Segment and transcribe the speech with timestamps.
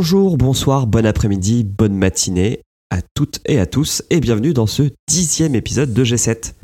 [0.00, 4.84] Bonjour, bonsoir, bon après-midi, bonne matinée à toutes et à tous et bienvenue dans ce
[5.08, 6.54] dixième épisode de G7.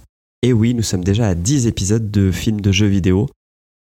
[0.42, 3.28] Et oui, nous sommes déjà à 10 épisodes de films de jeux vidéo,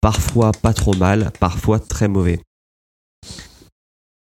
[0.02, 2.40] parfois pas trop mal, parfois très mauvais.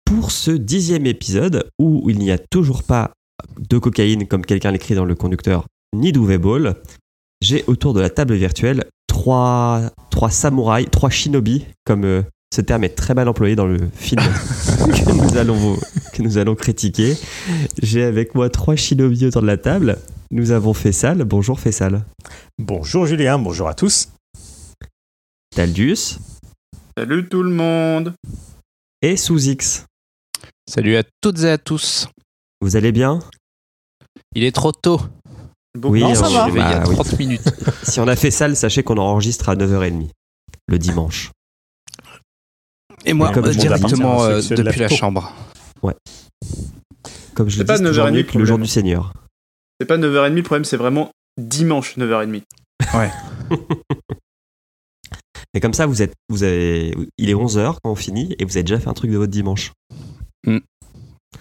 [0.04, 3.10] Pour ce dixième épisode, où il n'y a toujours pas
[3.58, 5.64] de cocaïne comme quelqu'un l'écrit dans le conducteur,
[5.96, 6.76] ni d'UV-Ball,
[7.40, 12.22] j'ai autour de la table virtuelle trois, trois samouraïs, trois shinobi, comme euh,
[12.54, 14.22] ce terme est très mal employé dans le film
[14.78, 15.76] que, nous allons,
[16.12, 17.16] que nous allons critiquer.
[17.82, 19.98] J'ai avec moi trois shinobi autour de la table.
[20.30, 21.24] Nous avons Fessal.
[21.24, 22.04] Bonjour Fessal.
[22.58, 24.08] Bonjour Julien, bonjour à tous.
[25.50, 26.20] Taldius.
[26.96, 28.14] Salut tout le monde.
[29.02, 29.86] Et Sous-X.
[30.70, 32.06] Salut à toutes et à tous.
[32.60, 33.18] Vous allez bien?
[34.36, 35.00] Il est trop tôt.
[35.82, 36.48] oui, non, ça va.
[36.48, 36.94] il y a Bah oui.
[36.94, 37.50] 30 minutes.
[37.82, 40.08] Si on a fait ça, sachez qu'on enregistre à 9h30
[40.68, 41.32] le dimanche.
[43.04, 45.32] Et moi, Comme directement euh, depuis la chambre.
[47.34, 49.12] Comme je le pas dis, c'est toujours 9h30 mieux le jour du Seigneur.
[49.80, 52.42] C'est pas 9h30 le problème, c'est vraiment dimanche 9h30.
[55.56, 58.56] Et comme ça, vous êtes, vous avez, il est 11h quand on finit et vous
[58.56, 59.72] avez déjà fait un truc de votre dimanche.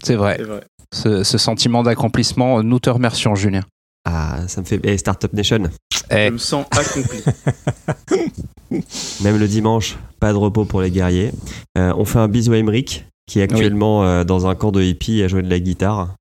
[0.04, 0.36] C'est vrai.
[0.38, 0.64] C'est vrai.
[0.94, 3.64] Ce, ce sentiment d'accomplissement, nous te remercions, Julien.
[4.06, 4.80] Ah, ça me fait.
[4.86, 5.64] Et Startup Nation,
[6.12, 7.23] Eh, Je me sens accompli.
[9.24, 11.32] même le dimanche, pas de repos pour les guerriers.
[11.78, 14.82] Euh, on fait un bisou à Emmerich, qui est actuellement euh, dans un camp de
[14.82, 16.16] hippie à jouer de la guitare,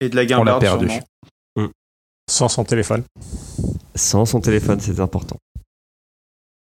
[0.00, 0.88] Et de la On l'a guimbarde perdu.
[0.88, 1.70] sûrement.
[2.30, 3.04] Sans son téléphone.
[3.94, 5.36] sans son téléphone, c'est important.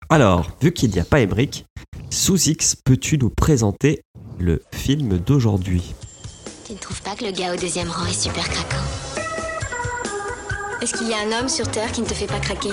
[0.10, 1.66] Alors, vu qu'il n'y a pas Emmerich,
[2.10, 4.02] sous X, peux-tu nous présenter
[4.40, 5.96] le film d'aujourd'hui?
[6.68, 8.84] Tu ne trouves pas que le gars au deuxième rang est super craquant?
[10.82, 12.72] Est-ce qu'il y a un homme sur Terre qui ne te fait pas craquer?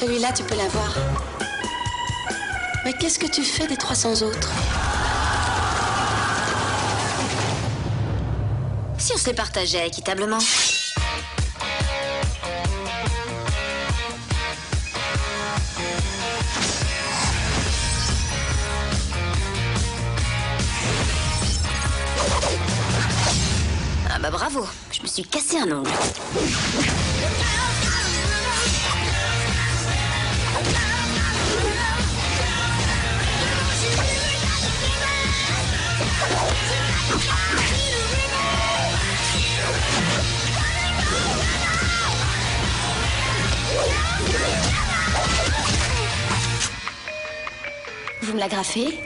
[0.00, 0.92] Celui-là, tu peux l'avoir.
[2.84, 4.50] Mais qu'est-ce que tu fais des 300 autres?
[8.98, 10.38] Si on se les partageait équitablement.
[24.10, 25.90] Ah bah bravo, je me suis cassé un ongle.
[48.22, 48.98] Vous me l'agrafez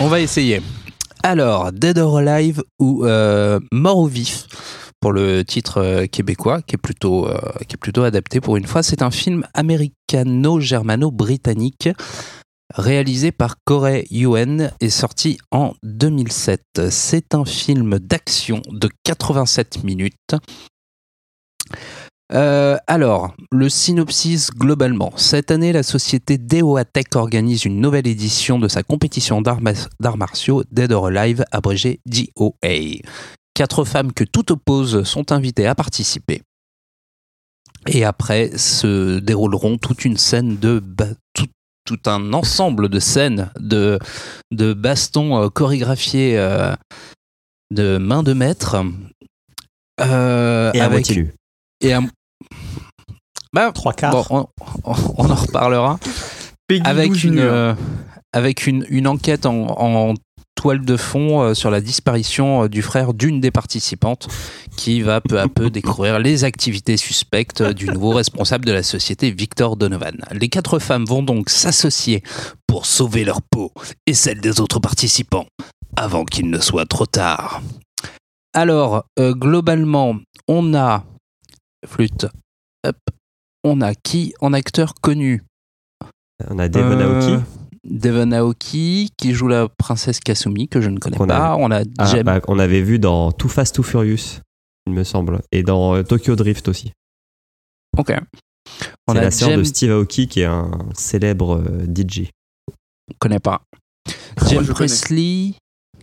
[0.00, 0.62] on va essayer.
[1.22, 4.46] Alors, Dead or Alive ou euh, Mort ou Vif?
[5.00, 8.66] Pour le titre euh, québécois, qui est plutôt, euh, qui est plutôt adapté pour une
[8.66, 8.82] fois.
[8.82, 11.88] C'est un film américano-germano-britannique
[12.74, 16.62] réalisé par Corey Yuen et sorti en 2007.
[16.90, 20.14] C'est un film d'action de 87 minutes.
[22.32, 25.12] Euh, alors, le synopsis globalement.
[25.16, 30.16] Cette année, la société DOATech organise une nouvelle édition de sa compétition d'arts ma- d'arts
[30.16, 33.00] martiaux Dead or Alive, abrégé DOA.
[33.60, 36.40] Quatre femmes que tout oppose sont invitées à participer.
[37.86, 40.82] Et après se dérouleront toute une scène de
[41.34, 41.44] tout,
[41.84, 43.98] tout un ensemble de scènes de,
[44.50, 46.74] de bastons euh, chorégraphiés euh,
[47.70, 48.76] de main de maître.
[50.00, 51.34] euh, Et à avec nu.
[51.82, 52.00] et à-
[53.52, 54.12] bah, Trois quarts.
[54.12, 54.46] bon, on,
[54.84, 55.98] on- on en reparlera
[56.86, 57.74] avec 12 une euh,
[58.32, 60.14] avec une, une enquête en, en
[60.60, 64.28] toile de fond euh, sur la disparition euh, du frère d'une des participantes
[64.76, 68.82] qui va peu à peu découvrir les activités suspectes euh, du nouveau responsable de la
[68.82, 70.18] société Victor Donovan.
[70.32, 72.22] Les quatre femmes vont donc s'associer
[72.66, 73.72] pour sauver leur peau
[74.06, 75.46] et celle des autres participants
[75.96, 77.62] avant qu'il ne soit trop tard.
[78.52, 80.16] Alors, euh, globalement,
[80.46, 81.04] on a
[81.86, 82.26] flûte.
[82.86, 82.96] Hop.
[83.64, 85.42] On a qui en acteur connu?
[86.50, 87.44] On a Devon euh, Aoki.
[87.84, 91.56] Devon Aoki qui joue la princesse Kasumi que je ne connais pas.
[91.56, 94.40] On a Ah, Jem- bah, qu'on avait vu dans Too Fast Too Furious,
[94.86, 96.92] il me semble, et dans euh, Tokyo Drift aussi.
[97.96, 98.12] Ok.
[99.08, 102.28] On C'est a la sœur Jem- de Steve Aoki qui est un célèbre euh, DJ.
[103.10, 103.62] On connaît pas.
[104.40, 104.74] Moi, Jem je connais.
[104.88, 105.54] Presley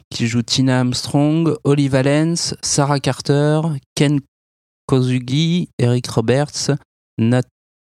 [0.09, 3.59] qui joue Tina Armstrong, Holly Valence, Sarah Carter,
[3.93, 4.19] Ken
[4.87, 6.71] Kozugi, Eric Roberts,
[7.19, 7.43] Nat-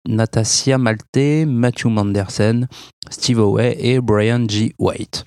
[0.06, 2.66] Natassia Malte, Matthew Manderson,
[3.10, 4.74] Steve Howe et Brian G.
[4.78, 5.24] White.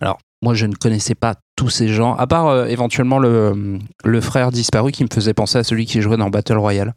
[0.00, 4.20] Alors, moi, je ne connaissais pas tous ces gens, à part euh, éventuellement le, le
[4.20, 6.94] frère disparu qui me faisait penser à celui qui jouait dans Battle Royale.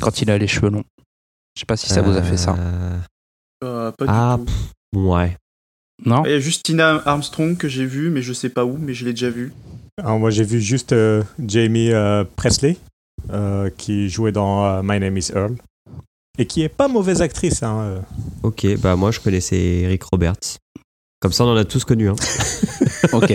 [0.00, 0.84] quand il a les cheveux longs.
[1.56, 2.56] Je sais pas si ça vous a fait ça.
[2.58, 2.98] Euh,
[3.64, 4.52] Euh, pas Ah, du tout.
[4.52, 5.36] pff, ouais.
[6.04, 6.24] Non?
[6.24, 8.92] Il y a juste Tina Armstrong que j'ai vu, mais je sais pas où, mais
[8.94, 9.52] je l'ai déjà vu.
[9.98, 12.76] Alors, moi, j'ai vu juste euh, Jamie euh, Presley,
[13.30, 15.54] euh, qui jouait dans euh, My Name is Earl.
[16.38, 17.62] Et qui est pas mauvaise actrice.
[17.62, 18.00] Hein, euh.
[18.42, 20.58] Ok, bah moi je connaissais Eric Roberts.
[21.20, 22.08] Comme ça on en a tous connu.
[22.08, 22.16] Hein.
[23.12, 23.32] Ok.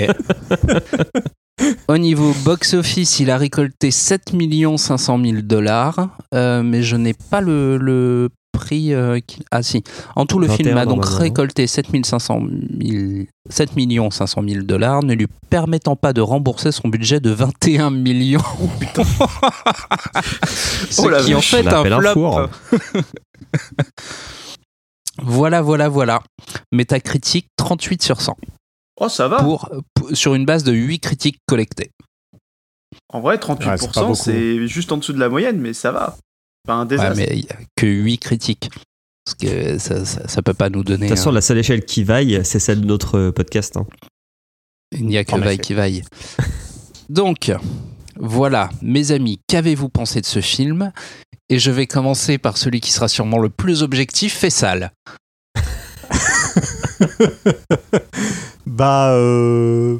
[1.87, 4.33] Au niveau box-office, il a récolté 7
[4.77, 8.29] 500 000 dollars, euh, mais je n'ai pas le, le
[8.59, 8.93] prix.
[8.93, 9.83] euh, qui- Ah si.
[10.15, 12.41] En tout, le 21 film a donc récolté 7 500
[12.81, 13.71] 000 7
[14.11, 18.39] 500 000 dollars, ne lui permettant pas de rembourser son budget de 21 millions.
[20.89, 22.49] Ce Oh qui en fait un flop.
[25.21, 26.21] Voilà, voilà, voilà.
[26.71, 28.37] Métacritique 38 sur 100
[29.01, 29.37] Oh, ça va.
[29.43, 31.91] pour, pour- sur une base de 8 critiques collectées.
[33.11, 34.15] En vrai, Ouais, c'est pas 38%, beaucoup.
[34.15, 36.15] c'est juste en dessous de la moyenne, mais ça va.
[36.69, 37.17] Pas un Ouais, désastre.
[37.17, 38.69] mais il n'y a que 8 critiques.
[39.25, 41.07] Parce que ça, ça, ça peut pas nous donner.
[41.07, 41.33] De toute façon, hein.
[41.33, 43.75] la seule échelle qui vaille, c'est celle de notre euh, podcast.
[43.75, 43.87] hein.
[44.91, 45.61] Il n'y a que En vaille effet.
[45.63, 46.03] qui vaille.
[47.09, 47.51] Donc,
[48.17, 50.91] voilà, mes amis, qu'avez-vous pensé de ce film?
[51.49, 54.91] Et je vais commencer par celui qui sera sûrement le plus objectif, Fessal.
[58.65, 59.97] Bah, euh,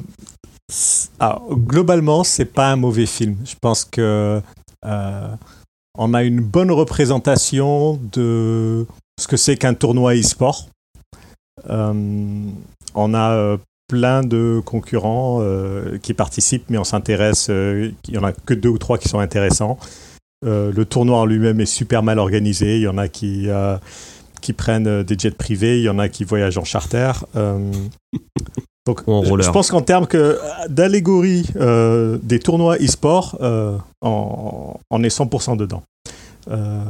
[1.18, 3.36] alors, globalement, c'est pas un mauvais film.
[3.44, 4.40] Je pense que
[4.84, 5.28] euh,
[5.98, 8.86] on a une bonne représentation de
[9.20, 10.68] ce que c'est qu'un tournoi e-sport.
[11.68, 12.42] Euh,
[12.94, 13.58] on a euh,
[13.88, 17.48] plein de concurrents euh, qui participent, mais on s'intéresse.
[17.48, 19.78] il y en a que deux ou trois qui sont intéressants.
[20.42, 22.76] Le tournoi en lui-même est super mal organisé.
[22.76, 23.48] Il y en a qui
[24.40, 27.12] qui prennent des jets privés, il y en a qui voyagent en charter.
[28.88, 28.92] Euh,
[29.28, 30.38] donc, je- pense qu'en termes que,
[30.68, 35.82] d'allégorie euh, des tournois e-sport, euh, on, on est 100% dedans.
[36.50, 36.82] Euh,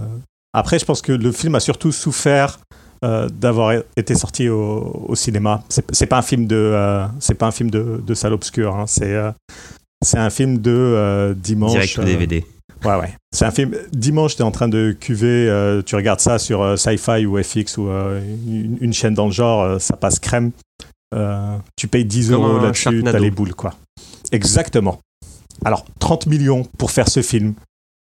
[0.52, 2.60] après, je pense que le film a surtout souffert
[3.04, 5.62] euh, d'avoir été sorti au, au cinéma.
[5.68, 8.76] C'est pas un film de, euh, c'est pas un film de, de salle obscure.
[8.76, 8.84] hein.
[8.86, 9.30] C'est euh,
[10.02, 11.72] c'est un film de euh, dimanche.
[11.72, 12.44] Direct euh, DVD.
[12.84, 13.12] Ouais, ouais.
[13.32, 13.74] C'est un film.
[13.92, 17.42] Dimanche, tu es en train de cuver, euh, tu regardes ça sur euh, Sci-Fi ou
[17.42, 20.52] FX ou euh, une, une chaîne dans le genre, euh, ça passe crème.
[21.14, 23.74] Euh, tu payes 10 Comme euros là-dessus, t'as les boules, quoi.
[24.32, 25.00] Exactement.
[25.64, 27.54] Alors, 30 millions pour faire ce film,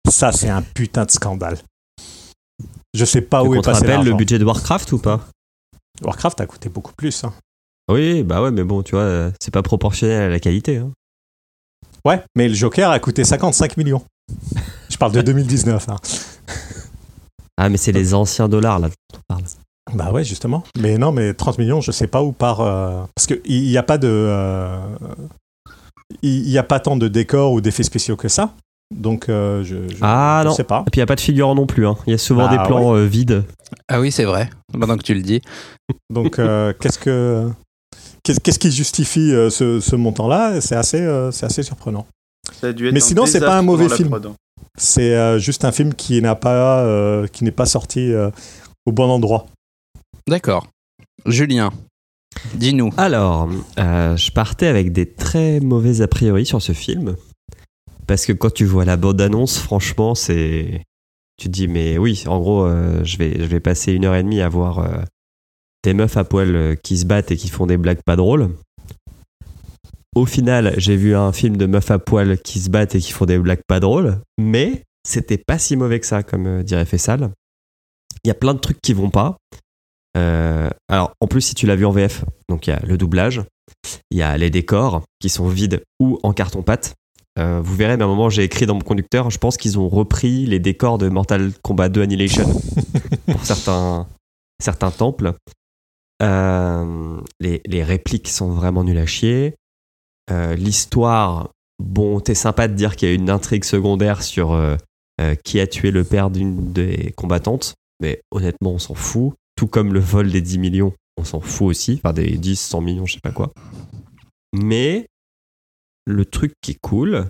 [0.09, 1.57] ça, c'est un putain de scandale.
[2.93, 5.27] Je sais pas où on est passé rappelle le budget de Warcraft ou pas?
[6.01, 7.23] Warcraft a coûté beaucoup plus.
[7.23, 7.33] hein.
[7.91, 10.77] Oui, bah ouais, mais bon, tu vois, euh, c'est pas proportionnel à la qualité.
[10.77, 10.91] hein.
[12.05, 14.03] Ouais, mais le Joker a coûté 55 millions.
[14.89, 15.89] Je parle de 2019.
[15.89, 15.97] hein.
[17.57, 18.87] Ah, mais c'est les anciens dollars là.
[18.89, 19.43] dont on parle.
[19.93, 20.63] Bah ouais, justement.
[20.79, 22.61] Mais non, mais 30 millions, je sais pas où part.
[22.61, 24.07] euh, Parce qu'il n'y a pas de.
[24.09, 24.77] euh,
[26.21, 28.53] Il n'y a pas tant de décors ou d'effets spéciaux que ça.
[28.95, 30.53] Donc, euh, je, je, Ah, je non.
[30.55, 30.83] sais pas.
[30.87, 31.85] Et puis il n'y a pas de figurant non plus.
[31.87, 31.95] hein.
[32.07, 33.43] Il y a souvent Bah des plans euh, vides.
[33.87, 35.41] Ah oui, c'est vrai, maintenant que tu le dis.
[36.09, 37.49] Donc, euh, qu'est-ce que.
[38.23, 40.59] Qu'est-ce qu'est-ce qui justifie euh, ce, ce montant-là?
[40.61, 42.05] C'est assez, euh, c'est assez surprenant.
[42.59, 44.13] Ça a dû être Mais sinon, c'est pas un mauvais film.
[44.13, 44.33] hein.
[44.77, 48.29] C'est euh, juste un film qui n'a pas, euh, qui n'est pas sorti euh,
[48.85, 49.45] au bon endroit.
[50.27, 50.67] D'accord.
[51.25, 51.71] Julien,
[52.53, 52.91] dis-nous.
[52.97, 57.15] Alors, euh, je partais avec des très mauvais a priori sur ce film.
[58.07, 60.83] Parce que quand tu vois la bande-annonce, franchement, c'est.
[61.37, 64.15] Tu te dis, mais oui, en gros, euh, je, vais, je vais passer une heure
[64.15, 65.01] et demie à voir euh,
[65.83, 68.49] des meufs à poil qui se battent et qui font des blagues pas drôles.
[70.15, 73.11] Au final, j'ai vu un film de meufs à poil qui se battent et qui
[73.11, 77.31] font des blagues pas drôles, mais c'était pas si mauvais que ça, comme dirait Fessal.
[78.23, 79.37] Il y a plein de trucs qui vont pas.
[80.17, 82.97] Euh, alors, en plus, si tu l'as vu en VF, donc il y a le
[82.97, 83.43] doublage,
[84.11, 86.95] il y a les décors qui sont vides ou en carton-pâte.
[87.37, 89.79] Euh, vous verrez, mais à un moment, j'ai écrit dans mon conducteur, je pense qu'ils
[89.79, 92.49] ont repris les décors de Mortal Kombat 2 Annihilation
[93.27, 94.07] pour certains,
[94.61, 95.33] certains temples.
[96.21, 99.55] Euh, les, les répliques sont vraiment nulles à chier.
[100.55, 101.49] L'histoire,
[101.79, 104.55] bon, t'es sympa de dire qu'il y a une intrigue secondaire sur
[105.43, 109.33] qui a tué le père d'une des combattantes, mais honnêtement, on s'en fout.
[109.59, 111.99] Tout comme le vol des 10 millions, on s'en fout aussi.
[112.01, 113.51] Enfin, des 10, 100 millions, je sais pas quoi.
[114.53, 115.07] Mais
[116.05, 117.25] le truc qui est cool,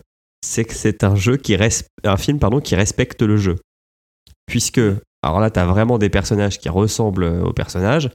[0.45, 1.57] c'est que c'est un jeu qui
[2.03, 3.55] un film pardon qui respecte le jeu.
[4.45, 4.79] Puisque
[5.24, 8.12] alors là tu as vraiment des personnages qui ressemblent aux personnages.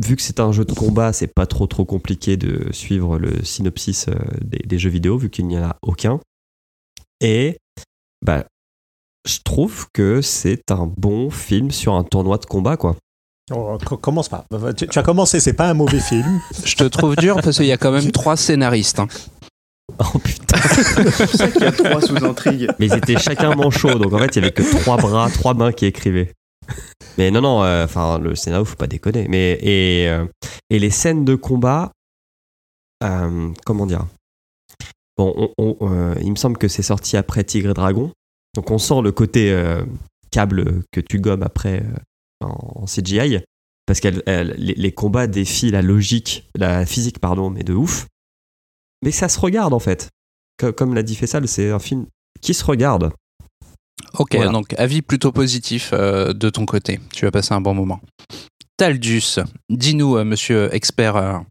[0.00, 3.42] Vu que c'est un jeu de combat, c'est pas trop trop compliqué de suivre le
[3.44, 6.20] synopsis euh, des, des jeux vidéo vu qu'il n'y en a aucun.
[7.20, 7.58] Et
[8.24, 8.46] bah
[9.26, 12.96] je trouve que c'est un bon film sur un tournoi de combat quoi.
[13.52, 14.44] Oh, co- commence pas.
[14.76, 16.40] Tu, tu as commencé, c'est pas un mauvais film.
[16.64, 19.00] Je te trouve dur parce qu'il y a quand même trois scénaristes.
[19.00, 19.08] hein.
[19.98, 20.56] Oh putain.
[20.60, 22.68] C'est qu'il y a trois sous-intrigues.
[22.78, 25.52] Mais ils étaient chacun manchot, donc en fait, il y avait que trois bras, trois
[25.52, 26.32] mains qui écrivaient.
[27.18, 29.26] Mais non, non, euh, enfin, le scénario, faut pas déconner.
[29.28, 30.24] Mais, et, euh,
[30.70, 31.90] et les scènes de combat,
[33.02, 34.06] euh, comment dire?
[35.18, 38.12] Bon, on- on- euh, il me semble que c'est sorti après Tigre et Dragon.
[38.54, 39.84] Donc on sent le côté euh,
[40.30, 43.40] câble que tu gommes après euh, en, en CGI.
[43.86, 44.08] Parce que
[44.56, 48.06] les, les combats défient la logique, la physique, pardon, mais de ouf.
[49.04, 50.08] Mais ça se regarde en fait.
[50.58, 52.06] Co- Comme l'a dit Fessal, c'est un film
[52.40, 53.12] qui se regarde.
[54.18, 54.50] Ok, Voilà.
[54.52, 57.00] donc avis plutôt positif euh, de ton côté.
[57.12, 58.00] Tu vas passer un bon moment.
[58.76, 61.42] Taldus, dis-nous, monsieur expert,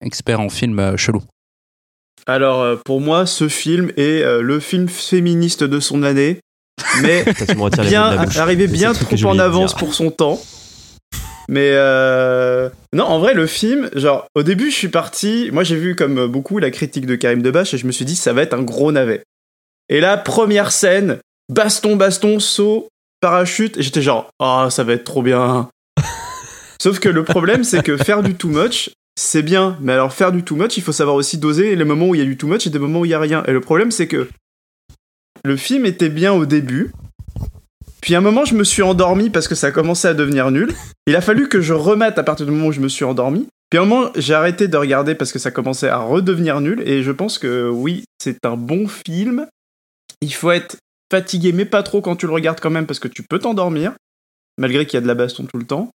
[0.00, 1.22] expert en film chelou.
[2.26, 6.40] Alors, euh, pour moi, ce film est euh, le film féministe de son année,
[7.02, 7.24] mais
[7.82, 9.78] bien, arrivé bien trop en avance dire.
[9.78, 10.40] pour son temps.
[11.48, 15.50] Mais euh, non, en vrai, le film, genre, au début, je suis parti.
[15.52, 18.16] Moi, j'ai vu comme beaucoup la critique de Karim Debache et je me suis dit,
[18.16, 19.22] ça va être un gros navet.
[19.90, 21.18] Et là, première scène,
[21.52, 22.88] baston, baston, saut,
[23.20, 25.68] parachute, et j'étais genre, ah, ça va être trop bien.
[26.80, 29.76] Sauf que le problème, c'est que faire du too much, c'est bien.
[29.80, 32.18] Mais alors, faire du too much, il faut savoir aussi doser les moments où il
[32.18, 33.42] y a du too much et des moments où il y a rien.
[33.46, 34.28] Et le problème, c'est que
[35.44, 36.92] le film était bien au début.
[38.00, 40.74] Puis à un moment, je me suis endormi parce que ça commençait à devenir nul.
[41.06, 43.48] Il a fallu que je remette à partir du moment où je me suis endormi.
[43.70, 46.82] Puis à un moment, j'ai arrêté de regarder parce que ça commençait à redevenir nul.
[46.86, 49.46] Et je pense que oui, c'est un bon film.
[50.20, 50.76] Il faut être
[51.10, 53.92] fatigué, mais pas trop quand tu le regardes quand même parce que tu peux t'endormir,
[54.58, 55.90] malgré qu'il y a de la baston tout le temps.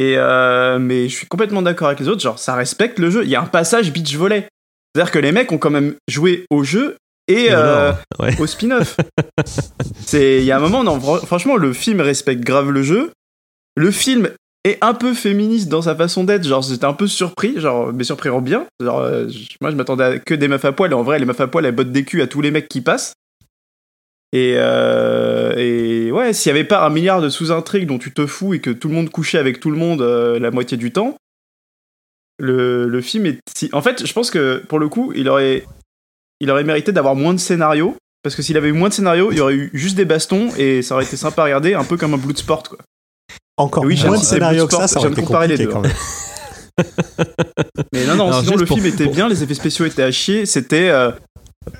[0.00, 2.22] Et euh, mais je suis complètement d'accord avec les autres.
[2.22, 3.22] Genre, ça respecte le jeu.
[3.24, 4.48] Il y a un passage beach volley.
[4.94, 6.96] C'est-à-dire que les mecs ont quand même joué au jeu
[7.28, 8.34] et euh, ouais.
[8.40, 8.96] au spin-off.
[10.06, 13.10] C'est il y a un moment non fr- franchement le film respecte grave le jeu.
[13.76, 14.30] Le film
[14.64, 18.04] est un peu féministe dans sa façon d'être, genre j'étais un peu surpris, genre mais
[18.04, 18.66] surpris en bien.
[18.82, 19.28] Genre euh,
[19.60, 21.46] moi je m'attendais à que des meufs à poil et en vrai les meufs à
[21.46, 23.12] poil elles bottent des culs à tous les mecs qui passent.
[24.32, 28.26] Et, euh, et ouais, s'il y avait pas un milliard de sous-intrigues dont tu te
[28.26, 30.92] fous et que tout le monde couchait avec tout le monde euh, la moitié du
[30.92, 31.16] temps,
[32.38, 33.38] le, le film est.
[33.54, 35.64] si- En fait, je pense que pour le coup, il aurait,
[36.40, 37.96] il aurait mérité d'avoir moins de scénarios.
[38.22, 40.50] Parce que s'il avait eu moins de scénarios, il y aurait eu juste des bastons
[40.58, 42.78] et ça aurait été sympa à regarder, un peu comme un Bloodsport quoi.
[43.56, 45.68] Encore Oui, moins de scénarios que Sport, ça, ça aurait j'aime été comparer les deux,
[45.68, 45.92] quand même.
[47.92, 50.10] Mais non, non, Alors, sinon le pour- film était bien, les effets spéciaux étaient à
[50.12, 50.44] chier.
[50.46, 51.10] C'était euh,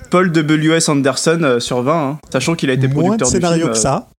[0.09, 0.89] Paul W.S.
[0.89, 3.67] Anderson euh, sur 20, hein, sachant qu'il a été Moins de producteur du film.
[3.67, 4.09] que euh, ça.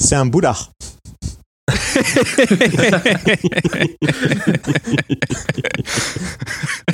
[0.00, 0.70] C'est un boulard.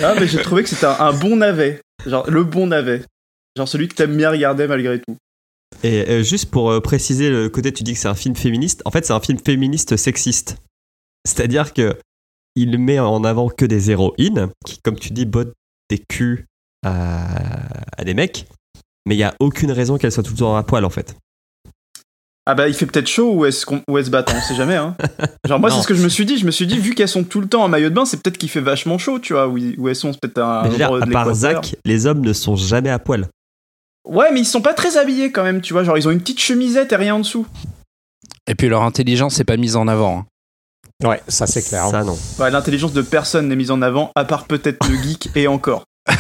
[0.03, 1.81] Ah, mais j'ai trouvé que c'était un, un bon navet.
[2.07, 3.03] Genre, le bon navet.
[3.57, 5.17] Genre celui que t'aimes bien regarder malgré tout.
[5.83, 8.83] Et euh, juste pour euh, préciser le côté, tu dis que c'est un film féministe.
[8.85, 10.57] En fait, c'est un film féministe sexiste.
[11.27, 11.97] C'est-à-dire que
[12.57, 15.55] il met en avant que des héroïnes qui, comme tu dis, bottent
[15.89, 16.47] des culs
[16.85, 17.27] à,
[17.97, 18.47] à des mecs.
[19.07, 21.17] Mais il n'y a aucune raison qu'elles soient tout le temps à poil, en fait.
[22.45, 24.75] Ah bah il fait peut-être chaud ou est-ce qu'on ou est-ce battent, on sait jamais
[24.75, 24.97] hein.
[25.47, 27.07] Genre moi c'est ce que je me suis dit, je me suis dit vu qu'elles
[27.09, 29.33] sont tout le temps en maillot de bain, c'est peut-être qu'il fait vachement chaud, tu
[29.35, 31.33] vois, où, ils- où elles sont c'est peut-être un Mais endroit à de part.
[31.35, 33.29] Zach, les hommes ne sont jamais à poil.
[34.05, 36.19] Ouais, mais ils sont pas très habillés quand même, tu vois, genre ils ont une
[36.19, 37.47] petite chemisette et rien en dessous.
[38.49, 40.27] Et puis leur intelligence n'est pas mise en avant.
[41.05, 41.07] hein.
[41.09, 41.87] Ouais, ça c'est clair.
[41.91, 42.19] Ça, non.
[42.41, 45.85] Ouais, l'intelligence de personne n'est mise en avant à part peut-être le geek et encore.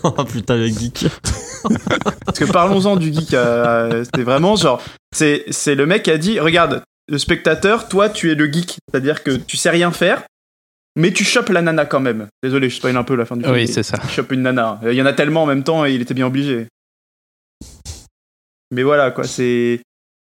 [0.04, 1.06] oh putain, le geek.
[2.26, 4.82] Parce que parlons-en du geek, euh, c'était vraiment genre
[5.14, 8.78] c'est c'est le mec qui a dit regarde, le spectateur, toi tu es le geek,
[8.88, 10.22] c'est-à-dire que tu sais rien faire.
[10.96, 12.26] Mais tu chopes la nana quand même.
[12.42, 13.54] Désolé, je spoil un peu la fin du film.
[13.54, 13.96] Oui, c'est ça.
[14.02, 14.80] il chope une nana.
[14.82, 16.66] Il y en a tellement en même temps et il était bien obligé.
[18.72, 19.80] Mais voilà, quoi, c'est.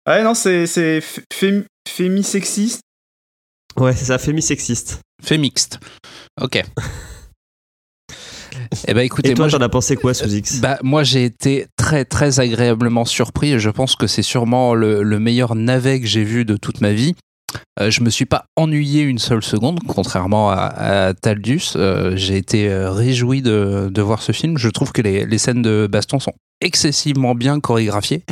[0.06, 0.66] Ouais, non, c'est.
[0.66, 1.00] C'est
[1.32, 2.80] fém- fémisexiste.
[3.78, 5.00] Ouais, c'est ça, fémi-sexiste.
[5.22, 5.78] Fait mixte.
[6.40, 6.62] Ok.
[8.88, 11.24] Eh ben écoutez, Et toi, moi, t'en as pensé quoi, sous X Bah, moi, j'ai
[11.24, 16.00] été très, très agréablement surpris et je pense que c'est sûrement le, le meilleur navet
[16.00, 17.14] que j'ai vu de toute ma vie.
[17.80, 20.56] Euh, je me suis pas ennuyé une seule seconde, contrairement à,
[21.08, 21.72] à Taldus.
[21.76, 24.56] Euh, j'ai été euh, réjoui de, de voir ce film.
[24.56, 28.22] Je trouve que les, les scènes de baston sont excessivement bien chorégraphiées,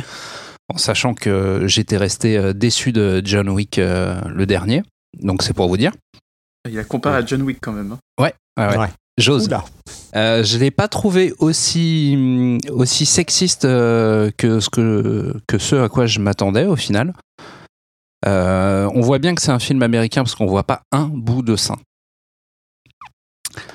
[0.73, 4.81] en sachant que j'étais resté euh, déçu de John Wick euh, le dernier.
[5.19, 5.91] Donc c'est pour vous dire.
[6.67, 7.91] Il a comparé à John Wick quand même.
[7.91, 7.99] hein.
[8.19, 8.77] Ouais, ouais, ouais.
[8.77, 8.87] Ouais.
[9.19, 9.49] J'ose.
[10.15, 15.75] Euh, je l'ai pas trouvé aussi hum, aussi sexiste euh, que ce que que ce
[15.77, 17.13] à quoi je m'attendais au final.
[18.27, 21.41] Euh, on voit bien que c'est un film américain parce qu'on voit pas un bout
[21.41, 21.77] de sein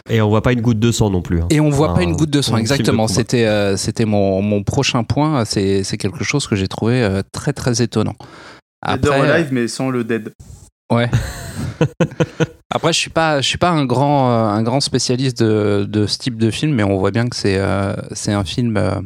[0.08, 1.40] Et on voit pas une goutte de sang non plus.
[1.40, 1.46] hein.
[1.50, 2.56] et on voit pas une goutte de sang.
[2.56, 3.08] Exactement.
[3.08, 5.44] C'était euh, c'était mon, mon prochain point.
[5.44, 8.14] C'est c'est quelque chose que j'ai trouvé euh, très très étonnant.
[8.86, 10.32] Dead or Après, Alive, mais sans le dead.
[10.92, 11.10] ouais.
[12.74, 16.06] Après, je suis pas, je suis pas un grand, euh, un grand spécialiste de, de
[16.06, 19.00] ce type de film, mais on voit bien que c'est, euh, c'est un film euh,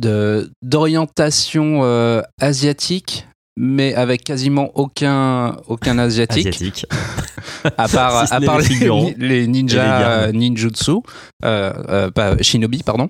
[0.00, 6.86] de d'orientation euh, asiatique, mais avec quasiment aucun, aucun asiatique, Asiatique.
[7.76, 11.00] à part, Si à part les les, les les ninjas euh, ninjutsu,
[11.40, 13.08] pas shinobi, pardon.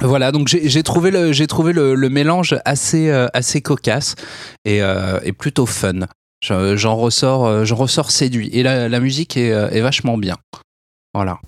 [0.00, 4.16] Voilà, donc j'ai j'ai trouvé le j'ai trouvé le, le mélange assez euh, assez cocasse
[4.64, 6.00] et, euh, et plutôt fun.
[6.40, 10.16] Je- J'en ressors euh, j'en ressors séduit et la, la musique est, euh, est vachement
[10.18, 10.36] bien.
[11.14, 11.40] Voilà.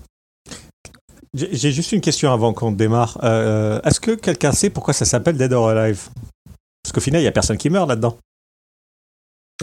[1.32, 3.18] J'ai juste une question avant qu'on démarre.
[3.22, 6.08] Euh, Est-ce que quelqu'un sait pourquoi ça s'appelle Dead or Alive?
[6.82, 8.18] Parce qu'au final, il y a personne qui meurt là-dedans.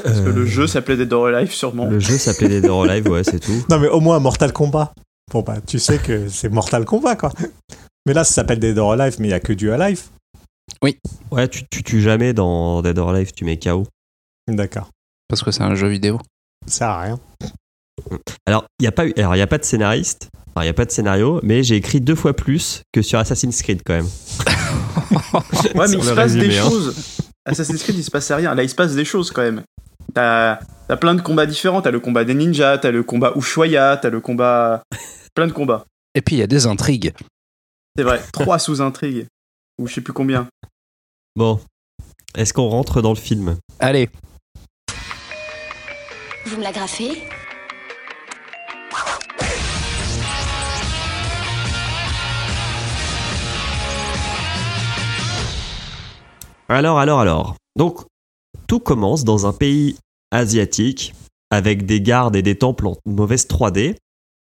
[0.01, 1.87] Parce que le jeu s'appelait Dead or Alive, sûrement.
[1.87, 3.65] Euh, Le jeu s'appelait Dead or Alive, ouais, c'est tout.
[3.69, 4.93] Non, mais au moins Mortal Kombat.
[5.33, 7.33] Bon, bah, tu sais que c'est Mortal Kombat, quoi.
[8.05, 10.03] Mais là, ça s'appelle Dead or Alive, mais il n'y a que du Alive.
[11.31, 13.85] Ouais, tu, tu tues jamais dans Dead or Alive, tu mets KO.
[14.47, 14.89] D'accord.
[15.27, 16.19] Parce que c'est un jeu vidéo.
[16.67, 17.19] Ça sert à rien.
[18.45, 20.67] Alors, il n'y a, pas eu- alors, il y a pas de scénariste, il n'y
[20.69, 23.95] a pas de scénario, mais j'ai écrit deux fois plus que sur Assassin's Creed quand
[23.95, 24.07] même.
[25.75, 26.63] Ouais, mais il se passe des hein.
[26.63, 26.95] choses.
[27.45, 28.55] Assassin's Creed, il se passait rien.
[28.55, 29.63] Là, il se passe des choses quand même.
[30.13, 31.81] T'as as plein de combats différents.
[31.81, 34.83] T'as le combat des ninjas, t'as le combat Ushuaïa, t'as le combat.
[35.35, 35.85] plein de combats.
[36.15, 37.13] Et puis il y a des intrigues.
[37.95, 38.21] C'est vrai.
[38.33, 39.27] Trois sous-intrigues.
[39.79, 40.47] Ou je sais plus combien.
[41.35, 41.59] Bon,
[42.35, 43.57] est-ce qu'on rentre dans le film?
[43.79, 44.09] Allez,
[46.47, 47.11] Vous me l'agrafez
[56.69, 57.55] Alors, alors, alors.
[57.75, 57.99] Donc,
[58.69, 59.97] tout commence dans un pays
[60.31, 61.13] asiatique
[61.49, 63.97] avec des gardes et des temples en mauvaise 3D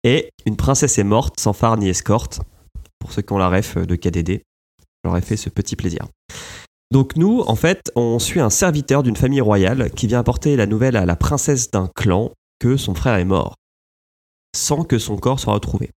[0.04, 2.40] et une princesse est morte sans phare ni escorte.
[3.00, 4.42] Pour ceux qui ont la ref de KDD,
[5.04, 6.06] j'aurais fait ce petit plaisir.
[6.90, 10.66] Donc nous, en fait, on suit un serviteur d'une famille royale qui vient apporter la
[10.66, 13.56] nouvelle à la princesse d'un clan que son frère est mort,
[14.56, 15.90] sans que son corps soit retrouvé.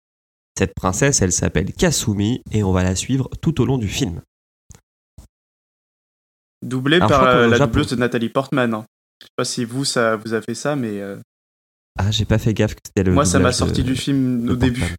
[0.57, 4.21] Cette princesse, elle s'appelle Kasumi et on va la suivre tout au long du film.
[6.61, 8.73] Doublé Alors, par la, la doubleuse de Nathalie Portman.
[8.73, 8.85] hein.
[9.21, 11.17] Je sais pas si vous, ça vous a fait ça, mais euh,
[11.97, 13.13] Ah, j'ai pas fait gaffe que c'était le.
[13.13, 14.95] moi, ça m'a sorti de- du film au début.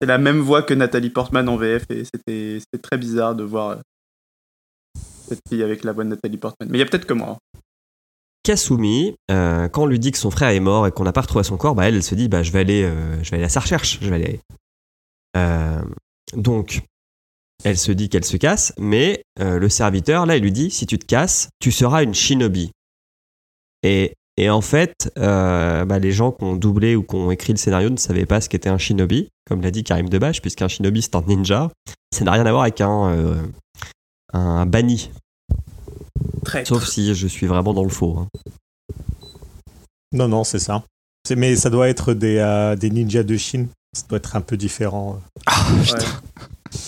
[0.00, 3.42] C'est la même voix que Nathalie Portman en VF et c'était c'était très bizarre de
[3.44, 3.76] voir euh,
[5.28, 6.68] cette fille avec la voix de Nathalie Portman.
[6.70, 7.30] Mais il y a peut-être que moi.
[7.30, 7.58] hein.
[8.48, 11.20] Kasumi, euh, quand on lui dit que son frère est mort et qu'on n'a pas
[11.20, 13.44] retrouvé son corps, bah elle, se dit bah je vais aller, euh, je vais aller
[13.44, 14.40] à sa recherche, je vais aller.
[15.36, 15.82] Euh,
[16.34, 16.80] donc,
[17.62, 20.98] elle se dit qu'elle se casse, mais le serviteur là, il lui dit si tu
[20.98, 22.70] te casses, tu seras une shinobi.
[23.82, 24.14] Et,
[24.48, 27.96] en fait, bah, les gens qui ont doublé ou qui ont écrit le scénario ne
[27.96, 31.22] savaient pas ce qu'était un shinobi, comme l'a dit Karim Debache, puisqu'un shinobi c'est un
[31.22, 31.70] ninja.
[32.14, 33.42] Ça n'a rien à voir avec un
[34.32, 35.10] un banni,
[36.64, 38.18] sauf si je suis vraiment dans le faux.
[38.18, 38.28] hein.
[40.12, 40.82] Non, non, c'est ça.
[41.26, 43.68] C'est- Mais ça doit être des, euh, des ninjas de Chine.
[43.96, 45.20] Ça doit être un peu différent.
[45.46, 46.04] Ah, Ouais.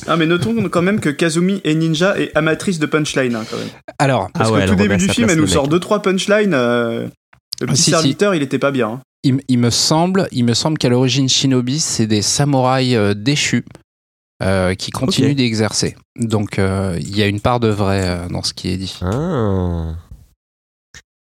[0.06, 3.56] Ah, mais notons quand même que Kazumi est ninja et amatrice de punchline, hein, quand
[3.56, 3.68] même.
[3.98, 5.80] alors Ah Parce ouais, que tout début à du film, elle le nous sort deux
[5.80, 6.52] trois punchlines.
[6.54, 7.06] euh,
[7.60, 7.90] le Ah, petit si, si.
[7.90, 8.88] serviteur, il était pas bien.
[8.88, 9.00] hein.
[9.22, 13.14] il, m- il me semble, il me semble qu'à l'origine Shinobi, c'est des samouraïs euh,
[13.14, 13.64] déchus
[14.42, 15.36] euh, qui continuent Ok.
[15.36, 15.96] d'exercer.
[16.16, 18.98] Donc euh, il y a une part de vrai euh, dans ce qui est dit.
[19.02, 19.94] Ah.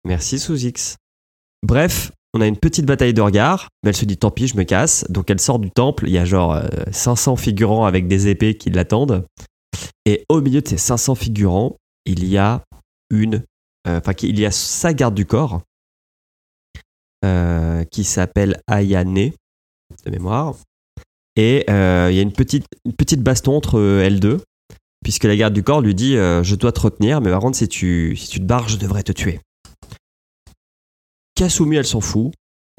[0.05, 0.97] Merci sous X.
[1.63, 4.57] Bref, on a une petite bataille de regards, mais elle se dit tant pis, je
[4.57, 5.05] me casse.
[5.09, 8.55] Donc elle sort du temple, il y a genre euh, 500 figurants avec des épées
[8.57, 9.25] qui l'attendent.
[10.05, 11.75] Et au milieu de ces 500 figurants,
[12.05, 12.61] il y a
[13.09, 13.43] une.
[13.87, 15.61] euh, Enfin, il y a sa garde du corps
[17.23, 19.13] euh, qui s'appelle Ayane,
[20.05, 20.55] de mémoire.
[21.35, 24.41] Et euh, il y a une petite, une petite baston entre elles deux
[25.03, 27.57] puisque la garde du corps lui dit euh, Je dois te retenir, mais par contre,
[27.57, 29.39] si tu, si tu te barres, je devrais te tuer.
[31.35, 32.31] Kasumi, elle s'en fout.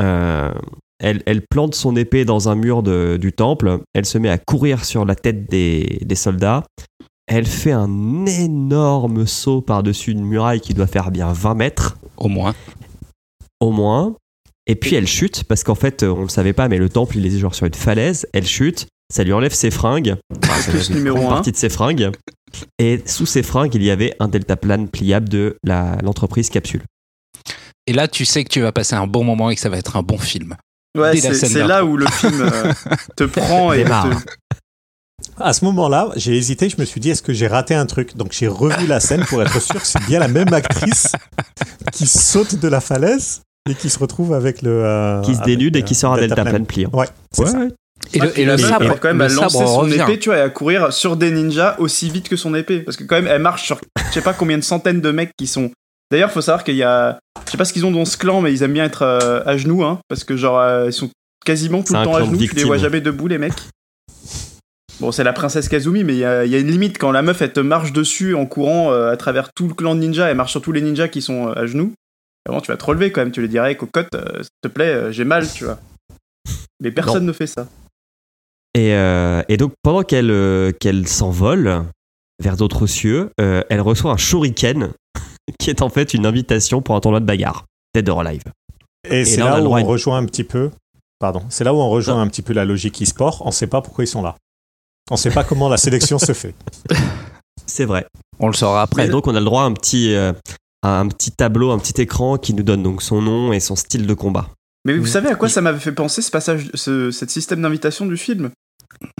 [0.03, 0.53] Euh,
[0.99, 3.81] elle, elle plante son épée dans un mur de- du temple.
[3.95, 6.65] Elle se met à courir sur la tête des, des soldats.
[7.27, 12.29] Elle fait un énorme saut par-dessus une muraille qui doit faire bien 20 mètres, Au
[12.29, 12.55] moins.
[13.61, 14.15] au moins.
[14.67, 17.17] Et puis elle chute, parce qu'en fait, on ne le savait pas, mais le temple,
[17.19, 18.27] il est genre sur une falaise.
[18.33, 20.17] Elle chute, ça lui enlève ses fringues.
[20.45, 22.11] Enfin, ça lui enlève une numéro partie de ses fringues.
[22.79, 25.57] Et sous ses fringues, il y avait un deltaplane pliable de
[26.03, 26.83] l'entreprise Capsule.
[27.87, 29.77] Et là, tu sais que tu vas passer un bon moment et que ça va
[29.79, 30.57] être un bon film.
[30.99, 32.73] Ouais, c'est là où le film euh,
[33.17, 34.09] te prend et Démarre.
[34.25, 37.87] te- À ce moment-là, j'ai hésité, je me suis dit, est-ce que j'ai raté un
[37.87, 38.17] truc?
[38.17, 41.13] Donc j'ai revu la scène pour être sûr que c'est bien la même actrice
[41.93, 44.71] qui saute de la falaise et qui se retrouve avec le...
[44.85, 46.45] euh, qui se avec, dénude et qui sort un deltaplane.
[46.47, 46.91] deltaplane pliant.
[46.93, 47.59] Ouais, c'est Ouais, ça.
[47.59, 47.69] ouais.
[48.13, 50.01] Et le, et le sabre, elle, quand même, lancer son revient.
[50.01, 52.81] épée, tu vois, et à courir sur des ninjas aussi vite que son épée.
[52.81, 55.33] Parce que quand même, elle marche sur je sais pas combien de centaines de mecs
[55.37, 55.71] qui sont
[56.13, 57.19] D'ailleurs, faut savoir qu'il y a.
[57.47, 59.43] Je sais pas ce qu'ils ont dans ce clan, mais ils aiment bien être euh,
[59.45, 61.11] à genoux, hein, parce que genre, euh, ils sont
[61.45, 63.55] quasiment tout le temps à genoux, tu les vois jamais debout, les mecs.
[65.01, 67.11] Bon, c'est la princesse Kazumi, mais il y a, il y a une limite quand
[67.13, 70.01] la meuf elle te marche dessus en courant euh, à travers tout le clan de
[70.01, 71.93] ninjas, elle marche sur tous les ninjas qui sont euh, à genoux.
[72.49, 74.89] Avant, tu vas te relever quand même, tu lui dirais, cocotte, euh, s'il te plaît,
[74.89, 75.79] euh, j'ai mal, tu vois.
[76.81, 77.67] Mais personne ne fait ça.
[78.75, 81.85] Et, euh, et donc, pendant qu'elle euh, qu'elle s'envole
[82.43, 84.91] vers d'autres cieux, euh, elle reçoit un shuriken
[85.59, 87.65] qui est en fait une invitation pour un tournoi de bagarre.
[87.95, 88.43] Dead or Alive.
[89.09, 90.71] Et, c'est là, où on une- rejoint un petit peu.
[91.19, 91.43] Pardon.
[91.49, 93.41] C'est là où on rejoint un petit peu la logique e-sport.
[93.45, 94.37] On ne sait pas pourquoi ils sont là.
[95.11, 96.55] On ne sait pas comment la sélection se fait.
[97.67, 98.07] C'est vrai.
[98.39, 99.07] On le saura après.
[99.07, 100.33] Et donc, on a le droit à un petit, euh,
[100.87, 103.75] à un petit tableau, un petit écran qui nous donne donc son nom et son
[103.75, 104.51] style de combat.
[104.85, 108.07] Mais vous savez à quoi ça m'avait fait penser ce passage, ce, cette système d'invitation
[108.07, 108.51] du film?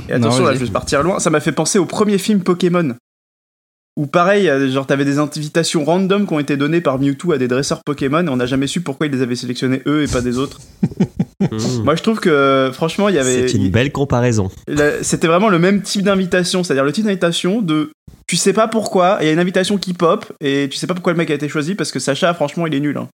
[0.09, 1.19] Et Non, attention, là, je vais partir loin.
[1.19, 2.95] Ça m'a fait penser au premier film Pokémon.
[3.97, 7.39] Où pareil, euh, genre t'avais des invitations random qui ont été données par Mewtwo à
[7.39, 10.07] des dresseurs Pokémon et on n'a jamais su pourquoi ils les avaient sélectionnés eux et
[10.07, 10.61] pas des autres.
[11.83, 13.49] Moi je trouve que franchement il y avait...
[13.49, 14.51] C'est une belle comparaison.
[15.01, 17.91] C'était vraiment le même type d'invitation, c'est-à-dire le type d'invitation de...
[18.27, 20.87] Tu sais pas pourquoi, et il y a une invitation qui pop et tu sais
[20.87, 22.99] pas pourquoi le mec a été choisi parce que Sacha franchement il est nul.
[22.99, 23.09] hein.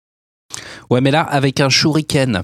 [0.91, 2.43] Ouais, mais là, avec un shuriken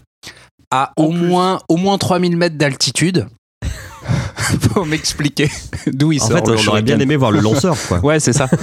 [0.70, 1.18] à En au plus.
[1.18, 3.26] moins, au moins 3000 mètres d'altitude,
[4.78, 5.50] faut m'expliquer
[5.86, 7.98] d'où il En sort fait, on aurait bien aimé voir le lanceur, quoi.
[8.04, 8.48] Ouais, c'est ça.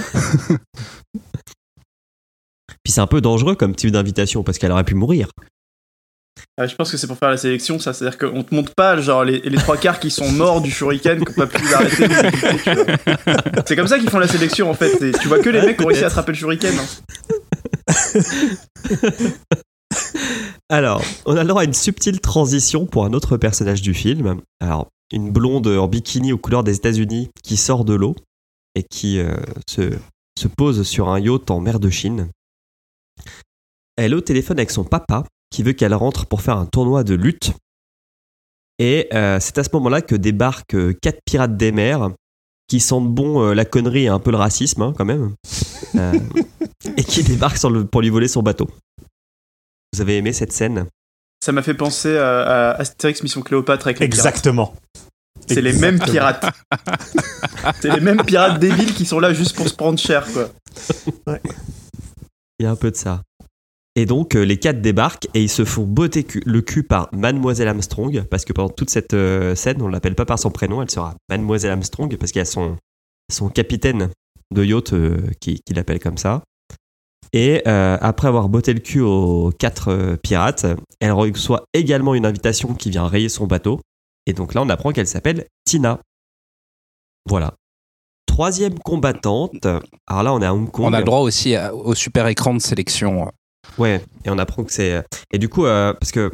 [2.84, 5.30] Puis c'est un peu dangereux comme type d'invitation parce qu'elle aurait pu mourir.
[6.58, 7.92] Ah, je pense que c'est pour faire la sélection, ça.
[7.94, 11.18] C'est-à-dire qu'on te montre pas, genre, les, les trois quarts qui sont morts du shuriken,
[11.20, 12.08] qui n'ont pas pu l'arrêter.
[13.66, 15.02] C'est comme ça qu'ils font la sélection, en fait.
[15.02, 16.74] Et tu vois que les Ouais, mecs qui ont réussi à attraper le shuriken.
[16.78, 16.86] hein.
[20.70, 24.42] Alors, on a le droit à une subtile transition pour un autre personnage du film.
[24.62, 28.16] Alors, une blonde en bikini aux couleurs des États-Unis qui sort de l'eau
[28.76, 29.36] et qui euh,
[29.70, 29.98] se,
[30.40, 32.30] se pose sur un yacht en mer de Chine.
[33.98, 37.04] Elle est au téléphone avec son papa qui veut qu'elle rentre pour faire un tournoi
[37.04, 37.54] de lutte.
[38.80, 42.12] Et euh, c'est à ce moment-là que débarquent euh, quatre pirates des mers
[42.68, 45.36] qui sentent bon la connerie et un peu le racisme hein, quand même.
[46.98, 48.68] Et qui débarquent sur le- pour lui voler son bateau.
[49.94, 50.88] Vous avez aimé cette scène?
[51.46, 54.26] Ça m'a fait penser à, à Astérix Mission Cléopâtre avec les pirates.
[54.26, 54.74] Exactement.
[55.48, 56.44] C'est les mêmes pirates.
[57.80, 60.50] C'est les mêmes pirates débiles qui sont là juste pour se prendre cher, quoi.
[62.58, 63.22] Il y a un peu de ça.
[63.96, 67.10] Et donc, euh, les quatre débarquent et ils se font botter cu- le cul par
[67.14, 70.50] Mademoiselle Armstrong, parce que pendant toute cette euh, scène, on ne l'appelle pas par son
[70.50, 72.76] prénom, elle sera Mademoiselle Armstrong, parce qu'il y a son,
[73.32, 74.10] son capitaine
[74.52, 76.42] de yacht euh, qui, qui l'appelle comme ça.
[77.34, 80.66] Et euh, après avoir botté le cul aux quatre euh, pirates,
[81.00, 83.80] elle reçoit également une invitation qui vient rayer son bateau.
[84.26, 86.00] Et donc là, on apprend qu'elle s'appelle Tina.
[87.30, 87.54] Voilà.
[88.26, 89.66] Troisième combattante.
[90.08, 90.86] Alors là, on est à Hong Kong.
[90.86, 93.32] On a le droit aussi à- au super écran de sélection.
[93.78, 95.04] Ouais, et on apprend que c'est.
[95.32, 96.32] Et du coup, euh, parce que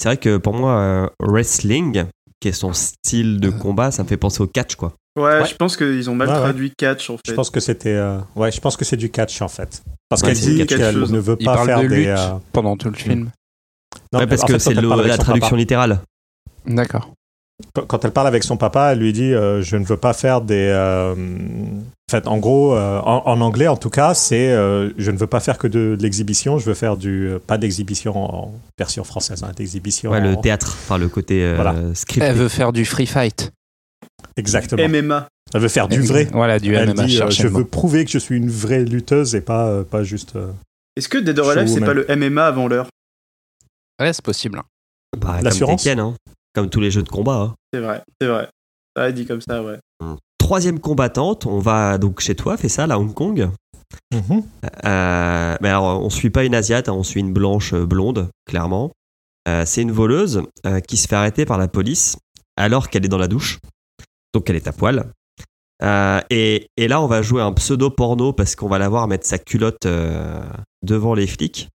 [0.00, 2.04] c'est vrai que pour moi, euh, wrestling,
[2.40, 4.94] qui est son style de combat, ça me fait penser au catch, quoi.
[5.16, 5.44] Ouais, Ouais.
[5.46, 6.40] je pense qu'ils ont mal Ouais, ouais.
[6.40, 7.22] traduit catch, en fait.
[7.28, 7.90] Je pense que c'était.
[7.94, 9.82] euh, Ouais, je pense que c'est du catch en fait.
[10.12, 12.06] Parce Ouais, qu'elle dit qu'elle ne veut pas faire de des.
[12.06, 12.16] euh,
[12.52, 13.30] pendant tout le film.
[14.12, 16.00] non, ouais, parce que c'est la traduction papa- littérale.
[16.66, 17.10] D'accord.
[17.88, 20.40] quand elle parle avec son papa, elle lui dit euh, Je ne veux pas faire
[20.42, 20.68] des.
[20.70, 25.10] euh, En fait, en gros, euh, en, en anglais en tout cas, c'est euh, Je
[25.10, 27.30] ne veux pas faire que de, de l'exhibition, je veux faire du.
[27.46, 30.10] Pas d'exhibition en version française, hein, d'exhibition.
[30.10, 31.74] Ouais, le théâtre, enfin le côté euh, Voilà.
[31.94, 32.26] scripté.
[32.26, 33.50] Elle veut faire du free fight.
[34.36, 34.88] Exactement.
[34.88, 35.28] MMA.
[35.54, 36.28] Elle veut faire du vrai.
[36.32, 37.04] Voilà, du Elle MMA.
[37.04, 40.02] dit euh, Je veux prouver que je suis une vraie lutteuse et pas, euh, pas
[40.02, 40.36] juste.
[40.36, 40.50] euh,
[40.96, 42.88] Est-ce que Dead or Alive, c'est pas le MMA avant l'heure?
[44.00, 44.60] Ouais, c'est possible.
[45.18, 46.14] Bah, comme L'assurance Tekken, hein.
[46.54, 47.34] comme tous les jeux de combat.
[47.36, 47.54] hein.
[47.72, 48.48] C'est vrai, c'est vrai.
[48.96, 49.78] Ça dit comme ça, ouais.
[50.38, 53.48] Troisième combattante, on va donc chez toi, fait ça, à Hong Kong.
[54.12, 54.42] mhm.
[54.84, 58.90] Euh, mais alors, on suit pas une asiate, hein, on suit une blanche blonde, clairement.
[59.48, 62.16] Euh, c'est une voleuse euh, qui se fait arrêter par la police
[62.56, 63.58] alors qu'elle est dans la douche.
[64.32, 65.10] Donc elle est à poil.
[65.82, 69.08] Euh, et, et là, on va jouer un pseudo porno parce qu'on va la voir
[69.08, 70.40] mettre sa culotte euh,
[70.82, 71.68] devant les flics.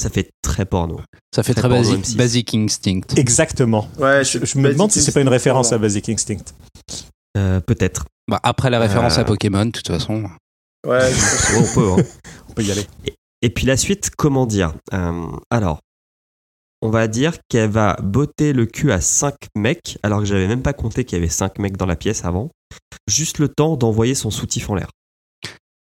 [0.00, 1.00] Ça fait très porno.
[1.34, 2.16] Ça fait Très très porno basic, M6.
[2.16, 3.00] basic Instinct.
[3.16, 3.88] Exactement.
[3.98, 6.44] Ouais, Je, je me demande si c'est pas une référence à Basic Instinct.
[7.38, 8.04] Euh, Peut-être.
[8.28, 9.22] Bah, après la référence Euh.
[9.22, 10.24] à Pokémon, de toute façon.
[10.86, 12.02] Ouais, je pense Ouais, on peut.
[12.02, 12.04] hein.
[12.50, 12.86] On peut y aller.
[13.40, 15.80] Et puis la suite, comment dire Euh, Alors,
[16.82, 20.62] on va dire qu'elle va botter le cul à 5 mecs, alors que j'avais même
[20.62, 22.50] pas compté qu'il y avait 5 mecs dans la pièce avant.
[23.08, 24.90] Juste le temps d'envoyer son soutif en l'air.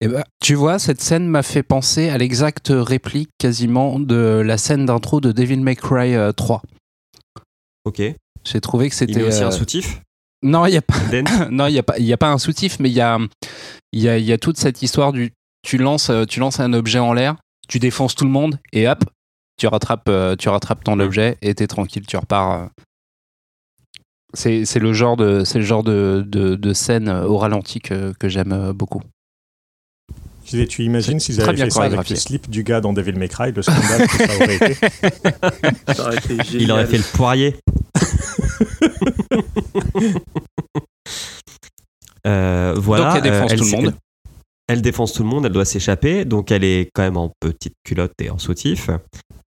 [0.00, 4.58] Eh ben, tu vois, cette scène m'a fait penser à l'exacte réplique quasiment de la
[4.58, 6.60] scène d'intro de Devil May Cry euh, 3.
[7.84, 7.98] Ok.
[8.00, 9.22] Il J'ai trouvé que c'était.
[9.22, 10.00] aussi euh, un soutif?
[10.42, 10.98] Non, il n'y a pas.
[11.10, 13.18] Dent non, il n'y a, pas- y a pas un soutif, mais il y a,
[13.92, 15.32] il y, a, il y a toute cette histoire du
[15.64, 17.36] tu lances, euh, tu lances un objet en l'air,
[17.68, 19.04] tu défonces tout le monde et hop,
[19.56, 22.62] tu rattrapes, euh, tu rattrapes ton objet et t'es tranquille, tu repars.
[22.62, 22.66] euh.
[24.34, 27.80] C'est c'est le genre de, c'est le genre de, de, de scène euh, au ralenti
[27.80, 29.02] que, que j'aime beaucoup.
[30.44, 32.92] Je disais, tu imagines s'ils avaient bien fait ça avec le slip du gars dans
[32.92, 34.74] Devil May Cry, le scandale que ça aurait été.
[35.94, 37.56] Ça aurait été Il aurait fait le poirier.
[42.26, 43.14] Euh, voilà.
[43.14, 43.86] Donc elle défonce euh, tout le monde.
[44.68, 47.32] Elle, elle défonce tout le monde, elle doit s'échapper, donc elle est quand même en
[47.40, 48.90] petite culotte et en soutif.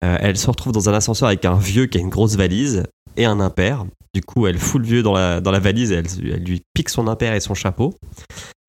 [0.03, 2.83] Euh, elle se retrouve dans un ascenseur avec un vieux qui a une grosse valise
[3.15, 3.85] et un impair.
[4.13, 6.61] Du coup, elle fout le vieux dans la, dans la valise et elle, elle lui
[6.73, 7.93] pique son impair et son chapeau.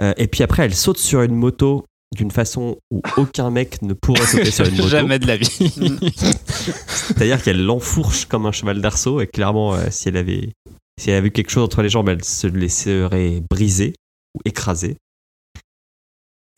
[0.03, 1.85] Euh, et puis après, elle saute sur une moto
[2.17, 4.89] d'une façon où aucun mec ne pourrait sauter sur une moto.
[4.89, 5.47] Jamais de la vie.
[6.87, 10.53] C'est-à-dire qu'elle l'enfourche comme un cheval d'arceau et clairement, euh, si elle avait
[10.99, 13.95] si elle avait eu quelque chose entre les jambes, elle se laisserait briser
[14.35, 14.97] ou écraser.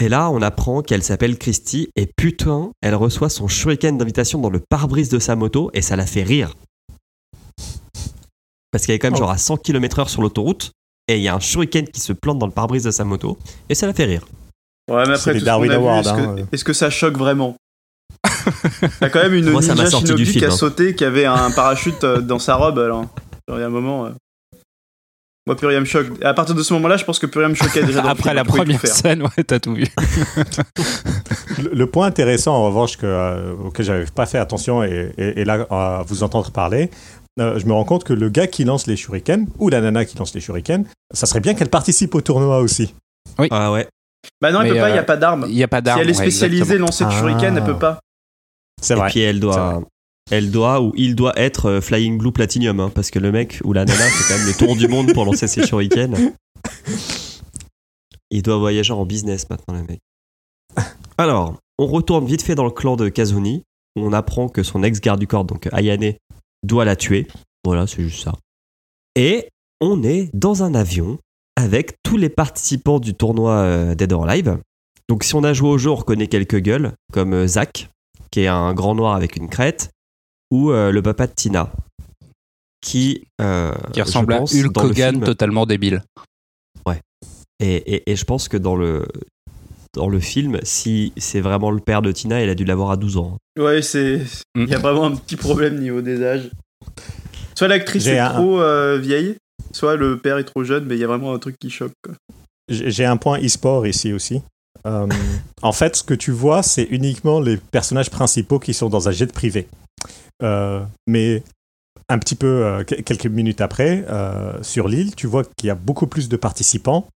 [0.00, 4.48] Et là, on apprend qu'elle s'appelle Christy et putain, elle reçoit son shuriken d'invitation dans
[4.48, 6.54] le pare-brise de sa moto et ça la fait rire.
[8.72, 9.18] Parce qu'elle est quand même Oh.
[9.18, 10.72] genre à 100 km/h sur l'autoroute
[11.06, 13.36] et il y a un shuriken qui se plante dans le pare-brise de sa moto
[13.68, 14.24] et ça la fait rire.
[14.90, 16.44] Ouais, mais après, tout Darwin a vu, Awards, est-ce hein, que, euh.
[16.50, 17.56] est-ce que ça choque vraiment?
[19.00, 20.56] T'as quand même une Moi, ninja shinobi qui film, a hein.
[20.56, 23.04] sauté, qui avait un parachute euh, dans sa robe, alors.
[23.48, 24.10] Il y a un moment.
[25.46, 26.06] Moi, plus rien me choque.
[26.20, 28.08] Et à partir de ce moment-là, je pense que plus rien me choquait déjà dans
[28.08, 29.86] le Après la première scène, ouais, t'as tout vu.
[31.62, 35.40] Le, le point intéressant, en revanche, que, euh, auquel j'avais pas fait attention, et, et-
[35.40, 36.90] et là, à vous entendre parler,
[37.38, 40.04] euh, je me rends compte que le gars qui lance les shurikens, ou la nana
[40.04, 42.94] qui lance les shurikens, ça serait bien qu'elle participe au tournoi aussi.
[43.50, 43.86] Ah ouais.
[44.40, 45.46] Bah non, il Mais, peut pas, il y a euh, pas d'arme.
[45.48, 46.00] Il n'y a pas Si d'arme.
[46.00, 46.86] elle est ouais, spécialisée exactement.
[46.86, 47.66] lancer de shuriken, elle Ah.
[47.66, 48.00] peut pas.
[48.80, 49.08] C'est Et vrai.
[49.10, 49.82] puis elle doit
[50.30, 53.60] elle doit ou il doit être euh, Flying Blue Platinum hein, parce que le mec
[53.64, 56.16] ou la nana fait quand même le tour du monde pour lancer ses shurikens.
[58.30, 60.00] Il doit voyager en business maintenant le mec.
[61.18, 63.64] Alors, on retourne vite fait dans le clan de Kazuni
[63.96, 66.14] où on apprend que son ex-garde du corps donc Ayane
[66.62, 67.26] doit la tuer.
[67.64, 68.34] Voilà, c'est juste ça.
[69.16, 69.48] Et
[69.80, 71.18] on est dans un avion
[71.56, 74.58] avec tous les participants du tournoi euh, Dead or Alive.
[75.08, 77.90] Donc si on a joué au jeu, on reconnaît quelques gueules comme euh, Zach
[78.30, 79.90] qui est un grand noir avec une crête,
[80.50, 81.70] ou euh, le papa de Tina,
[82.80, 86.02] qui, euh, Qui ressemble je à pense, Hulk Hogan film- totalement débile.
[87.62, 89.06] et, et- et je pense que dans le,
[89.92, 92.96] dans le film, si c'est vraiment le père de Tina, il a dû l'avoir à
[92.96, 93.36] 12 ans.
[93.58, 94.18] Ouais, c'est.
[94.54, 94.62] Mm.
[94.62, 96.50] Il y a vraiment un petit problème niveau des âges.
[97.54, 99.36] Soit l'actrice est un- trop euh, vieille,
[99.72, 101.92] soit le père est trop jeune, mais il y a vraiment un truc qui choque.
[102.70, 104.40] J'ai j'ai un point e-sport ici aussi.
[104.86, 105.06] Euh,
[105.62, 109.12] en fait, ce que tu vois, c'est uniquement les personnages principaux qui sont dans un
[109.12, 109.68] jet privé.
[110.42, 111.42] Euh, mais
[112.08, 115.70] un petit peu, euh, que- quelques minutes après, euh, sur l'île, tu vois qu'il y
[115.70, 117.06] a beaucoup plus de participants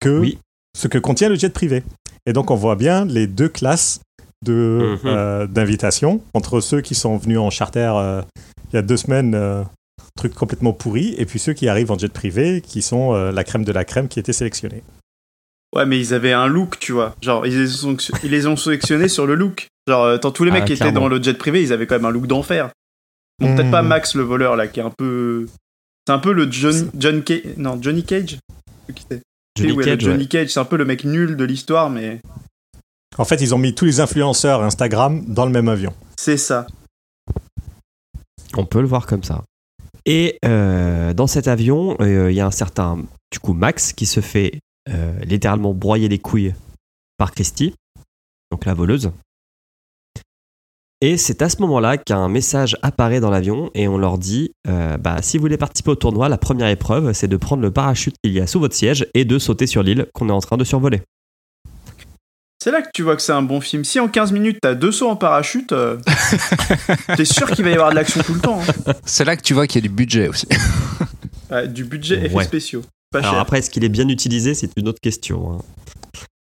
[0.00, 0.38] que Oui.
[0.78, 1.82] ce que contient le jet privé.
[2.26, 4.00] Et donc, on voit bien les deux classes
[4.44, 5.10] de, Mhm.
[5.10, 8.22] euh, d'invitation entre ceux qui sont venus en charter euh,
[8.72, 9.62] il y a deux semaines, euh,
[10.16, 13.44] truc complètement pourri, et puis ceux qui arrivent en jet privé, qui sont euh, la
[13.44, 14.82] crème de la crème qui était sélectionnée.
[15.74, 17.14] Ouais, mais ils avaient un look, tu vois.
[17.20, 19.68] Genre, ils les ont, ils les ont sélectionnés sur le look.
[19.88, 21.86] Genre, euh, tant tous les Ah, mecs qui étaient dans le jet privé, ils avaient
[21.86, 22.70] quand même un look d'enfer.
[23.40, 25.46] Bon, peut-être pas Max le voleur, là, qui est un peu.
[26.06, 27.42] C'est un peu le John, John Cage.
[27.56, 28.38] Non, Johnny Cage?
[29.56, 30.26] Johnny ouais, Cage, Johnny ouais.
[30.28, 32.20] Cage, c'est un peu le mec nul de l'histoire, mais
[33.18, 35.94] En fait, ils ont mis tous les influenceurs Instagram dans le même avion.
[36.16, 36.66] c'est ça.
[38.56, 39.44] on peut le voir comme ça.
[40.06, 42.98] Et euh, dans cet avion, euh, il y a un certain,
[43.30, 46.54] du coup, Max qui se fait euh, littéralement broyer les couilles
[47.18, 47.74] par Christy,
[48.50, 49.12] donc la voleuse.
[51.02, 54.98] Et c'est à ce moment-là qu'un message apparaît dans l'avion et on leur dit euh,
[54.98, 58.14] bah, si vous voulez participer au tournoi, la première épreuve, c'est de prendre le parachute
[58.22, 60.58] qu'il y a sous votre siège et de sauter sur l'île qu'on est en train
[60.58, 61.00] de survoler.
[62.62, 63.84] C'est là que tu vois que c'est un bon film.
[63.84, 65.96] Si en 15 minutes t'as deux sauts en parachute, euh,
[67.16, 68.60] t'es sûr qu'il va y avoir de l'action tout le temps.
[68.60, 68.92] hein.
[69.06, 70.46] C'est là que tu vois qu'il y a du budget aussi.
[71.50, 72.44] Ouais, du budget effets Ouais.
[72.44, 72.82] spéciaux.
[73.10, 73.40] Pas Alors cher.
[73.40, 74.54] après, est-ce qu'il est bien utilisé?
[74.54, 75.54] C'est une autre question.
[75.54, 75.58] hein.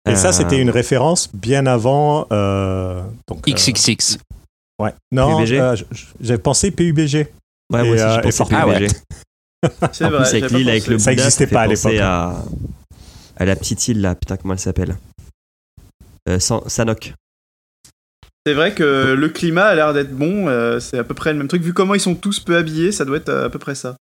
[0.09, 2.29] Et ça, Euh, c'était une référence bien avant.
[2.31, 4.19] euh, donc, euh, XXX.
[4.79, 4.95] Ouais.
[5.11, 5.59] Non, PUBG?
[5.61, 7.15] euh, j- j- j'avais pensé PUBG.
[7.15, 7.29] Ouais, Et,
[7.71, 8.65] moi aussi, euh, je et pensais Fortnite.
[8.79, 8.87] PUBG.
[9.93, 10.23] c'est vrai.
[10.23, 10.91] plus, avec l'île, pensé.
[10.91, 12.43] le Ça Bouddha, existait fait pas à l'époque, À,
[13.37, 14.15] à la petite île, là.
[14.15, 14.97] Putain, comment elle s'appelle?
[16.29, 17.15] Euh, San- Sanok.
[18.47, 20.49] C'est vrai que le climat a l'air d'être bon.
[20.49, 21.63] euh, c'est à peu près le même truc.
[21.63, 23.97] Vu comment ils sont tous peu habillés, ça doit être à peu près ça.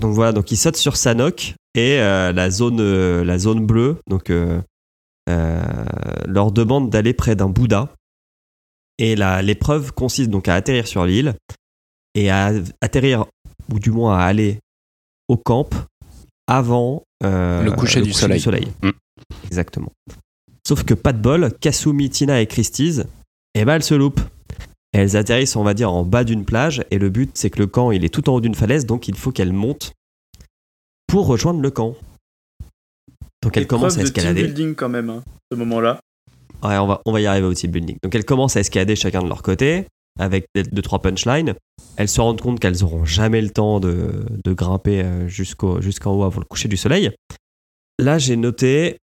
[0.00, 3.96] Donc voilà, donc ils sautent sur Sanok et euh, la, zone, euh, la zone bleue
[4.08, 4.60] donc, euh,
[5.28, 5.60] euh,
[6.26, 7.88] leur demande d'aller près d'un Bouddha.
[9.02, 11.34] Et la- l'épreuve consiste donc à atterrir sur l'île
[12.14, 13.26] et à atterrir,
[13.72, 14.60] ou du moins à aller
[15.28, 15.68] au camp
[16.46, 18.40] avant euh, Le coucher du soleil.
[18.82, 18.90] Mm.
[19.46, 19.90] Exactement.
[20.66, 23.02] Sauf que pas de bol, Kasumi, Tina et Christie's,
[23.54, 24.20] eh ben elles se loupent.
[24.92, 27.66] Elles atterrissent, on va dire, en bas d'une plage, et le but c'est que le
[27.66, 29.92] camp il est tout en haut d'une falaise, donc il faut qu'elles montent
[31.08, 31.96] pour rejoindre le camp.
[33.42, 34.44] Donc elles commencent à Épreuve de team escalader.
[34.46, 36.00] building quand même, hein, ce moment-là.
[36.64, 37.96] Ouais, on va, on va y arriver au team building.
[38.02, 39.86] Donc elles commencent à escalader chacun de leur côté,
[40.18, 41.54] avec deux, trois punchlines.
[41.96, 46.12] Elles se rendent compte qu'elles auront jamais le temps de, de grimper euh, jusqu'au, jusqu'en
[46.12, 47.10] haut avant le coucher du soleil.
[47.98, 48.98] Là, j'ai noté,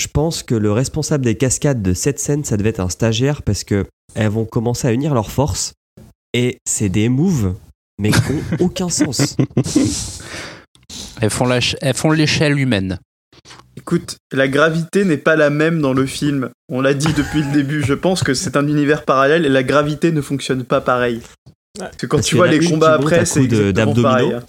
[0.00, 3.42] je pense que le responsable des cascades de cette scène, ça devait être un stagiaire,
[3.42, 5.74] parce que elles vont commencer à unir leurs forces,
[6.32, 7.54] et c'est des moves,
[7.98, 9.36] mais qui n'ont aucun sens.
[11.20, 12.98] Elles font la ch- elles font l'échelle humaine.
[13.76, 16.50] Écoute, la gravité n'est pas la même dans le film.
[16.70, 17.82] On l'a dit depuis le début.
[17.82, 21.20] Je pense que c'est un univers parallèle et la gravité ne fonctionne pas pareil.
[21.78, 24.32] Parce que quand Parce tu vois les combats après, c'est exactement pareil.
[24.32, 24.42] hein.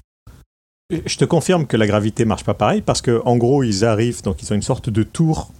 [1.06, 4.24] Je te confirme que la gravité marche pas pareil parce que en gros ils arrivent
[4.24, 5.52] donc ils ont une sorte de tour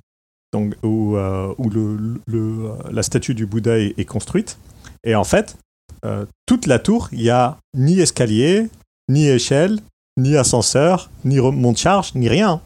[0.54, 4.58] donc où, euh, où le, le- la statue du Bouddha est, est construite
[5.04, 5.58] et en fait
[6.06, 8.70] euh, toute la tour il y a ni escalier
[9.10, 9.80] ni échelle
[10.16, 12.62] ni ascenseur ni monte charge ni rien.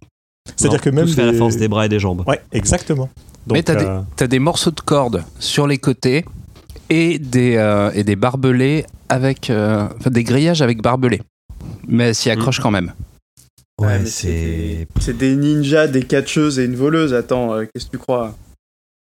[0.56, 2.24] C'est-à-dire que même tout se fait à la force des bras et des jambes.
[2.28, 3.10] ouais exactement.
[3.48, 6.26] Donc, Mais t'as des- euh, T'as des morceaux de corde sur les côtés
[6.90, 9.50] et des, euh, et des barbelés avec.
[9.50, 11.22] euh, enfin, des grillages avec barbelés.
[11.88, 12.94] Mais elles s'y accrochent quand même.
[13.80, 17.14] Ouais, mais c'est c'est des ninjas, des catcheuses et une voleuse.
[17.16, 18.36] Attends, euh, qu'est-ce que tu crois?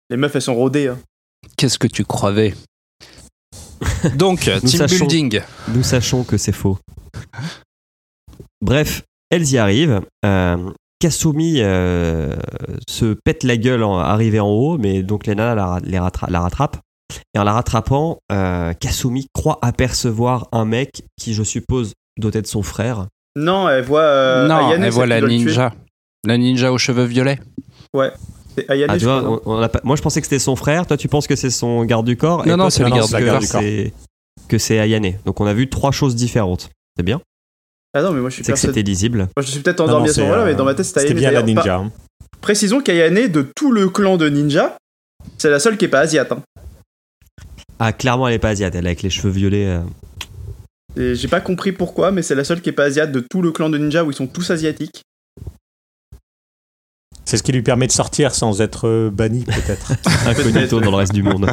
[0.09, 0.87] Les meufs, elles sont rodées.
[0.89, 0.97] hein.
[1.57, 2.53] Qu'est-ce que tu croyais
[4.15, 5.41] Donc, Nous team sachons- building.
[5.73, 6.77] Nous sachons que c'est faux.
[8.61, 10.01] Bref, elles y arrivent.
[10.99, 12.35] Kasumi euh,
[12.87, 16.41] se pète la gueule en, arrivée en haut, mais donc Lena la, les rattra- la
[16.41, 16.77] rattrape.
[17.35, 22.47] Et en la rattrapant, euh, Kasumi croit apercevoir un mec qui, je suppose, doit être
[22.47, 23.07] son frère.
[23.35, 24.01] Non, elle voit.
[24.01, 25.73] euh, non, Ayane, elle voit la ninja.
[26.25, 27.39] La ninja aux cheveux violets.
[28.57, 30.21] C'est Ayane, Ah, je tu vois, crois, non on- on a pas- moi je pensais
[30.21, 32.45] que c'était son frère, toi tu penses que c'est son garde du corps.
[32.45, 33.41] et Non, non, toi, c'est le garde- du corps.
[33.61, 33.93] c'est-
[34.47, 35.13] Que c'est Ayane.
[35.25, 36.69] Donc on a vu trois choses différentes.
[36.95, 37.19] C'est bien
[37.97, 39.19] Ah non, mais moi je suis C'est que c'était lisible.
[39.19, 40.85] Moi je suis peut-être endormi non, à ce c'est, moment-là, mais euh, dans ma tête
[40.85, 41.77] c'était bien la ninja.
[41.77, 41.89] hein.
[42.29, 44.77] pas- Précisons qu'Ayane, de tout le clan de ninja,
[45.37, 46.31] c'est la seule qui est pas asiate.
[46.33, 46.43] hein.
[47.79, 49.67] Ah, clairement elle est pas asiate, elle est avec les cheveux violets.
[49.67, 49.81] euh.
[50.97, 53.41] Et J'ai pas compris pourquoi, mais c'est la seule qui est pas asiate de tout
[53.41, 55.01] le clan de ninja où ils sont tous asiatiques.
[57.23, 59.93] C'est ce qui lui permet de sortir sans être euh, banni peut-être.
[60.27, 61.45] incognito dans le reste du monde.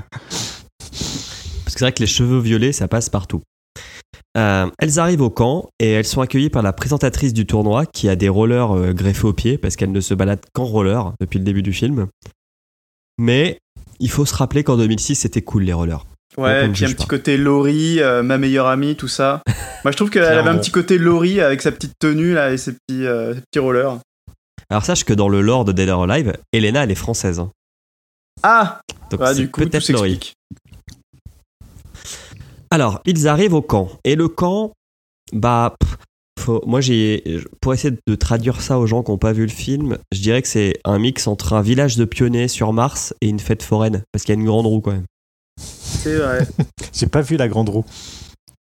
[0.79, 3.43] Parce que c'est vrai que les cheveux violets, ça passe partout.
[4.37, 8.09] Euh, elles arrivent au camp et elles sont accueillies par la présentatrice du tournoi qui
[8.09, 11.39] a des rollers euh, greffés aux pieds parce qu'elle ne se balade qu'en roller depuis
[11.39, 12.07] le début du film.
[13.19, 13.59] Mais
[14.01, 16.05] il faut se rappeler qu'en 2006, c'était cool les rollers.
[16.39, 17.05] Ouais, ne puis un petit pas.
[17.05, 19.43] côté Laurie, euh, ma meilleure amie, tout ça.
[19.85, 22.57] Moi je trouve qu'elle avait un petit côté Laurie avec sa petite tenue là et
[22.57, 23.99] ses petits, ses petits rollers.
[24.71, 27.39] Alors sache que dans le lore de Dead or Alive, Elena, elle est française.
[27.41, 27.51] hein.
[28.43, 30.33] Ah Donc Ah, c'est Du coup, tout peut-être Laurie.
[32.73, 33.91] Alors, ils arrivent au camp.
[34.05, 34.73] Et le camp,
[35.35, 35.97] bah, pff,
[36.41, 37.23] faut- moi, j'ai,
[37.61, 40.41] pour essayer de traduire ça aux gens qui n'ont pas vu le film, je dirais
[40.41, 44.03] que c'est un mix entre un village de pionniers sur Mars et une fête foraine.
[44.11, 45.05] Parce qu'il y a une grande roue quand même.
[45.61, 46.47] C'est vrai.
[46.95, 47.85] J'ai pas vu la grande roue.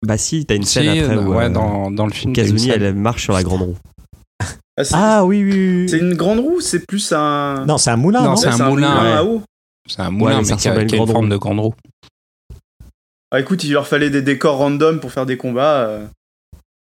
[0.05, 2.33] Bah, si, t'as une Si, scène après où ouais, euh, dans, dans le film.
[2.33, 3.77] Kazuni, elle marche sur la grande roue.
[4.75, 5.51] Ah, c'est Ah oui, oui,
[5.83, 5.89] oui.
[5.89, 7.63] c'est une grande roue, c'est plus un.
[7.65, 9.11] Non, c'est un moulin, Non, non, c'est un moulin, ouais.
[9.13, 9.41] à eau.
[9.87, 11.11] C'est un moulin, mais mais, ça qui a, ressemble à une qui a une grande
[11.13, 11.31] forme roue.
[11.31, 11.73] de grande roue.
[13.33, 15.87] Ah, écoute, il leur fallait des décors random pour faire des combats.
[15.87, 16.05] euh.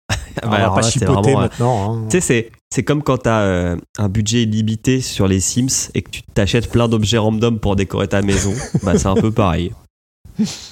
[0.09, 1.93] Ah, On bah, alors pas là, c'est chipoter vraiment, maintenant.
[1.93, 2.05] hein.
[2.09, 6.01] Tu sais, c'est, c'est comme quand t'as euh, un budget illimité sur les Sims et
[6.01, 8.53] que tu t'achètes plein d'objets random pour décorer ta maison.
[8.83, 9.71] bah, c'est un peu pareil.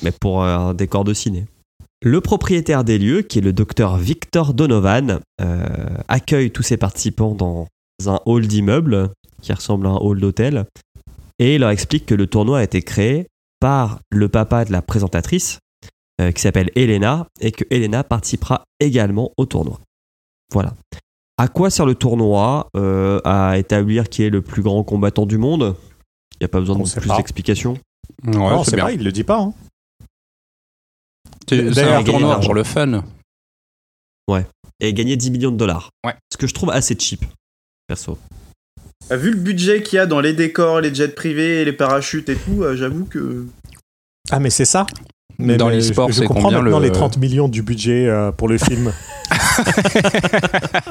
[0.01, 1.45] Mais pour euh, un décor de ciné.
[2.03, 5.65] Le propriétaire des lieux, qui est le docteur Victor Donovan, euh,
[6.07, 7.67] accueille tous ses participants dans
[8.07, 9.09] un hall d'immeuble
[9.41, 10.65] qui ressemble à un hall d'hôtel
[11.39, 13.27] et il leur explique que le tournoi a été créé
[13.59, 15.59] par le papa de la présentatrice
[16.21, 19.79] euh, qui s'appelle Elena et que Elena participera également au tournoi.
[20.51, 20.73] Voilà.
[21.37, 25.37] À quoi sert le tournoi Euh, À établir qui est le plus grand combattant du
[25.37, 25.75] monde?
[26.33, 27.73] Il n'y a pas besoin On de plus d'explications.
[28.25, 29.39] Ouais, non, c'est pas, il le dit pas.
[29.39, 29.53] hein.
[31.49, 33.03] C'est un tournoi pour le fun.
[34.79, 35.89] Et gagner 10 millions de dollars.
[36.05, 36.13] Ouais.
[36.31, 37.25] Ce que je trouve assez cheap,
[37.87, 38.19] perso.
[39.09, 42.35] Vu le budget qu'il y a dans les décors, les jets privés, les parachutes et
[42.35, 43.47] tout, euh, j'avoue que.
[44.29, 44.85] Ah, mais c'est ça
[45.39, 48.31] Dans mais l'e-sport, je c'est comprends combien maintenant le- les 30 millions du budget euh,
[48.31, 48.91] pour le film.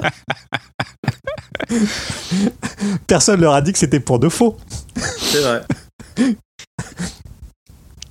[3.07, 4.57] Personne leur a dit que c'était pour de faux.
[5.19, 5.63] C'est vrai.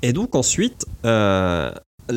[0.01, 1.71] Et donc ensuite, euh,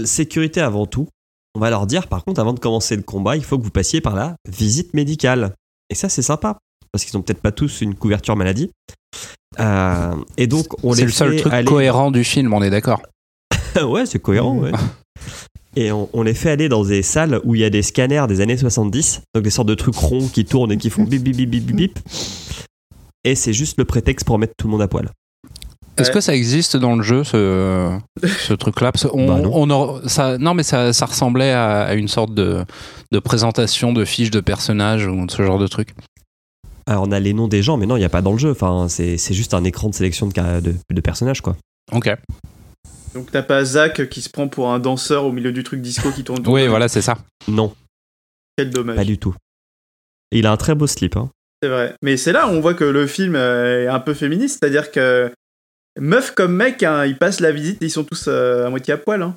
[0.04, 1.08] sécurité avant tout.
[1.54, 3.70] On va leur dire, par contre, avant de commencer le combat, il faut que vous
[3.70, 5.54] passiez par la visite médicale.
[5.90, 6.58] Et ça, c'est sympa.
[6.92, 8.70] parce qu'ils ont peut-être pas tous une couverture maladie.
[9.60, 13.02] Euh, et donc on C'est le seul truc aller- cohérent du film, on est d'accord.
[13.86, 14.56] ouais, c'est cohérent.
[14.58, 14.72] ouais.
[15.76, 18.24] Et on, on les fait aller dans des salles où il y a des scanners
[18.28, 21.22] des années 70, donc des sortes de trucs ronds qui tournent et qui font bip
[21.22, 21.98] bip bip bip bip bip.
[23.24, 25.10] Et c'est juste le prétexte pour mettre tout le monde à poil.
[25.96, 26.14] Est-ce Ouais.
[26.14, 28.92] que ça existe dans le jeu, ce, ce truc-là?
[28.92, 29.10] Bah
[29.40, 29.52] non.
[29.54, 32.64] on ça, non, mais ça, ça ressemblait à, à une sorte de,
[33.12, 35.94] de présentation de fiches de personnages ou de ce genre de truc.
[36.86, 38.38] Alors on a les noms des gens, mais non, il n'y a pas dans le
[38.38, 38.50] jeu.
[38.52, 41.56] Enfin, c'est c'est juste un écran de sélection de, de, de personnages, quoi.
[41.92, 42.10] Ok.
[43.14, 46.10] Donc t'as pas Zach qui se prend pour un danseur au milieu du truc disco
[46.12, 46.46] qui tourne.
[46.46, 47.18] Oui, voilà, c'est ça.
[47.48, 47.74] Non,
[48.56, 48.96] Quel dommage.
[48.96, 49.34] pas du tout.
[50.30, 51.16] Et il a un très beau slip.
[51.16, 51.30] Hein.
[51.62, 51.94] C'est vrai.
[52.02, 54.90] Mais c'est là où on voit que le film euh, est un peu féministe, c'est-à-dire
[54.92, 55.32] que
[55.98, 58.94] meuf comme mec, hein, ils passent la visite et ils sont tous euh, à moitié
[58.94, 59.22] à poil.
[59.22, 59.34] hein.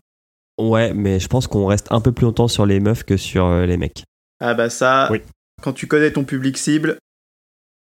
[0.59, 3.45] Ouais, mais je pense qu'on reste un peu plus longtemps sur les meufs que sur
[3.45, 4.03] euh, les mecs.
[4.39, 5.21] Ah bah ça, Oui.
[5.61, 6.97] quand tu connais ton public cible,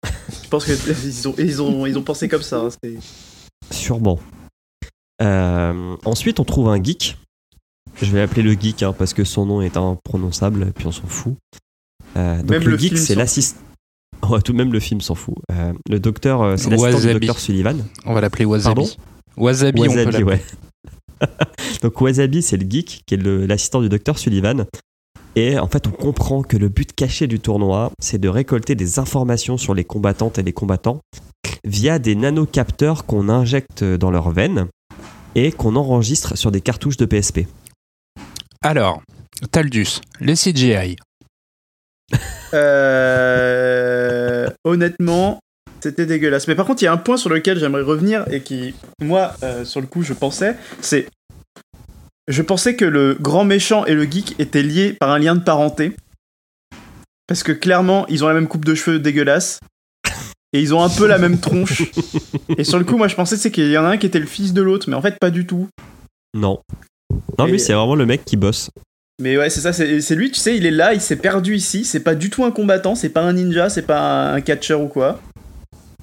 [0.04, 2.58] je pense qu'ils ont, ils ont, ils ont pensé comme ça.
[2.58, 2.98] hein, c'est-
[3.72, 4.20] Sûrement.
[5.22, 7.18] Euh, ensuite, on trouve un geek.
[8.02, 10.92] Je vais l'appeler le geek hein, parce que son nom est imprononçable, et puis on
[10.92, 11.36] s'en fout.
[12.18, 13.60] Euh, donc Même le, le geek, c'est l'assistant.
[14.30, 15.36] Ouais, tout de même le film s'en fout.
[15.52, 17.86] Euh, le docteur, c'est l'assistant du docteur Sullivan.
[18.06, 18.74] On va l'appeler Wasabi.
[18.74, 18.90] Pardon?
[19.38, 20.42] Wasabi, on peut ouais.
[21.84, 24.66] Donc Wasabi, c'est le geek qui est l'assistant du docteur Sullivan.
[25.36, 29.00] Et en fait, on comprend que le but caché du tournoi, c'est de récolter des
[29.00, 31.02] informations sur les combattantes et les combattants
[31.66, 34.68] via des nanocapteurs qu'on injecte dans leurs veines
[35.36, 37.42] et qu'on enregistre sur des cartouches de PSP.
[38.64, 39.02] Alors,
[39.52, 40.96] Taldus, les CGI.
[42.54, 45.40] Euh, honnêtement,
[45.82, 46.48] c'était dégueulasse.
[46.48, 49.34] Mais par contre, il y a un point sur lequel j'aimerais revenir et qui, moi,
[49.44, 51.08] euh, sur le coup, je pensais, c'est.
[52.28, 55.44] Je pensais que le grand méchant et le geek étaient liés par un lien de
[55.44, 55.96] parenté.
[57.28, 59.60] Parce que clairement, ils ont la même coupe de cheveux dégueulasse.
[60.54, 61.84] Et ils ont un peu la même tronche.
[62.58, 64.20] Et sur le coup, moi, je pensais c'est qu'il y en a un qui était
[64.20, 65.68] le fils de l'autre, mais en fait, pas du tout.
[66.34, 66.62] Non.
[67.38, 68.70] Non, Et- lui, c'est vraiment le mec qui bosse.
[69.22, 71.86] Mais ouais, c'est ça, c'est lui, tu sais, il est là, il s'est perdu ici,
[71.86, 74.88] c'est pas du tout un combattant, c'est pas un ninja, c'est pas un catcheur ou
[74.88, 75.22] quoi.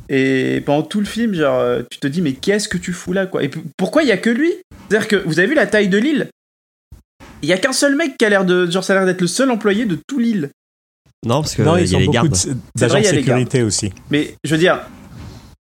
[0.08, 3.12] Et pendant tout le film, genre, euh, tu te dis, mais qu'est-ce que tu fous
[3.12, 3.42] là, quoi?
[3.44, 4.50] Et pourquoi il y a que lui?
[4.88, 6.28] C'est-à-dire que, vous avez vu la taille de l'île?
[7.42, 8.70] Il y a qu'un seul mec qui a l'air de.
[8.70, 10.50] Genre, ça a l'air d'être le seul employé de tout l'île.
[11.26, 12.32] Non, parce que Non, il ils y a ont les beaucoup gardes.
[12.46, 13.92] de- d'agents y sécurité aussi.
[14.10, 14.80] Mais, je veux dire,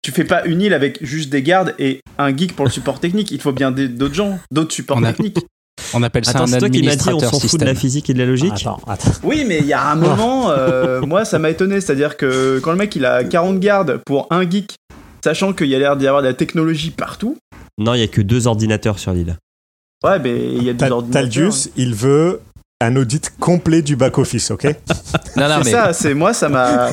[0.01, 2.99] tu fais pas une île avec juste des gardes et un geek pour le support
[2.99, 5.37] technique, il faut bien d'autres gens, d'autres supports On a- techniques.
[5.93, 7.71] On appelle ça Attends, un toi qui m'as dit on administrateur s'en fout de la
[7.73, 7.75] système.
[7.75, 9.11] physique et de la logique Attends, attends.
[9.23, 11.81] Oui, mais il y a un moment, euh, moi, ça m'a étonné.
[11.81, 14.75] C'est-à-dire que quand le mec il a 40 gardes pour un geek,
[15.23, 17.37] sachant qu'il y a l'air d'y avoir de la technologie partout,
[17.77, 19.37] Non, il y a que deux ordinateurs sur l'île.
[20.03, 21.21] ouais, mais il y a des Tal- ordinateurs.
[21.23, 22.39] Taldius, il veut
[22.85, 24.63] un audit complet du back-office, ok
[25.35, 26.89] Non, non, C'est mais ça, c'est moi, ça m'a.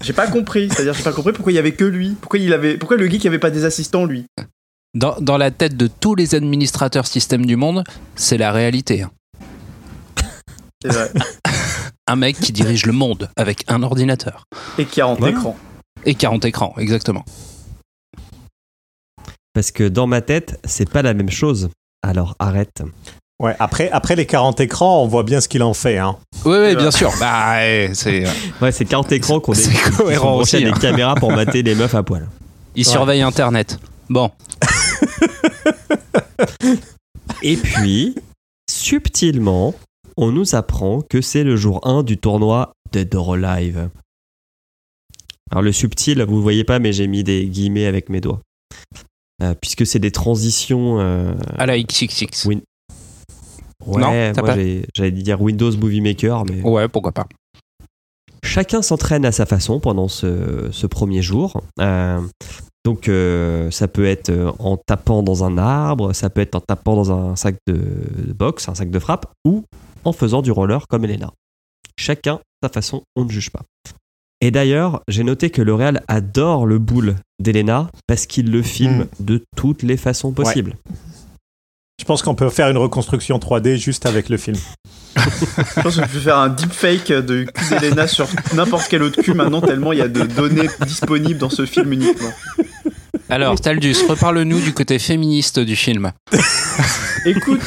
[0.00, 0.68] J'ai pas compris.
[0.70, 2.16] C'est-à-dire, j'ai pas compris pourquoi il y avait que lui.
[2.20, 2.76] Pourquoi, il avait...
[2.76, 4.24] pourquoi le geek avait pas des assistants, lui?
[4.94, 7.84] Dans, dans la tête de tous les administrateurs système du monde,
[8.14, 9.02] c'est la réalité.
[9.02, 9.10] hein.
[10.82, 11.10] C'est vrai.
[12.08, 14.44] Un mec qui dirige le monde avec un ordinateur.
[14.76, 15.36] Et 40 Voilà.
[15.38, 15.56] écrans.
[16.04, 17.24] Et 40 écrans, exactement.
[19.54, 21.68] Parce que dans ma tête, c'est pas la même chose.
[22.02, 22.82] Alors arrête.
[23.42, 25.98] Ouais, après, après les 40 écrans, on voit bien ce qu'il en fait.
[25.98, 26.16] Hein.
[26.44, 27.12] Oui, oui, C'est bien sûr.
[27.18, 28.24] Bah, ouais, c'est.
[28.60, 30.74] Ouais, c'est 40 écrans qu'on C'est est cohérent aussi, des hein.
[30.80, 32.28] caméras pour mater les meufs à poil.
[32.76, 32.92] Il Ouais.
[32.92, 33.78] surveille Internet.
[34.08, 34.30] Bon,
[37.42, 38.14] Et puis,
[38.70, 39.74] subtilement,
[40.16, 43.88] on nous apprend que c'est le jour 1 du tournoi Dead or Alive.
[45.50, 48.40] Alors le subtil, vous ne voyez pas, mais j'ai mis des guillemets avec mes doigts.
[49.42, 51.00] Euh, puisque c'est des transitions...
[51.00, 52.46] euh, à la XXX.
[52.46, 52.62] Oui.
[53.86, 54.54] Ouais, Non, moi
[54.94, 56.62] j'allais dire Windows Movie Maker, mais...
[56.62, 57.26] Ouais, pourquoi pas.
[58.44, 61.62] Chacun s'entraîne à sa façon pendant ce, ce premier jour.
[61.80, 62.20] Euh,
[62.84, 66.60] donc euh, ça peut être euh, en tapant dans un arbre, ça peut être en
[66.60, 69.64] tapant dans un sac de, de boxe, un sac de frappe, ou
[70.04, 71.32] en faisant du roller comme Elena.
[71.96, 73.62] Chacun sa façon, on ne juge pas.
[74.40, 79.04] Et d'ailleurs, j'ai noté que le Real adore le boule d'Elena parce qu'il le filme
[79.04, 79.24] Mm.
[79.24, 80.76] de toutes les façons possibles.
[82.02, 84.56] Je pense qu'on peut faire une reconstruction 3D juste avec le film.
[85.16, 89.22] Je pense que je peux faire un deepfake de cul d'Elena sur n'importe quel autre
[89.22, 92.32] cul maintenant, tellement il y a de données disponibles dans ce film uniquement.
[93.30, 96.10] Alors, Taldus, reparle-nous du côté féministe du film.
[97.24, 97.62] Écoute,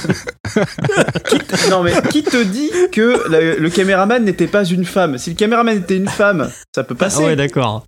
[1.29, 5.17] qui te- non mais qui te dit que la- le caméraman n'était pas une femme?
[5.17, 7.19] Si le caméraman était une femme, ça peut passer.
[7.21, 7.85] Ah ouais, d'accord.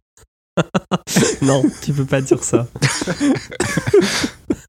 [1.42, 2.68] non, tu peux pas dire ça.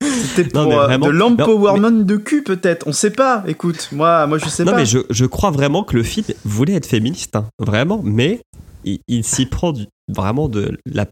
[0.01, 2.87] C'était Non, pour euh, vraiment- de non, l'empowerment de cul peut-être.
[2.87, 3.43] On sait pas.
[3.47, 4.79] Écoute, moi, moi je sais Non, pas.
[4.79, 8.41] mais je, je crois vraiment que le film voulait être féministe, hein, vraiment, mais
[8.85, 11.07] il, il s'y prend du- vraiment de la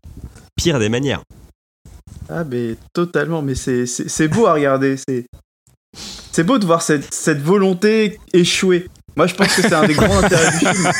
[0.56, 1.22] pire des manières.
[2.28, 4.96] Ah, mais totalement, mais c'est- beau à regarder.
[5.08, 5.26] C'est
[6.32, 8.86] c'est beau de voir cette, cette volonté échouer.
[9.16, 10.90] Moi, je pense que c'est un des grands intérêts du film.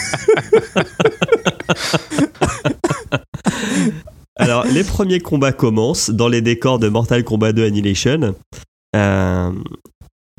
[4.36, 8.34] Alors, les premiers combats commencent dans les décors de Mortal Kombat 2 Annihilation.
[8.94, 9.52] Euh,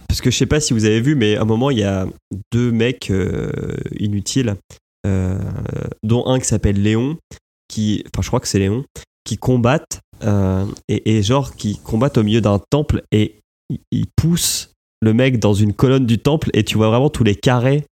[0.08, 1.84] parce que je sais pas si vous avez vu, mais à un moment, il y
[1.84, 2.06] a
[2.52, 3.52] deux mecs euh,
[4.00, 4.56] inutiles,
[5.06, 5.40] euh,
[6.04, 7.18] dont un qui s'appelle Léon,
[7.68, 8.86] qui, enfin, je crois que c'est Léon,
[9.24, 10.00] qui combattent,
[10.88, 13.40] et, et genre, qui combattent au milieu d'un temple, et
[13.92, 14.72] ils poussent
[15.02, 17.84] le mec dans une colonne du temple, et tu vois vraiment tous les carrés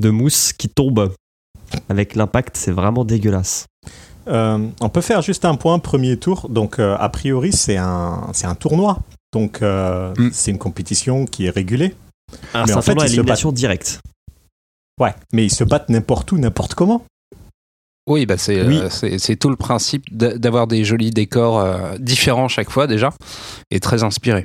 [0.00, 1.12] de mousse qui tombent.
[1.88, 3.66] Avec l'impact, c'est vraiment dégueulasse.
[4.28, 6.48] Euh, on peut faire juste un point premier tour.
[6.48, 8.98] Donc, euh, a priori, c'est un, c'est un tournoi.
[9.32, 10.30] Donc, euh, Mm.
[10.32, 11.94] c'est une compétition qui est régulée.
[12.30, 14.00] Mais c'est en un fait, tournoi à directe.
[15.00, 15.14] Ouais.
[15.32, 17.04] Mais ils se battent n'importe où, n'importe comment.
[18.08, 18.78] Oui, bah c'est Oui.
[18.78, 22.86] euh, c'est c'est tout le principe d'a- d'avoir des jolis décors euh, différents chaque fois
[22.88, 23.12] déjà
[23.70, 24.44] et très inspirés.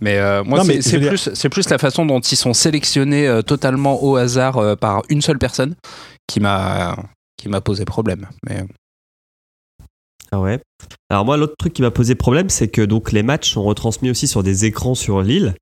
[0.00, 3.42] Mais euh, moi, c'est dire- plus, c'est plus la façon dont ils sont sélectionnés euh,
[3.42, 5.74] totalement au hasard euh, par une seule personne
[6.26, 6.96] qui m'a
[7.38, 8.28] qui m'a posé problème.
[8.46, 8.64] Mais
[10.30, 10.60] Ah ouais.
[11.08, 14.10] Alors moi, l'autre truc qui m'a posé problème, c'est que donc les matchs sont retransmis
[14.10, 15.54] aussi sur des écrans sur l'île.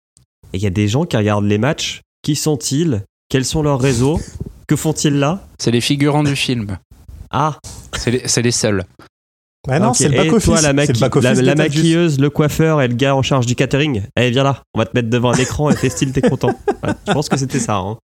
[0.52, 2.00] Et il y a des gens qui regardent les matchs.
[2.22, 3.04] Qui sont-ils?
[3.28, 4.20] Quels sont leurs réseaux?
[4.66, 5.46] Que font-ils là?
[5.58, 6.78] C'est les figurants du film.
[7.30, 7.58] Ah,
[7.96, 8.84] C'est les, c'est les seuls.
[9.68, 10.44] Ah non, c'est le Et back-office.
[10.44, 14.02] toi, la, le la, maquilleuse, le coiffeur et le gars en charge du catering.
[14.14, 14.62] Allez, viens là.
[14.74, 16.52] On va te mettre devant un écran et fais style, t'es content.
[16.84, 17.76] Ouais, je pense que c'était ça.
[17.76, 17.98] hein.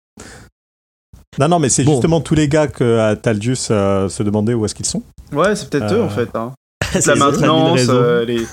[1.40, 1.94] Non, non, mais c'est Bon.
[1.94, 5.02] justement tous les gars que euh, Taldius euh, se demandait où est-ce qu'ils sont.
[5.32, 6.30] Ouais, c'est peut-être eux Euh, en fait.
[6.36, 6.54] Hein.
[6.92, 8.46] C'est La maintenance, euh, les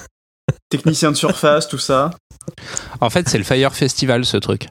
[0.68, 2.10] techniciens de surface, tout ça.
[3.00, 4.68] En fait, c'est le Fire Festival ce truc.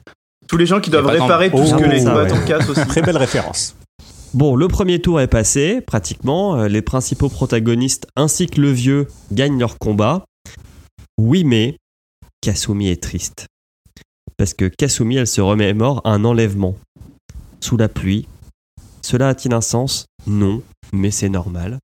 [0.48, 2.86] Tous les gens qui doivent réparer tout ce Oh, que les combattants cassent aussi.
[2.86, 3.74] Très belle référence.
[4.32, 6.56] Bon, le premier tour est passé, pratiquement.
[6.60, 10.24] Euh, Les principaux protagonistes ainsi que le vieux gagnent leur combat.
[11.18, 11.76] Oui, mais
[12.40, 13.46] Kasumi est triste.
[14.38, 16.76] Parce que Kasumi, elle se remémore un enlèvement.
[17.66, 18.28] Sous la pluie.
[19.02, 20.06] Cela a-t-il un sens?
[20.28, 20.62] Non,
[20.92, 21.80] mais c'est normal.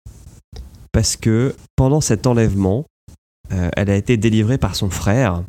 [0.92, 2.84] Parce que pendant cet enlèvement,
[3.52, 5.42] euh, elle a été délivrée par son frère,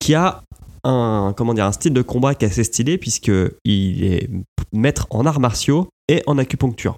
[0.00, 0.42] qui a
[0.82, 4.28] un, comment dire, un style de combat qui est assez stylé, puisqu'il est
[4.72, 6.96] maître en arts martiaux et en acupuncture.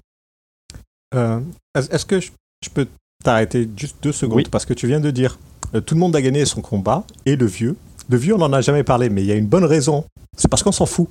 [1.13, 1.41] Euh,
[1.77, 2.31] est- Est-ce que je,
[2.63, 2.87] je peux
[3.23, 4.43] t'arrêter juste deux secondes Oui.
[4.49, 5.37] Parce que tu viens de dire
[5.75, 7.75] euh, tout le monde a gagné son combat et le vieux.
[8.09, 10.03] Le vieux, on n'en a jamais parlé, mais il y a une bonne raison.
[10.35, 11.07] C'est parce qu'on s'en fout.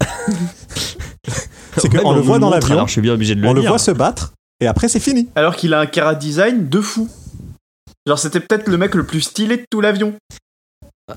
[1.76, 3.62] C'est qu'on le voit dans l'avion, Alors je suis bien obligé de le on le
[3.62, 5.28] voit se battre et après c'est fini.
[5.34, 7.08] Alors qu'il a un cara design de fou.
[8.06, 10.14] Genre, c'était peut-être le mec le plus stylé de tout l'avion.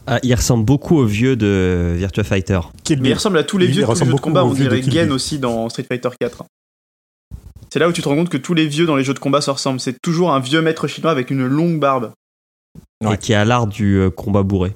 [0.07, 2.59] Ah, il ressemble beaucoup au vieux de Virtua Fighter.
[2.83, 4.43] Kill Mais il ressemble à tous les Il vieux de tous les jeux de combat.
[4.43, 6.43] au On dirait Gen aussi dans Street Fighter 4.
[7.69, 9.19] C'est là où tu te rends compte que tous les vieux dans les jeux de
[9.19, 9.79] combat se ressemblent.
[9.79, 12.11] C'est toujours un vieux maître chinois avec une longue barbe.
[13.03, 13.15] Ouais.
[13.15, 14.73] et qui a l'art du euh, combat bourré.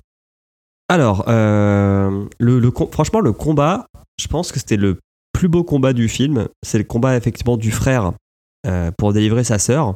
[0.89, 3.85] Alors, euh, le, le com- franchement, le combat,
[4.19, 4.97] je pense que c'était le
[5.33, 6.47] plus beau combat du film.
[6.63, 8.11] C'est le combat effectivement du frère
[8.65, 9.95] euh, pour délivrer sa sœur.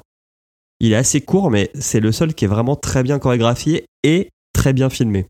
[0.80, 4.30] Il est assez court, mais c'est le seul qui est vraiment très bien chorégraphié et
[4.54, 5.26] très bien filmé.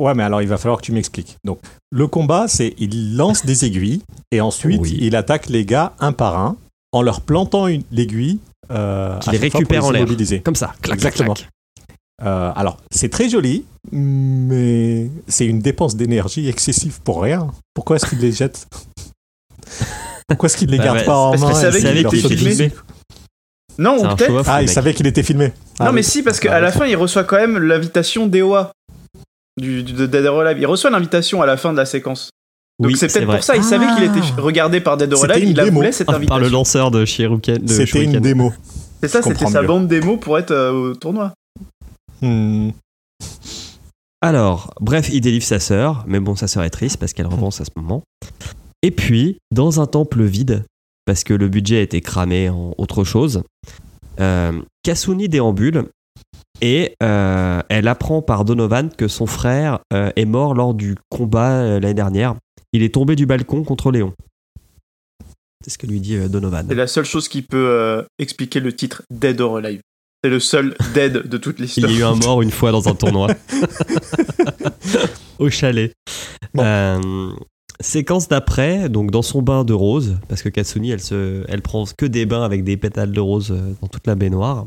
[0.00, 1.36] Ouais, mais alors il va falloir que tu m'expliques.
[1.44, 4.98] Donc, le combat, c'est il lance des aiguilles et ensuite Oui.
[5.00, 6.56] il attaque les gars un par un
[6.92, 8.38] en leur plantant une- l'aiguille.
[8.70, 10.06] Euh, Qu'il à les récupère en l'air.
[10.44, 11.34] Comme ça, clac, clac, Exactement.
[11.34, 11.48] clac.
[12.24, 17.48] Euh, alors, c'est très joli, mais c'est une dépense d'énergie excessive pour rien.
[17.74, 18.66] Pourquoi est-ce qu'il les jette
[20.28, 22.18] Pourquoi est-ce qu'il les Bah garde ouais, pas en parce main c'est et avec qu'il
[22.26, 22.72] était filmé.
[23.78, 24.42] Non, ou peut-être.
[24.46, 25.52] Ah, il savait qu'il était filmé.
[25.78, 25.96] Ah, non, oui.
[25.96, 28.26] mais si, parce qu'à Ah, la fin, il reçoit quand même l'invitation.
[28.26, 30.58] Du, du- de Dead or Alive.
[30.60, 32.30] Il reçoit l'invitation à la fin de la séquence.
[32.78, 34.40] Donc Oui, c'est peut-être pour ça, il savait qu'il était Ah.
[34.40, 36.50] regardé par Dead or Alive, il a voulu cette Par le invitation.
[36.50, 37.66] lanceur de Shuriken.
[37.68, 38.52] C'était une démo.
[39.02, 41.32] C'est ça, c'était sa bande démo pour être euh, au tournoi.
[42.22, 42.70] Hmm.
[44.20, 47.60] Alors, bref, il délivre sa sœur, mais bon, sa sœur est triste parce qu'elle repense
[47.60, 48.02] à ce moment.
[48.82, 50.64] Et puis, dans un temple vide,
[51.04, 53.42] parce que le budget a été cramé en autre chose,
[54.20, 54.60] euh,
[55.28, 55.84] déambule
[56.62, 61.50] et euh, elle apprend par Donovan que son frère euh, est mort lors du combat
[61.50, 62.36] euh, l'année dernière.
[62.72, 64.14] Il est tombé du balcon contre Léon.
[65.64, 66.66] C'est ce que lui dit Donovan.
[66.68, 69.80] C'est la seule chose qui peut expliquer le titre Dead or Alive.
[70.24, 71.90] C'est le seul dead de toute Il l'histoire.
[71.90, 73.28] y a eu un mort une fois dans un tournoi.
[75.38, 75.92] Au chalet.
[76.54, 76.62] Bon.
[76.62, 77.32] Euh,
[77.80, 81.84] séquence d'après, donc dans son bain de rose, parce que Katsuni, elle, se, elle prend
[81.98, 84.66] que des bains avec des pétales de rose euh, dans toute la baignoire.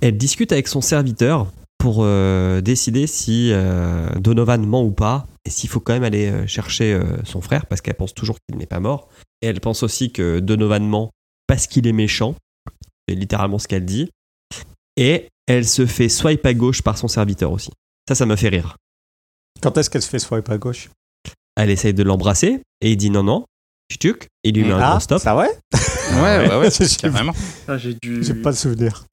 [0.00, 1.46] Elle discute avec son serviteur
[1.78, 6.32] pour euh, décider si euh, Donovan ment ou pas, et s'il faut quand même aller
[6.48, 9.08] chercher euh, son frère, parce qu'elle pense toujours qu'il n'est pas mort.
[9.40, 11.10] Et elle pense aussi que Donovan ment
[11.46, 12.34] parce qu'il est méchant.
[13.08, 14.10] C'est littéralement ce qu'elle dit.
[15.00, 17.70] Et elle se fait swipe à gauche par son serviteur aussi.
[18.08, 18.76] Ça, ça m'a fait rire.
[19.62, 20.90] Quand est-ce qu'elle se fait swipe à gauche?
[21.56, 23.44] Elle essaye de l'embrasser et il dit non, non.
[24.00, 25.20] Tuc, il lui met un Ah, gros stop.
[25.20, 25.48] ça ouais?
[26.14, 26.68] Ouais, ouais, ouais,
[27.00, 27.32] carrément.
[27.68, 28.20] Ah, j'ai dû.
[28.42, 29.04] Pas le souvenir.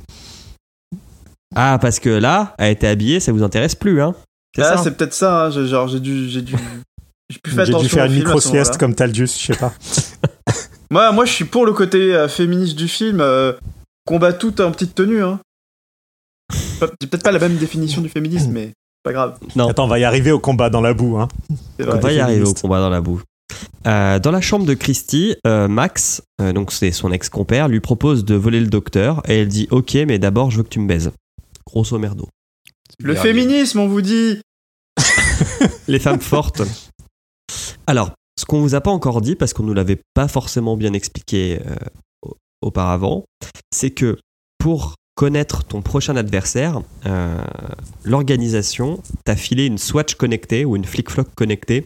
[1.56, 4.14] Ah, parce que là, elle était habillée, ça vous intéresse plus, hein
[4.56, 5.46] C'est Ah, c'est peut-être ça.
[5.46, 6.30] hein, Genre, j'ai dû.
[6.30, 6.56] J'ai dû.
[7.30, 9.74] J'ai pu faire dû une micro-sieste comme Taldius, je sais pas.
[10.92, 13.20] Moi, moi, je suis pour le côté euh, féministe du film.
[13.20, 13.54] euh,
[14.06, 15.24] combat tout en petite tenue.
[15.24, 15.40] Hein.
[16.80, 18.72] Peut-être pas la même définition du féminisme, mais
[19.04, 19.38] pas grave.
[19.56, 19.70] Non.
[19.70, 21.18] Attends, on va y arriver au combat dans la boue.
[21.18, 21.28] Hein.
[21.80, 23.22] On va y arriver au combat dans la boue.
[23.88, 28.26] Euh, dans la chambre de Christy, euh, Max, euh, donc c'est son ex-compère, lui propose
[28.26, 30.88] de voler le docteur et elle dit Ok, mais d'abord je veux que tu me
[30.88, 31.12] baises.
[31.68, 32.28] Grosso merdo.
[33.00, 34.42] Le féminisme, on vous dit.
[35.88, 36.62] Les femmes fortes.
[37.88, 40.94] Alors, ce qu'on vous a pas encore dit, parce qu'on nous l'avait pas forcément bien
[40.94, 41.76] expliqué euh,
[42.24, 43.26] au- auparavant,
[43.72, 44.18] c'est que
[44.58, 47.38] pour connaître ton prochain adversaire, euh,
[48.04, 51.86] l'organisation t'a filé une Swatch connectée ou une flick-flock connectée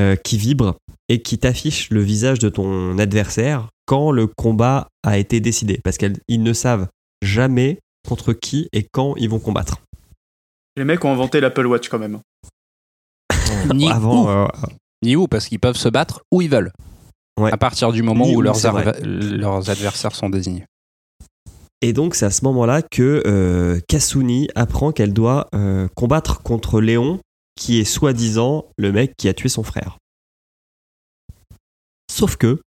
[0.00, 0.76] euh, qui vibre
[1.08, 5.98] et qui t'affiche le visage de ton adversaire quand le combat a été décidé, parce
[5.98, 6.88] qu'ils ne savent
[7.22, 7.78] jamais
[8.08, 9.82] contre qui et quand ils vont combattre.
[10.76, 12.20] Les mecs ont inventé l'Apple Watch quand même.
[13.74, 14.48] Ni Avant, où, euh,
[15.02, 16.72] ni où, parce qu'ils peuvent se battre où ils veulent.
[17.38, 17.52] Ouais.
[17.52, 18.66] À partir du moment Ni où leurs
[19.70, 20.64] adversaires sont désignés.
[21.82, 26.80] Et donc, c'est à ce moment-là que euh, Kasumi apprend qu'elle doit euh, combattre contre
[26.80, 27.20] Léon,
[27.54, 29.98] qui est soi-disant le mec qui a tué son frère.
[32.10, 32.60] Sauf que,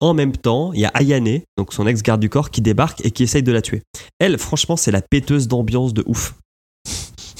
[0.00, 3.10] en même temps, il y a Ayane, donc son ex-garde du corps, qui débarque et
[3.10, 3.82] qui essaye de la tuer.
[4.18, 6.34] Elle, franchement, c'est la péteuse d'ambiance de ouf.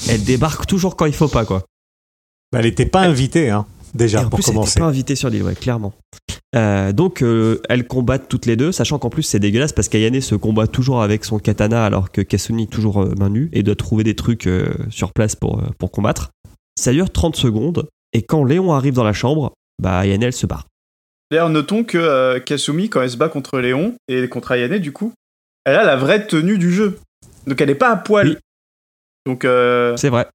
[0.09, 1.63] Elle débarque toujours quand il faut pas, quoi.
[2.51, 4.69] Bah, elle était pas invitée, hein, déjà, Et en pour plus, elle commencer.
[4.71, 5.93] n'était pas invitée sur l'île, ouais, clairement.
[6.55, 10.21] Euh, donc, euh, elles combattent toutes les deux, sachant qu'en plus, c'est dégueulasse parce qu'Ayane
[10.21, 13.63] se combat toujours avec son katana alors que Kasumi est toujours euh, main nue et
[13.63, 16.31] doit trouver des trucs euh, sur place pour, euh, pour combattre.
[16.79, 20.45] Ça dure 30 secondes et quand Léon arrive dans la chambre, bah, Ayane, elle se
[20.47, 20.65] barre.
[21.29, 24.93] D'ailleurs, notons que euh, Kasumi, quand elle se bat contre Léon et contre Ayane, du
[24.93, 25.11] coup,
[25.65, 26.97] elle a la vraie tenue du jeu.
[27.45, 28.27] Donc elle est pas à poil.
[28.29, 28.37] Oui.
[29.25, 30.27] Donc euh, C'est vrai.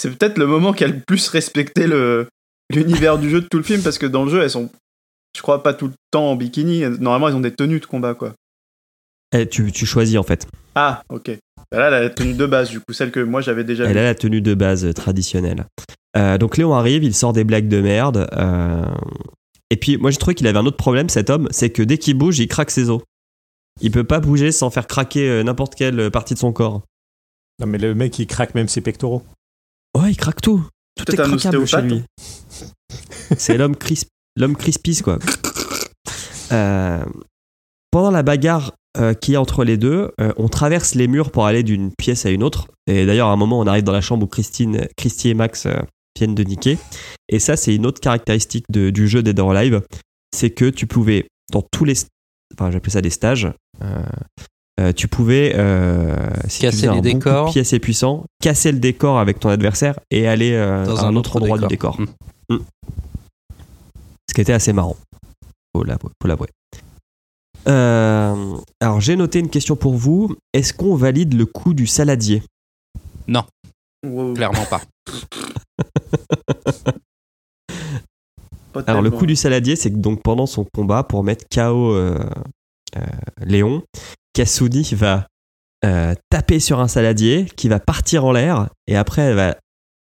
[0.00, 2.28] c'est peut-être le moment qu'elle a le plus respecté le
[2.70, 4.70] l'univers du jeu de tout le film parce que dans le jeu, elles sont,
[5.36, 6.80] je crois, pas tout le temps en bikini.
[7.00, 8.34] Normalement, elles ont des tenues de combat, quoi.
[9.32, 10.46] Elle- tu, tu choisis en fait.
[10.74, 11.28] Ah, ok.
[11.28, 13.92] Là, elle a la tenue de base, du coup, celle que moi j'avais déjà Elle
[13.92, 13.98] vue.
[13.98, 15.66] a la tenue de base euh, traditionnelle.
[16.16, 18.28] Euh, donc Léon arrive, il sort des blagues de merde.
[18.32, 18.84] euh,
[19.72, 21.96] et puis moi j'ai trouvé qu'il avait un autre problème cet homme, c'est que dès
[21.96, 23.00] qu'il bouge, il craque ses os.
[23.80, 26.82] Il peut pas bouger sans faire craquer n'importe quelle partie de son corps.
[27.60, 29.22] Non, mais le mec, il craque même ses pectoraux.
[29.96, 30.66] Ouais, il craque tout.
[31.04, 32.02] Tout est craquable chez lui.
[33.36, 35.18] C'est l'homme crisp, l'homme crispis quoi.
[36.52, 37.04] Euh,
[37.90, 41.30] pendant la bagarre euh, qu'il y a entre les deux, euh, on traverse les murs
[41.30, 42.66] pour aller d'une pièce à une autre.
[42.88, 45.66] Et d'ailleurs, à un moment, on arrive dans la chambre où Christine, Christy et Max
[45.66, 45.74] euh,
[46.18, 46.76] viennent de niquer.
[47.28, 49.82] Et ça, c'est une autre caractéristique de- du jeu Dead or Alive,
[50.34, 51.94] c'est que tu pouvais dans tous les,
[52.54, 53.48] enfin, j'appelais ça des stages.
[54.78, 56.14] Euh, tu pouvais, euh,
[56.48, 57.50] si tu Casser faisais les bon décors.
[57.50, 61.16] pied assez puissant, casser le décor avec ton adversaire et aller euh, Dans à un,
[61.16, 62.00] autre endroit du décor.
[62.48, 62.56] Mm.
[64.28, 64.96] Ce qui était assez marrant.
[65.74, 66.10] Faut l'avouer.
[66.22, 66.48] faut l'avouer.
[67.68, 70.36] Euh, alors j'ai noté une question pour vous.
[70.52, 72.42] Est-ce qu'on valide le coup du saladier?
[74.06, 74.80] Wow, Clairement pas.
[78.72, 81.92] pas Alors le coup du saladier, c'est que donc pendant son combat pour mettre KO
[81.92, 82.18] euh,
[82.96, 83.00] euh,
[83.40, 83.82] Léon,
[84.32, 85.26] Kasuni va
[85.84, 89.56] euh, taper sur un saladier qui va partir en l'air et après elle va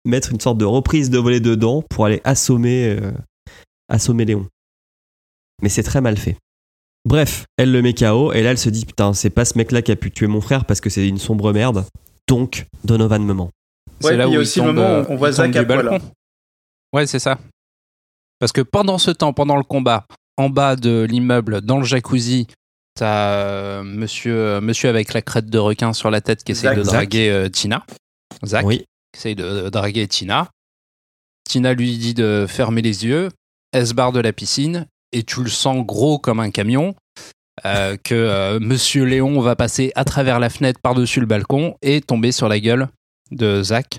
[0.06, 3.12] mettre une sorte de reprise de volée dedans pour aller assommer, euh,
[3.88, 4.46] assommer Léon.
[5.62, 6.38] Mais c'est très mal fait.
[7.06, 9.72] Bref, elle le met KO et là elle se dit putain c'est pas ce mec
[9.72, 11.86] là qui a pu tuer mon frère parce que c'est une sombre merde.
[12.28, 13.50] Donc Donovan me ment.
[14.04, 15.16] Ouais, c'est là puis il y a où aussi il le moment euh, où on
[15.16, 15.86] voit Zach à poil.
[15.86, 16.06] balcon.
[16.94, 17.38] Ouais, c'est ça.
[18.40, 20.06] Parce que pendant ce temps, pendant le combat,
[20.38, 22.48] en bas de l'immeuble, dans le jacuzzi,
[22.96, 26.70] t'as euh, monsieur, euh, monsieur avec la crête de requin sur la tête qui essaye
[26.70, 26.78] Zach.
[26.78, 26.94] de Zach.
[26.94, 27.86] draguer euh, Tina.
[28.46, 28.80] Zach Oui.
[28.80, 30.50] qui essaye de, de draguer Tina.
[31.50, 33.30] Tina lui dit de fermer les yeux.
[33.72, 36.96] Elle se barre de la piscine et tu le sens gros comme un camion.
[37.66, 42.02] euh, que euh, Monsieur Léon va passer à travers la fenêtre par-dessus le balcon et
[42.02, 42.88] tomber sur la gueule
[43.32, 43.98] de Zach.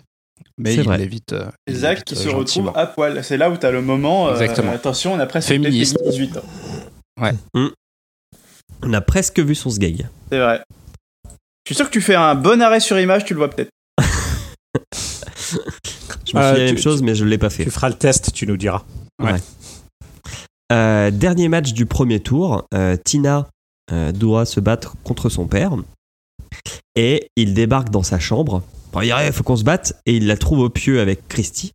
[0.59, 0.99] Mais C'est il vrai.
[0.99, 1.33] l'évite.
[1.33, 2.73] euh, il Zach l'évite, qui euh, se retrouve gentiment.
[2.75, 3.23] à poil.
[3.25, 4.29] C'est là où t'as le moment.
[4.29, 4.73] euh, Exactement.
[4.73, 5.97] attention, on a presque Féministe.
[5.99, 6.43] peut-être 18 ans.
[8.83, 10.09] On a presque vu son sgeg.
[10.31, 10.63] C'est vrai.
[11.25, 11.31] Je
[11.67, 13.71] suis sûr que tu fais un bon arrêt sur image, tu le vois peut-être.
[16.27, 17.65] Je me Euh, suis dit la tu- même chose mais je l'ai pas fait.
[17.65, 18.83] Tu feras le test, tu nous diras.
[20.73, 22.65] Euh, dernier match du premier tour.
[22.75, 23.49] euh, Tina
[23.93, 25.73] euh, doit se battre contre son père.
[26.95, 28.63] Et il débarque dans sa chambre.
[29.03, 29.95] Il faut qu'on se batte.
[30.07, 31.73] Et il la trouve au pieu avec Christy.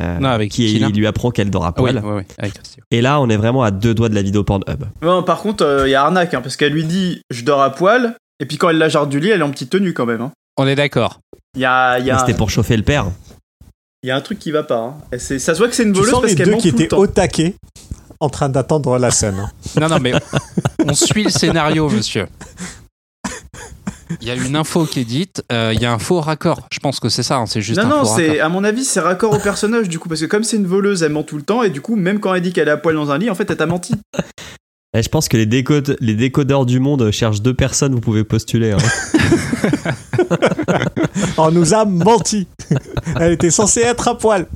[0.00, 2.02] Euh, Non, avec qui il lui apprend qu'elle dort à Ah oui, poil.
[2.04, 2.50] oui, oui.
[2.90, 4.84] Et là, on est vraiment à deux doigts de la vidéo Pornhub.
[5.02, 7.70] Non, par contre, il y a arnaque, hein, parce qu'elle lui dit je dors à
[7.70, 10.06] poil, et puis quand elle la jarre du lit, elle est en petite tenue quand
[10.06, 10.30] même.
[10.56, 11.20] On est d'accord.
[11.54, 13.06] Il y a, y, Mais a, C'était pour chauffer le père.
[14.02, 14.78] y a un truc qui va pas.
[15.12, 15.18] hein.
[15.18, 17.06] Ça se voit que c'est une Tu voleuse sens parce les qu'elle qui étaient au
[17.06, 17.54] taquet
[18.20, 19.38] en train d'attendre la scène.
[19.38, 19.50] hein.
[19.80, 20.12] Non, non, mais
[20.86, 22.26] on suit le scénario, monsieur.
[24.20, 26.66] Il y a une info qui est dite, euh, il y a un faux raccord.
[26.72, 28.64] Je pense que c'est ça, hein, c'est juste Non, un non, faux c'est à mon
[28.64, 31.22] avis, c'est raccord au personnage du coup, parce que comme c'est une voleuse, elle ment
[31.22, 33.10] tout le temps, et du coup, même quand elle dit qu'elle est à poil dans
[33.10, 33.94] un lit, en fait, elle t'a menti.
[34.94, 38.24] Et je pense que les, décode- les décodeurs du monde cherchent deux personnes, vous pouvez
[38.24, 38.72] postuler.
[38.72, 38.76] hein.
[41.38, 42.46] On nous a menti.
[43.18, 44.46] Elle était censée être à poil.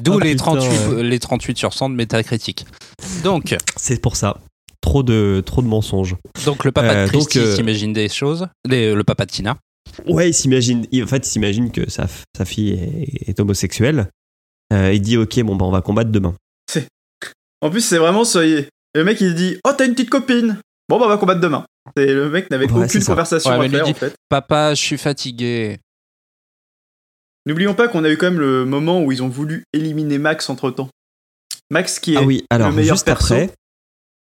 [0.00, 1.02] D'où Oh, les, putain, 38, ouais.
[1.02, 2.64] les 38 sur 100 de métacritique.
[3.24, 4.38] Donc, C'est pour ça.
[4.82, 6.16] Trop de, trop de mensonges.
[6.44, 8.48] donc le papa Euh, de Christy donc, euh, s'imagine des choses.
[8.68, 9.56] Les- le papa de Tina.
[10.06, 10.86] Ouais, il s'imagine.
[10.92, 12.06] il- En fait, il s'imagine que sa,
[12.44, 14.08] fille est, est homosexuelle.
[14.72, 16.34] Euh, il dit ok, bon bah on va combattre demain.
[17.60, 18.66] En plus, c'est vraiment ce.
[18.94, 20.58] Le mec, il dit Oh, t'as une petite copine
[20.88, 21.64] Bon, bah, on va combattre demain.
[21.96, 24.14] Et le mec n'avait Ouais, aucune conversation Ouais, à lui faire, dit- en fait.
[24.28, 25.78] Papa, je suis fatigué.
[27.46, 30.48] N'oublions pas qu'on a eu quand même le moment où ils ont voulu éliminer Max
[30.50, 30.88] entre temps.
[31.70, 32.18] Max qui est.
[32.18, 33.34] Ah oui, alors meilleur juste perso.
[33.34, 33.50] après.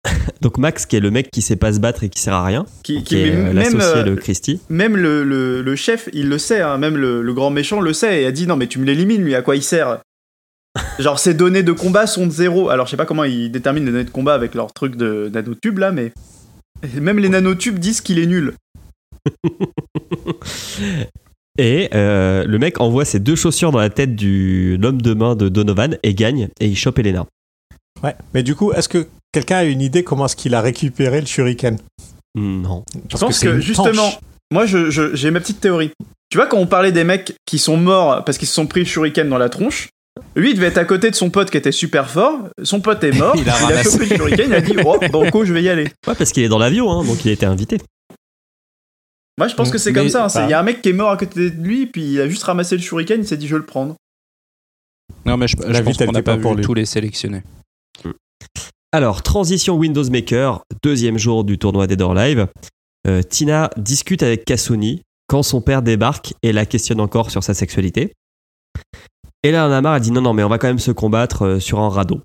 [0.42, 2.44] Donc Max, qui est le mec qui sait pas se battre et qui sert à
[2.44, 4.60] rien, Qui, qui qui est même, l'associé euh, de Christie.
[4.68, 7.92] même le, le- le chef, il le sait, hein, même le, le grand méchant le
[7.92, 10.00] sait, et a dit non mais tu me l'élimines lui, à quoi il sert?
[10.98, 12.68] Genre ses données de combat sont de zéro.
[12.68, 15.30] Alors je sais pas comment ils déterminent les données de combat avec leur truc de
[15.32, 16.12] nanotube là, mais
[17.00, 18.54] même les nanotubes disent qu'il est nul.
[21.56, 25.36] Et euh, le mec envoie ses deux chaussures dans la tête du l'homme de main
[25.36, 27.26] de Donovan et gagne et il chope Elena.
[28.04, 28.14] Ouais.
[28.34, 31.26] Mais du coup, est-ce que quelqu'un a une idée comment est-ce qu'il a récupéré le
[31.26, 31.78] shuriken?
[32.36, 32.84] Hmm, Non.
[33.10, 34.18] Je pense que justement, tanche.
[34.52, 35.90] moi je- je- j'ai ma petite théorie.
[36.30, 38.80] Tu vois quand on parlait des mecs qui sont morts parce qu'ils se sont pris
[38.80, 39.88] le shuriken dans la tronche,
[40.36, 43.02] lui il devait être à côté de son pote qui était super fort, son pote
[43.04, 43.90] est mort, Il il a ramassé.
[43.90, 45.84] chopé le shuriken, il a dit oh banco je vais y aller.
[46.06, 47.78] Ouais, parce qu'il est dans l'avion, hein, donc il a été invité.
[49.38, 50.24] Moi, je pense que c'est comme ça.
[50.24, 50.28] hein.
[50.28, 52.20] C'est- Il y a un mec qui est mort à côté de lui, puis il
[52.20, 53.96] a juste ramassé le shuriken, il s'est dit je vais le prendre.
[55.26, 56.64] Non, mais je, je pense qu'on n'a pas pas pour vu lui.
[56.64, 57.42] tous les sélectionnés.
[58.92, 62.46] Alors, transition Windows Maker, deuxième jour du tournoi Dead or Live.
[63.06, 67.54] Euh, Tina discute avec Kasuni quand son père débarque et la questionne encore sur sa
[67.54, 68.12] sexualité.
[69.42, 70.90] Et là, on a marre, elle dit non, non, mais on va quand même se
[70.90, 72.20] combattre euh, sur un radeau,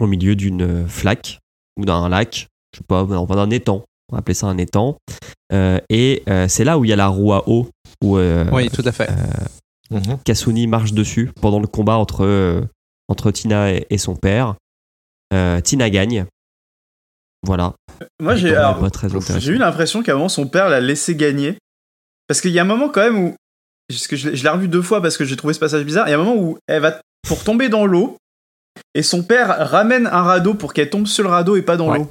[0.00, 1.40] au milieu d'une euh, flaque
[1.76, 3.82] ou d'un lac, je sais pas, enfin, d'un étang.
[4.10, 4.96] On va appeler ça un étang.
[5.52, 7.68] Euh, et euh, c'est là où il y a la roue à eau,
[8.02, 9.08] où euh, Oui, tout à fait.
[10.24, 12.62] Kasuni marche dessus pendant le combat entre,
[13.08, 14.56] entre Tina et, et son père.
[15.34, 16.24] Euh, Tina gagne.
[17.46, 17.74] Voilà.
[18.20, 21.58] Moi, j'ai eu l'impression qu'à un moment, son père l'a laissé gagner.
[22.26, 23.34] Parce qu'il y a un moment quand même où.
[23.88, 26.08] parce que je l'ai revu deux fois parce que j'ai trouvé ce passage bizarre.
[26.08, 28.16] Il y a un moment où elle va pour tomber dans l'eau.
[28.94, 31.90] Et son père ramène un radeau pour qu'elle tombe sur le radeau et pas dans
[31.90, 31.98] Ouais.
[31.98, 32.10] l'eau.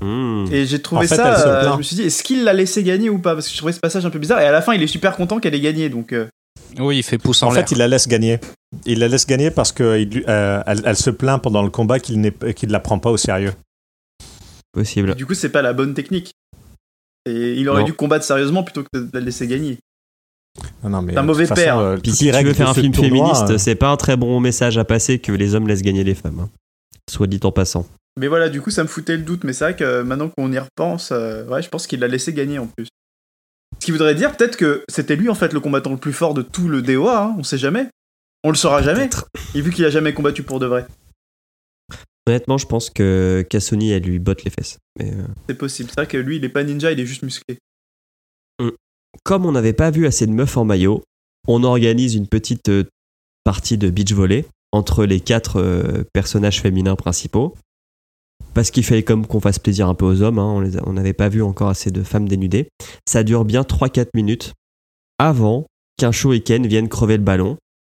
[0.00, 0.46] Hmm.
[0.52, 1.48] Et j'ai trouvé En fait, ça.
[1.48, 3.34] euh, je me suis dit, est-ce qu'il l'a laissé gagner ou pas?
[3.34, 4.40] Parce que je trouvais ce passage un peu bizarre.
[4.40, 5.88] Et à la fin, il est super content qu'elle ait gagné.
[5.88, 6.28] Donc, euh,
[6.78, 7.64] Oui, il fait pouce en, En l'air.
[7.66, 8.38] fait, il la laisse gagner.
[8.84, 12.30] Il la laisse gagner parce qu'elle elle, elle se plaint pendant le combat qu'il ne
[12.72, 13.52] la prend pas au sérieux.
[14.72, 15.14] Possible.
[15.14, 16.32] du coup, c'est pas la bonne technique.
[17.26, 17.86] Et il aurait Non.
[17.86, 19.78] dû combattre sérieusement plutôt que de la laisser gagner.
[20.82, 21.78] Non, non, mais C'est un de mauvais façon, père.
[21.78, 24.16] euh, Puis si tu veux faire un film tournoi, féministe, euh, c'est pas un très
[24.16, 26.40] bon message à passer que les hommes laissent gagner les femmes.
[26.40, 26.48] hein.
[27.10, 27.86] Soit dit en passant.
[28.18, 29.44] Mais voilà, du coup, ça me foutait le doute.
[29.44, 32.08] Mais c'est vrai que euh, maintenant qu'on y repense, euh, ouais, je pense qu'il l'a
[32.08, 32.86] laissé gagner en plus.
[33.80, 36.34] Ce qui voudrait dire peut-être que c'était lui en fait le combattant le plus fort
[36.34, 37.22] de tout le DOA.
[37.24, 37.88] Hein, on sait jamais.
[38.48, 39.10] On le saura jamais.
[39.54, 40.86] Et vu qu'il a jamais combattu pour de vrai,
[42.26, 44.78] Honnêtement, je pense que Kasuni, elle lui botte les fesses.
[44.98, 45.90] Mais euh, c'est possible.
[45.90, 47.58] C'est vrai que lui, il est pas ninja, il est juste musclé.
[49.22, 51.02] comme on n'avait pas vu assez de meufs en maillot,
[51.46, 52.84] on organise une petite euh,
[53.44, 57.54] partie de beach volley entre les quatre euh, personnages féminins principaux.
[58.54, 61.28] Parce qu'il fallait comme qu'on fasse plaisir un peu aux hommes, hein, on n'avait pas
[61.28, 62.70] vu encore assez de femmes dénudées.
[63.06, 64.54] Ça dure bien 3-4 minutes
[65.18, 65.66] avant
[65.98, 67.58] qu'un Ken vienne crever le ballon.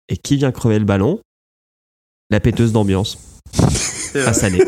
[0.09, 1.21] Et qui vient crever le ballon?
[2.31, 3.19] La péteuse d'ambiance.
[3.53, 4.29] C'est vrai.
[4.29, 4.63] À Salé.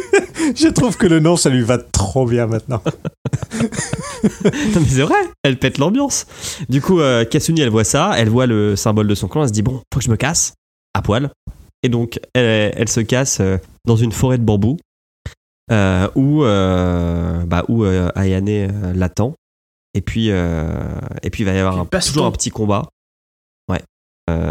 [0.55, 2.83] Je trouve que le nom, ça lui va trop bien maintenant.
[4.23, 6.27] Non, mais c'est vrai, elle pète l'ambiance.
[6.69, 9.49] Du coup, euh, Kasuni, elle voit ça, elle voit le symbole de son clan, elle
[9.49, 10.53] se dit bon, faut que je me casse,
[10.93, 11.31] à poil.
[11.83, 14.77] Et donc, elle, elle se casse euh, dans une forêt de bambou
[15.73, 19.35] euh, où, euh, bah, où euh, Ayane euh, l'attend.
[19.95, 20.69] Et puis, euh,
[21.23, 22.83] et puis, il va y avoir un- toujours un petit combat.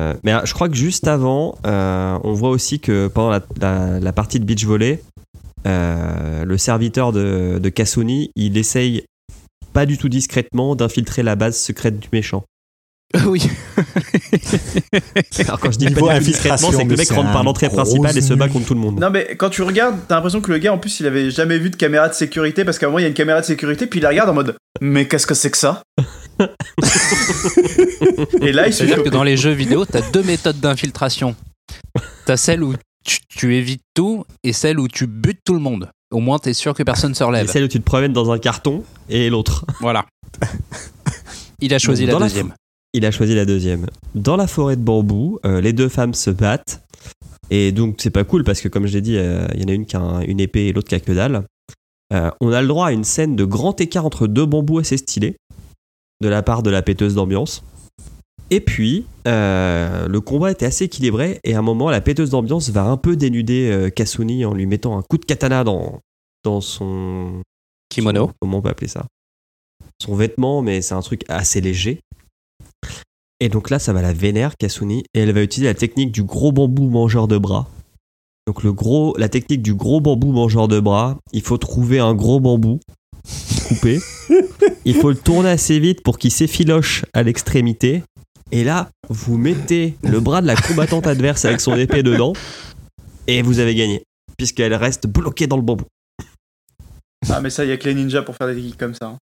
[0.10, 3.42] Euh, mais euh, je crois que juste avant, euh, on voit aussi que pendant la,
[3.62, 5.02] la- la partie de beach volley,
[5.68, 9.04] euh, le serviteur de, de Kasuni, il essaye
[9.74, 12.44] pas du tout discrètement d'infiltrer la base secrète du méchant.
[13.26, 13.42] oui.
[15.40, 17.44] Alors quand je dis pas du tout discrètement, infiltration, c'est que le mec rentre par
[17.44, 19.00] l'entrée principale et se bat contre tout le monde.
[19.00, 21.58] Non mais quand tu regardes, t'as l'impression que le gars en plus il avait jamais
[21.58, 23.46] vu de caméra de sécurité parce qu'à un moment il y a une caméra de
[23.48, 25.82] sécurité puis il la regarde en mode mais qu'est-ce que c'est que ça?
[28.42, 31.36] Et là il se C'est-à-dire fait que dans les jeux vidéo, t'as deux méthodes d'infiltration.
[32.26, 32.74] T'as celle où
[33.06, 35.90] tu, tu évites tout et celle où tu butes tout le monde.
[36.12, 37.48] Au moins, t'es sûr que personne se Et relève.
[37.48, 39.66] celle où tu te promènes dans un carton et l'autre.
[39.80, 40.06] Voilà.
[41.60, 42.54] Il a choisi Dans la la deuxième.
[42.94, 43.86] Il a choisi la deuxième.
[44.16, 46.82] Dans la forêt de bambou, euh, les deux femmes se battent.
[47.52, 49.68] Et donc, c'est pas cool parce que, comme je l'ai dit, euh, il y en
[49.68, 51.44] a une qui a un- une épée et l'autre qui a que dalle.
[52.14, 54.98] Euh, on a le droit à une scène de grand écart entre deux bambous assez
[54.98, 55.36] stylés
[56.22, 57.64] de la part de la péteuse d'ambiance.
[58.52, 62.70] Et puis, euh, le combat était assez équilibré et à un moment, la péteuse d'ambiance
[62.70, 66.00] va un peu dénuder euh, Kasuni en lui mettant un coup de katana dans,
[66.44, 67.44] dans son,
[67.90, 68.28] Kimono.
[68.28, 69.06] son- comment on peut appeler ça?
[70.02, 72.00] Son vêtement, mais c'est un truc assez léger.
[73.40, 76.24] Et donc là, ça va la vénère, Kasuni, et elle va utiliser la technique du
[76.24, 77.70] gros bambou mangeur de bras.
[78.48, 82.16] Donc le gros, la technique du gros bambou mangeur de bras, il faut trouver un
[82.16, 82.80] gros bambou
[83.68, 84.00] coupé.
[84.86, 88.04] il faut le tourner assez vite pour qu'il s'effiloche à l'extrémité.
[88.52, 92.34] Et là, vous mettez le bras de la combattante adverse avec son épée dedans,
[93.28, 94.04] et vous avez gagné,
[94.38, 95.86] puisqu'elle reste bloquée dans le bambou.
[97.30, 99.08] Ah mais ça il y a que les ninjas pour faire des geeks comme ça.
[99.08, 99.18] hein.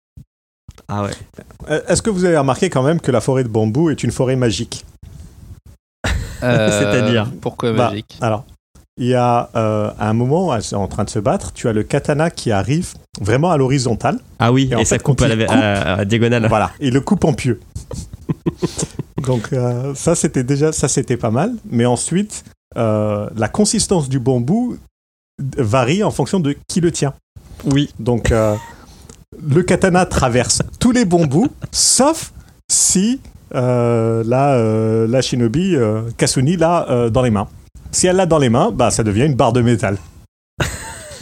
[0.88, 1.12] Ah ouais.
[1.70, 4.10] Euh, Est-ce que vous avez remarqué quand même que la forêt de bambou est une
[4.10, 4.84] forêt magique?
[6.42, 7.30] Euh, C'est-à-dire?
[7.40, 8.18] Pourquoi Bah, magique?
[8.20, 8.44] Alors,
[8.96, 11.68] il y a euh, à un moment, elles sont en train de se battre, tu
[11.68, 14.18] as le katana qui arrive vraiment à l'horizontale.
[14.38, 16.46] Ah oui, Et ça fait, coupe à la, il coupe- à- à la diagonale.
[16.48, 17.60] Voilà, et le coupe en pieux.
[19.26, 22.44] Donc euh, ça c'était déjà ça c'était pas mal, mais ensuite
[22.76, 24.76] euh, la consistance du bambou
[25.58, 27.14] varie en fonction de qui le tient.
[27.64, 27.90] Oui.
[27.98, 32.32] Donc le katana traverse tous les bambous, sauf
[32.70, 33.20] si
[33.52, 34.22] la,
[35.08, 35.76] la shinobi
[36.16, 37.48] Kasuni l'a dans les mains.
[37.94, 39.98] Si elle l'a dans les mains, bah ça devient une barre de métal.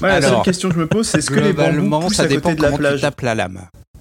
[0.01, 2.23] Ouais, la seule question que je me pose c'est est-ce que les bambous poussent ça
[2.23, 3.61] à côté de la tu plage tapes la lame.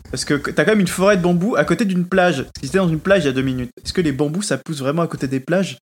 [0.10, 2.44] Parce que t'as quand même une forêt de bambous à côté d'une plage.
[2.44, 3.72] Parce qu'ils étaient dans une plage il y a deux minutes.
[3.84, 5.80] Est-ce que les bambous ça pousse vraiment à côté des plages?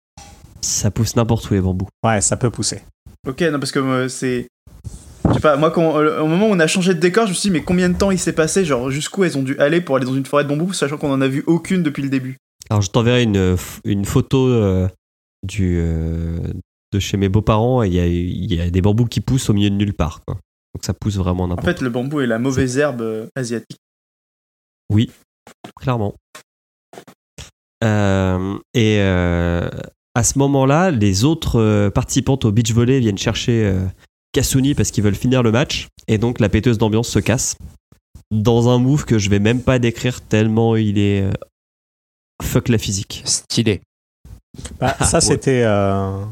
[0.60, 1.88] Ça pousse n'importe où les bambous.
[2.04, 2.82] Ouais, ça peut pousser.
[3.26, 4.46] Ok, non, parce que euh, c'est.
[5.26, 7.30] Je sais pas, moi, quand, euh, au moment où on a changé de décor, je
[7.30, 8.66] me suis dit, mais combien de temps il s'est passé?
[8.66, 11.10] Genre, jusqu'où elles ont dû aller pour aller dans une forêt de bambous, sachant qu'on
[11.10, 12.36] en a vu aucune depuis le début?
[12.68, 14.88] Alors je t'enverrai une, une photo euh,
[15.42, 16.38] du, euh,
[16.94, 19.50] de chez mes beaux-parents et il y a, il y a des bambous qui poussent
[19.50, 20.22] au milieu de nulle part.
[20.24, 20.36] Quoi.
[20.74, 23.78] Donc ça pousse vraiment En n'importe fait, le bambou est la mauvaise herbe euh, asiatique.
[24.90, 24.98] où.
[25.80, 26.14] Clairement.
[27.82, 29.68] Euh, et euh,
[30.14, 33.84] à ce moment-là, les autres participantes au beach volley viennent chercher euh,
[34.32, 35.88] Kasuni parce qu'ils veulent finir le match.
[36.08, 37.56] Et donc la péteuse d'ambiance se casse.
[38.30, 41.22] Dans un move que je vais même pas décrire tellement il est...
[41.22, 41.32] euh,
[42.42, 43.22] fuck la physique.
[43.26, 43.80] Stylé.
[44.80, 45.20] Bah, Ah, ça ouais.
[45.20, 46.24] c'était euh,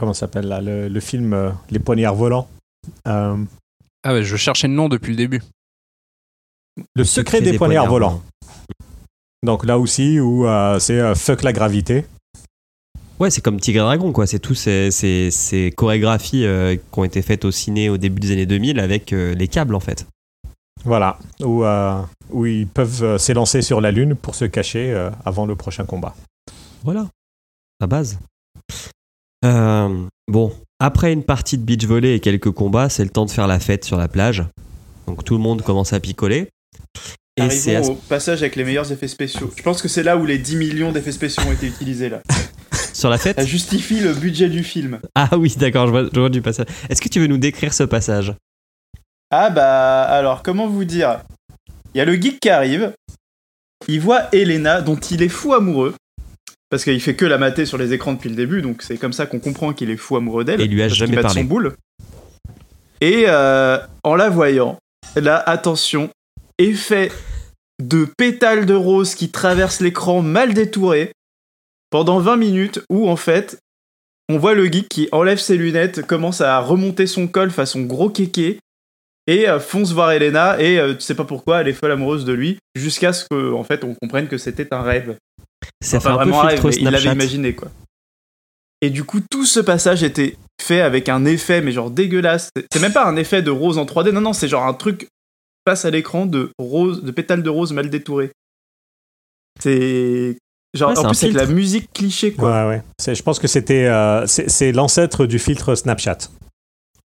[0.00, 2.48] comment ça s'appelle là le, le film euh, Les poignards volants.
[3.06, 3.36] Euh,
[4.02, 5.42] Ah ouais, je cherchais le nom depuis le début.
[6.94, 8.22] le secret des, poignards, volants.
[9.44, 12.06] Donc là aussi où euh, c'est euh, fuck la gravité.
[13.18, 14.26] Ouais, c'est comme Tigre et Dragon, quoi.
[14.26, 18.18] C'est tous ces, ces- ces chorégraphies euh, qui ont été faites au ciné au début
[18.20, 20.06] des années 2000 avec euh, les câbles, en fait.
[20.84, 25.10] Voilà, où, euh, où ils peuvent euh, s'élancer sur la lune pour se cacher euh,
[25.26, 26.14] avant le prochain combat.
[26.82, 27.08] Voilà.
[27.80, 28.18] La base.
[29.44, 33.30] Euh, bon, après une partie de beach volley et quelques combats, c'est le temps de
[33.30, 34.44] faire la fête sur la plage.
[35.06, 36.48] Donc tout le monde commence à picoler.
[37.36, 39.50] Et c'est à au passage avec les meilleurs effets spéciaux.
[39.56, 42.22] Je pense que c'est là où les 10 millions d'effets spéciaux ont été utilisés, là.
[42.92, 45.00] sur la fête Ça justifie le budget du film.
[45.14, 46.66] Ah oui, d'accord, je vois, je vois du passage.
[46.88, 48.34] Est-ce que tu veux nous décrire ce passage?
[49.30, 51.20] Ah bah, alors, comment vous dire?
[51.94, 52.92] Il y a le geek qui arrive,
[53.88, 55.94] il voit Elena, dont il est fou amoureux,
[56.70, 59.12] parce qu'il fait que la mater sur les écrans depuis le début, donc c'est comme
[59.12, 60.60] ça qu'on comprend qu'il est fou amoureux d'elle.
[60.60, 61.42] Et lui a parce jamais parlé.
[61.42, 61.74] son boule.
[63.00, 64.78] Et euh, en la voyant,
[65.16, 66.10] là, attention,
[66.58, 67.10] effet
[67.82, 71.12] de pétales de rose qui traverse l'écran mal détouré
[71.90, 73.58] pendant 20 minutes où en fait
[74.28, 78.10] on voit le geek qui enlève ses lunettes, commence à remonter son col façon gros
[78.10, 78.60] kéké
[79.26, 82.24] et euh, fonce voir Elena et euh, tu sais pas pourquoi elle est folle amoureuse
[82.24, 85.16] de lui jusqu'à ce que en fait on comprenne que c'était un rêve.
[85.82, 87.12] Ça Enfin, fait un peu vraiment un filtre mais il l'avait Snapchat.
[87.14, 87.70] imaginé quoi.
[88.82, 92.48] Et du coup tout ce passage était fait avec un effet mais genre dégueulasse.
[92.56, 94.74] C'est- C'est même pas un effet de rose en 3D, non non, c'est genre un
[94.74, 95.08] truc
[95.68, 98.30] face à l'écran de rose, de pétales de rose mal détourés.
[99.60, 100.36] C'est
[100.72, 101.54] Genre, Ouais, c'est en plus, avec la filtre.
[101.56, 102.62] musique cliché, quoi.
[102.64, 102.82] Ouais, ouais.
[103.00, 106.18] C'est- Je pense que c'était, euh, c'est c'est l'ancêtre du filtre Snapchat.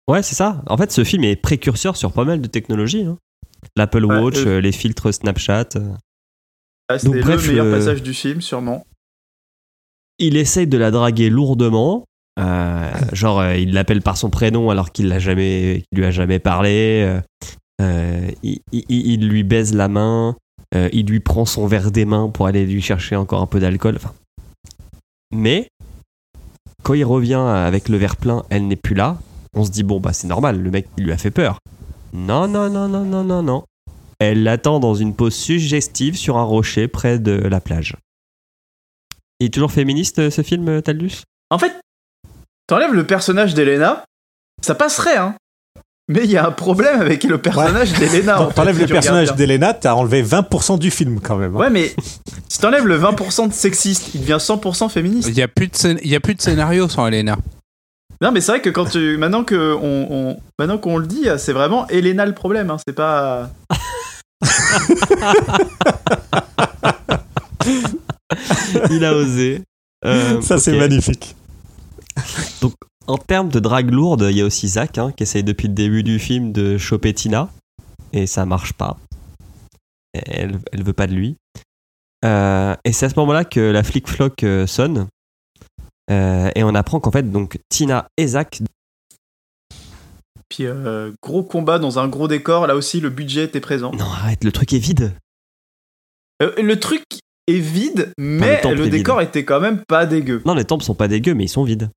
[0.07, 0.61] Ouais, c'est ça.
[0.67, 3.05] En fait, ce film est précurseur sur pas mal de technologies.
[3.05, 3.17] hein.
[3.75, 5.69] L'Apple Ouais, Watch, euh, euh, les filtres Snapchat.
[6.91, 6.97] Euh.
[6.97, 8.85] Ah, bref, le meilleur le- passage du film, sûrement.
[10.19, 12.05] Il essaye de la draguer lourdement.
[12.39, 16.11] euh, genre, euh, il l'appelle par son prénom alors qu'il l'a jamais, qu'il lui a
[16.11, 17.01] jamais parlé.
[17.05, 17.21] euh,
[17.81, 20.35] euh, il, il- il lui baise la main.
[20.73, 23.59] euh, il lui prend son verre des mains pour aller lui chercher encore un peu
[23.59, 23.95] d'alcool.
[23.97, 24.13] Enfin,
[25.33, 25.69] mais
[26.83, 29.17] quand il revient avec le verre plein, elle n'est plus là.
[29.53, 31.59] On se dit bon bah c'est normal, le mec il lui a fait peur.
[32.13, 33.63] Non non non non non non non.
[34.19, 37.95] Elle l'attend dans une pose suggestive sur un rocher près de la plage.
[39.39, 41.23] Il est toujours féministe ce film, Taldus?
[41.49, 41.73] En fait,
[42.67, 44.05] t'enlèves le personnage d'Elena,
[44.61, 45.35] ça passerait, hein.
[46.07, 48.37] Mais il y a un problème avec le personnage d'Elena.
[48.37, 51.55] en Donc, fait, T'enlèves le personnage d'Elena, t'as enlevé 20% du film quand même.
[51.55, 51.59] hein.
[51.59, 51.93] Ouais, mais
[52.47, 55.27] si t'enlèves le 20% de sexiste, il devient 100% féministe.
[55.27, 57.37] Il n'y a, plus de scén- il y a plus de scénario sans Elena.
[58.21, 59.17] Non, mais c'est vrai que quand tu.
[59.17, 62.77] Maintenant que on, on- maintenant qu'on le dit, c'est vraiment Elena le problème, hein.
[62.87, 63.49] C'est pas.
[68.91, 69.61] Il a osé.
[70.05, 71.35] Euh, Ça, c'est magnifique.
[73.07, 75.73] En termes de drague lourde, il y a aussi Zach hein, qui essaye depuis le
[75.73, 77.49] début du film de choper Tina.
[78.13, 78.97] Et ça marche pas.
[80.13, 81.35] Elle, elle veut pas de lui.
[82.23, 85.07] Euh, et c'est à ce moment-là que la flic floc euh, sonne.
[86.09, 88.61] Euh, et on apprend qu'en fait, donc, Tina et Zach.
[90.49, 93.91] Puis euh, gros combat dans un gros décor, là aussi le budget était présent.
[93.91, 95.13] Non, arrête, le truc est vide.
[96.41, 97.03] Euh, le truc
[97.47, 100.41] est vide, mais le décor était quand même pas dégueu.
[100.45, 101.89] Non, les temples sont pas dégueux, mais ils sont vides.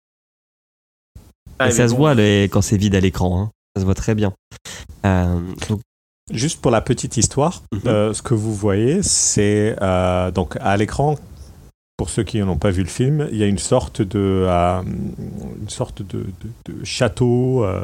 [1.59, 3.43] Ah, et ça se voit les- quand c'est vide à l'écran.
[3.43, 3.51] hein.
[3.75, 4.33] Ça se voit très bien.
[5.05, 5.81] Euh, donc,
[6.31, 7.81] Juste pour la petite histoire, Mhm.
[7.87, 11.17] euh, ce que vous voyez, c'est euh, donc à l'écran.
[11.97, 14.83] Pour ceux qui n'ont pas vu le film, il y a une sorte de, euh,
[14.83, 16.27] une sorte de,
[16.67, 17.65] de- de château.
[17.65, 17.83] euh,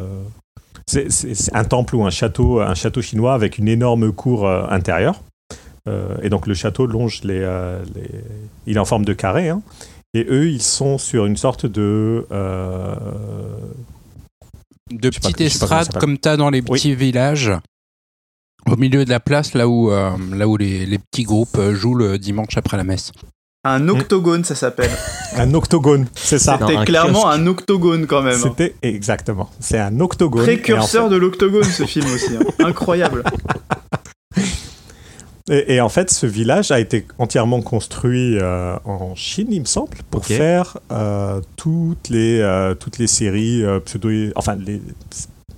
[0.87, 5.22] c'est- un temple ou un château, un château chinois avec une énorme cour euh, intérieure.
[5.89, 8.09] Euh, et donc le château longe les, euh, les-
[8.66, 9.49] il est en forme de carré.
[9.51, 9.62] hein.
[10.16, 12.95] et eux, ils sont sur une sorte de euh,
[14.93, 16.01] De pas- estrades s'appelle.
[16.01, 16.78] comme t'as dans les Oui.
[16.78, 17.51] petits villages.
[18.70, 22.18] Au milieu de la place, là où, là où les, les petits groupes jouent le
[22.18, 23.11] dimanche après la messe.
[23.66, 24.90] Un octogone, ça s'appelle.
[25.36, 26.06] un octogone.
[26.14, 26.58] C'est ça.
[26.60, 28.34] C'était clairement un octogone quand même.
[28.34, 28.40] hein.
[28.42, 29.48] C'était exactement.
[29.58, 30.42] C'est un octogone.
[30.44, 32.36] Précurseur de l'octogone, ce film aussi.
[32.36, 32.44] hein.
[32.64, 33.24] Incroyable.
[35.50, 39.66] Et, et en fait, ce village a été entièrement construit euh, en Chine, il me
[39.66, 44.80] semble, pour faire euh, toutes les euh, toutes les séries euh, pseudo, enfin les,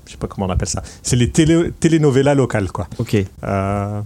[0.07, 0.82] je sais pas comment on appelle ça.
[1.04, 2.88] C'est les télé, telenovelas locales, quoi.
[2.98, 3.16] ok.
[3.44, 4.00] Euh,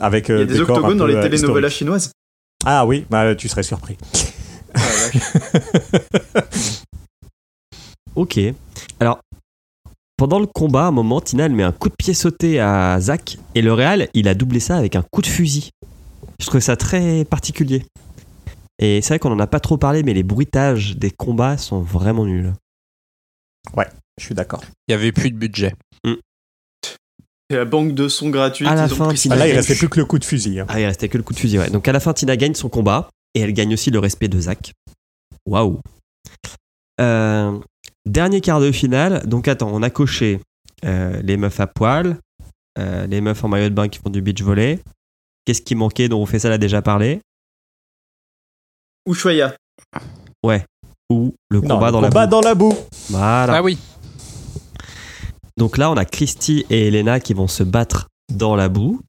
[0.00, 2.10] avec Il y a des octogones dans les telenovelas chinoises.
[2.64, 3.96] Ah oui, bah, tu serais surpris.
[8.14, 8.38] Ok.
[9.00, 9.20] Alors,
[10.18, 13.00] pendant le combat, à un moment, Tina, elle met un coup de pied sauté à
[13.00, 13.38] Zach.
[13.54, 15.70] Et le Real, il a doublé ça avec un coup de fusil.
[16.38, 17.86] Je trouve ça très particulier.
[18.78, 21.80] Et c'est vrai qu'on en a pas trop parlé, mais les bruitages des combats sont
[21.80, 22.52] vraiment nuls.
[24.18, 24.62] Je suis d'accord.
[24.88, 25.74] Il y avait plus de budget.
[27.52, 28.66] Et la banque de son gratuite.
[28.68, 30.18] À la ils ont fin, pris Tina Ah, là, il restait plus que le coup
[30.18, 30.60] de fusil.
[30.60, 30.66] hein.
[30.68, 31.70] Ah, il restait que le coup de fusil, ouais.
[31.70, 33.08] Donc à la fin, Tina gagne son combat.
[33.34, 34.72] Et elle gagne aussi le respect de Zach.
[35.46, 35.80] Waouh.
[37.00, 37.58] Euh,
[38.06, 39.26] dernier quart de finale.
[39.26, 40.40] Donc attends, on a coché
[40.84, 42.18] euh, les meufs à poil,
[42.78, 44.80] euh, les meufs en maillot de bain qui font du beach volley.
[45.44, 47.20] Qu'est-ce qui manquait dont on fait ça l'a déjà parlé?
[49.08, 49.54] Ushuaïa.
[51.10, 52.30] Ou le Non, combat le dans la combat boue.
[52.30, 52.76] dans la boue.
[53.10, 53.54] Voilà.
[53.56, 53.78] Ah oui,
[55.56, 59.00] Donc là, on a Christy et Elena qui vont se battre dans la boue,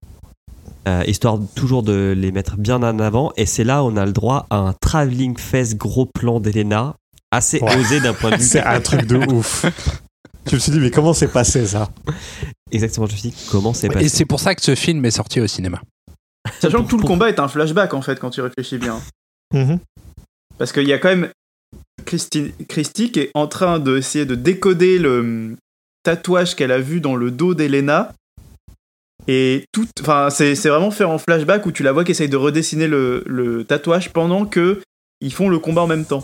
[0.87, 3.31] euh, histoire toujours de les mettre bien en avant.
[3.37, 6.95] Et c'est là où on a le droit à un travelling fest gros plan d'Elena,
[7.31, 7.77] assez Ouais.
[7.77, 8.43] osé d'un point de vue.
[8.47, 9.65] C'est un truc de ouf.
[10.47, 11.89] Je me suis dit, mais comment c'est passé ça?
[12.69, 15.05] Exactement, je me suis dit, comment c'est et passé c'est pour ça que ce film
[15.05, 15.81] est sorti au cinéma.
[16.59, 18.99] Sachant que tout le combat est un flashback en fait quand tu réfléchis bien.
[19.53, 19.79] Mhm.
[20.57, 21.29] Parce qu'il y a quand même
[22.03, 25.55] Christi, Christy qui est en train d'essayer de décoder le
[26.03, 28.13] tatouage qu'elle a vu dans le dos d'Elena.
[29.27, 32.37] Et tout, enfin, c'est vraiment fait en flashback où tu la vois qui essaye de
[32.37, 34.81] redessiner le, le tatouage pendant que
[35.21, 36.23] ils font le combat en même temps.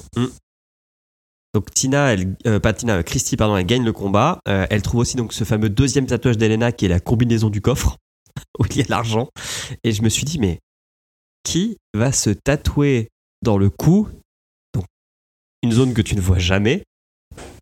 [1.53, 4.39] Donc Tina, elle, euh, pas Tina, Christy, pardon, elle gagne le combat.
[4.47, 7.61] Euh, elle trouve aussi donc ce fameux deuxième tatouage d'Elena qui est la combinaison du
[7.61, 7.97] coffre
[8.59, 9.29] où il y a l'argent.
[9.83, 10.59] Et je me suis dit, mais
[11.43, 13.09] qui va se tatouer
[13.41, 14.09] dans le cou,
[14.73, 14.85] donc
[15.63, 16.83] une zone que tu ne vois jamais,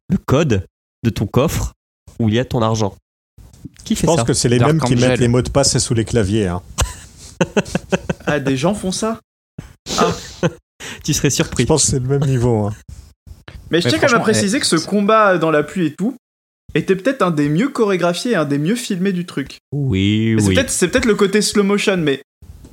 [0.10, 0.66] le code
[1.04, 1.74] de ton coffre
[2.20, 2.96] où il y a ton argent
[3.84, 5.50] Qui Je fait pense ça que c'est les Dark mêmes qui mettent les mots de
[5.50, 6.48] passe sous les claviers.
[6.48, 6.62] hein.
[8.26, 9.20] Ah, des gens font ça?
[11.04, 11.66] Tu serais Je surpris.
[11.66, 12.66] pense que c'est le même niveau.
[12.68, 12.74] hein.
[13.72, 15.94] Mais je tiens quand même à préciser eh, que ce combat dans la pluie et
[15.96, 16.16] tout
[16.74, 19.58] était peut-être un des mieux chorégraphiés et un des mieux filmés du truc.
[19.72, 20.56] Oui, Mais C'est oui.
[20.56, 22.22] peut-être c'est peut-être le côté slow motion, mais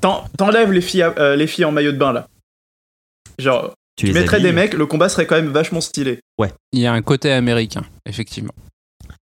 [0.00, 2.28] t'en- t'enlèves les filles, à- euh, les filles en maillot de bain là.
[3.38, 6.20] Genre, Tu mettrais des mecs, le combat serait quand même vachement stylé.
[6.72, 8.52] Il y a un côté américain, effectivement.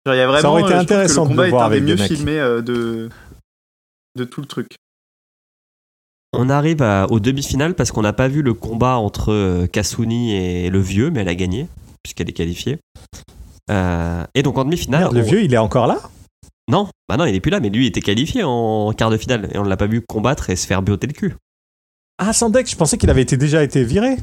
[0.06, 1.70] Genre, il y a vraiment, aurait été euh, que intéressant le de combat est un
[1.70, 3.08] des mieux filmés euh, de
[4.16, 4.76] de tout le truc.
[6.32, 10.34] On arrive à- aux demi-finales parce qu'on n'a pas vu le combat entre euh, Kasuni
[10.34, 11.68] et le vieux, mais elle a gagné,
[12.02, 12.78] puisqu'elle est qualifiée.
[13.70, 15.00] Euh, et donc en demi-finale.
[15.02, 16.00] Merde, le on- vieux, il est encore là?
[16.68, 19.16] Non, bah non, il est plus là, mais lui il était qualifié en quart de
[19.16, 19.48] finale.
[19.52, 21.34] Et on ne l'a pas vu combattre et se faire bioter le cul.
[22.18, 24.16] Ah, Sandek, je pensais qu'il avait été, déjà été viré.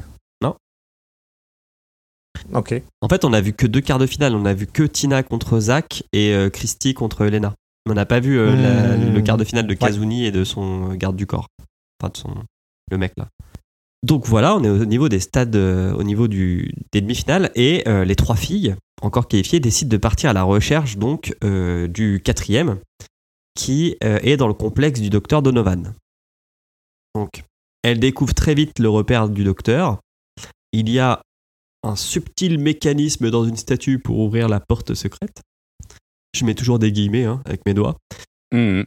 [2.52, 2.74] Ok.
[3.00, 4.34] En fait, on a vu que deux quarts de finale.
[4.34, 7.54] On a vu que Tina contre Zach et euh, Christy contre Elena.
[7.88, 9.14] On n'a pas vu euh, la- Mmh.
[9.14, 11.46] le quart de finale de Kazuni et de son euh, garde du corps.
[12.00, 12.34] Enfin, de son.
[12.90, 13.28] Le mec là.
[14.02, 17.50] Donc voilà, on est au niveau des stades, euh, au niveau du, des demi-finales.
[17.54, 22.78] Et les trois filles, encore qualifiées, décident de partir à la recherche donc du quatrième,
[23.54, 25.92] qui est dans le complexe du docteur Donovan.
[27.14, 27.44] Donc,
[27.82, 30.00] elles découvrent très vite le repère du docteur.
[30.72, 31.20] Il y a
[31.82, 35.40] un subtil mécanisme dans une statue pour ouvrir la porte secrète.
[36.36, 37.96] Je mets toujours des guillemets hein, avec mes doigts.
[38.52, 38.84] Mhm.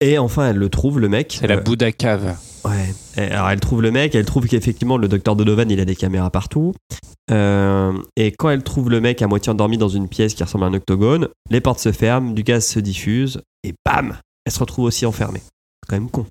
[0.00, 1.36] Et enfin, elle le trouve, le mec.
[1.40, 2.36] C'est la Euh, Bouddha cave.
[2.64, 2.94] Ouais.
[3.16, 5.96] Et Alors elle trouve le mec, elle trouve qu'effectivement le docteur Donovan il a des
[5.96, 6.72] caméras partout.
[7.32, 10.64] Euh, et quand elle trouve le mec à moitié endormi dans une pièce qui ressemble
[10.64, 14.60] à un octogone, les portes se ferment, du gaz se diffuse et bam, elle se
[14.60, 15.40] retrouve aussi enfermée.
[15.40, 16.26] C'est quand même con.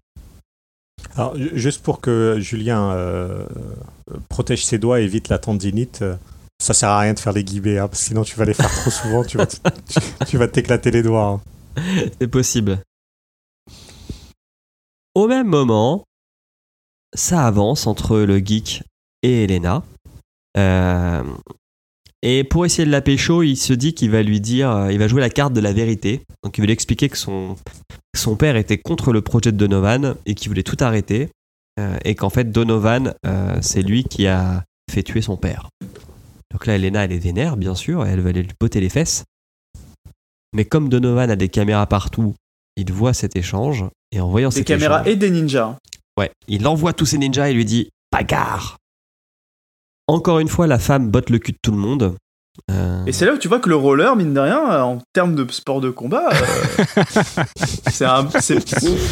[1.16, 3.46] Alors, ju- juste pour que Julien euh,
[4.30, 6.16] protège ses doigts évite la tendinite, euh,
[6.60, 8.89] ça sert à rien de faire les guillemets, hein, sinon tu vas les faire trop
[8.89, 9.38] souvent, tu
[10.38, 11.41] vas t'éclater les doigts.
[11.76, 11.82] hein.
[12.20, 12.80] C'est possible.
[15.14, 16.03] Au même moment,
[17.14, 18.84] ça avance entre le geek
[19.24, 19.84] et Elena.
[20.58, 21.24] Euh,
[22.24, 24.99] et pour essayer de la pécho, il se dit qu'il va lui dire, euh, il
[24.99, 26.22] va jouer la carte de la vérité.
[26.43, 27.55] Donc il va lui expliquer que son,
[28.14, 31.30] que son père était contre le projet de Donovan et qu'il voulait tout arrêter.
[31.80, 35.70] Euh, et qu'en fait, Donovan, euh, c'est lui qui a fait tuer son père.
[36.52, 38.90] Donc là, Elena, elle est vénère, bien sûr, et elle va aller lui botter les
[38.90, 39.26] fesses.
[40.54, 42.34] Mais comme Donovan a des caméras partout,
[42.78, 45.78] il voit cet échange et en voyant Des cet caméras échange, et des ninjas.
[46.18, 48.78] ouais, il envoie tous ses ninjas et lui dit bagarre.
[50.08, 52.16] Encore une fois, la femme botte le cul de tout le monde.
[52.72, 54.99] Euh, Et c'est là où tu vois que le roller, mine de rien, euh, en
[55.14, 57.03] termes de sport de combat, euh,
[57.91, 58.28] c'est un.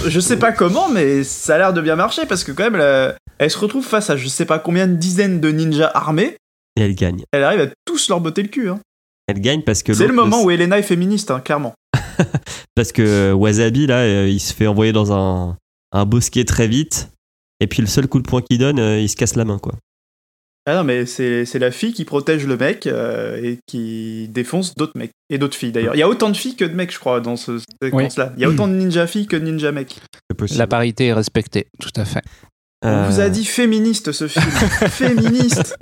[0.08, 2.76] Je sais pas comment, mais ça a l'air de bien marcher parce que quand même,
[2.76, 6.38] elle, elle se retrouve face à je sais pas combien de dizaines de ninjas armés.
[6.78, 7.24] et elle gagne.
[7.32, 8.70] Elle arrive à tous leur botter le cul.
[8.70, 8.80] hein.
[9.28, 11.74] Elle gagne parce que C'est le moment où Elena est féministe, hein, clairement.
[12.76, 15.58] parce que Wasabi là, il se fait envoyer dans un,
[15.92, 17.10] un bosquet très vite.
[17.60, 19.74] Et puis le seul coup de poing qu'il donne, il se casse la main quoi.
[20.68, 24.74] Ah non, mais c'est c'est la fille qui protège le mec euh, et qui défonce
[24.76, 25.12] d'autres mecs.
[25.30, 25.96] Et d'autres filles d'ailleurs.
[25.96, 28.34] Il y a autant de filles que de mecs, je crois, dans ce séquence-là.
[28.38, 29.96] Il y a autant de ninja filles que de ninja mecs.
[30.56, 32.24] La parité est respectée, tout à fait.
[32.84, 34.46] On vous Euh, a dit féministe ce film.
[34.90, 35.76] féministe.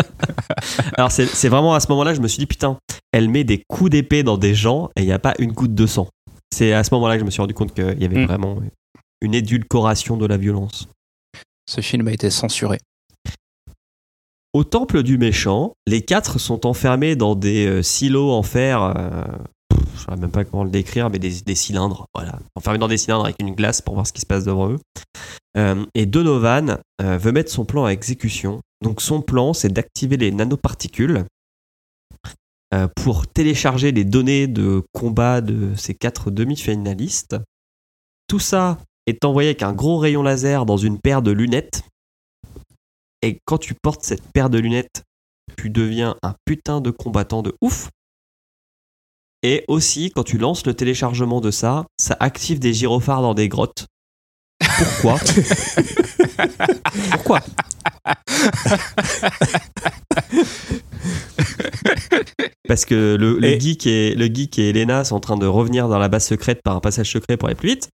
[0.98, 2.78] Alors c'est c'est vraiment à ce moment-là, je me suis dit putain,
[3.12, 5.74] elle met des coups d'épée dans des gens et il n'y a pas une goutte
[5.76, 6.08] de sang.
[6.54, 8.26] C'est à ce moment-là que je me suis rendu compte qu'il y avait Mm.
[8.28, 8.62] vraiment
[9.22, 10.88] une édulcoration de la violence.
[11.70, 12.78] Ce film a été censuré.
[14.54, 18.84] Au temple du méchant, les quatre sont enfermés dans des euh, silos en fer.
[18.84, 19.24] euh,
[19.72, 22.06] je ne sais même pas comment le décrire, mais des, cylindres.
[22.14, 24.70] Voilà, enfermés dans des cylindres avec une glace pour voir ce qui se passe devant
[24.70, 24.80] eux.
[25.58, 28.62] Euh, et Donovan veut mettre son plan à exécution.
[28.84, 31.26] Donc son plan, c'est d'activer les nanoparticules
[32.96, 37.36] pour télécharger les données de combat de ces quatre demi-finalistes.
[38.28, 41.84] Tout ça est envoyé avec un gros rayon laser dans une paire de lunettes
[43.24, 45.04] et quand tu portes cette paire de lunettes,
[45.58, 47.90] tu deviens un putain de combattant de ouf.
[49.42, 53.48] Et aussi, quand tu lances le téléchargement de ça, ça active des gyrophares dans des
[53.50, 53.88] grottes.
[54.78, 55.20] Pourquoi?
[57.12, 57.40] Pourquoi?
[62.68, 65.46] Parce que le, le Et- geek et, le geek et Elena sont en train de
[65.46, 67.90] revenir dans la base secrète par un passage secret pour aller plus vite.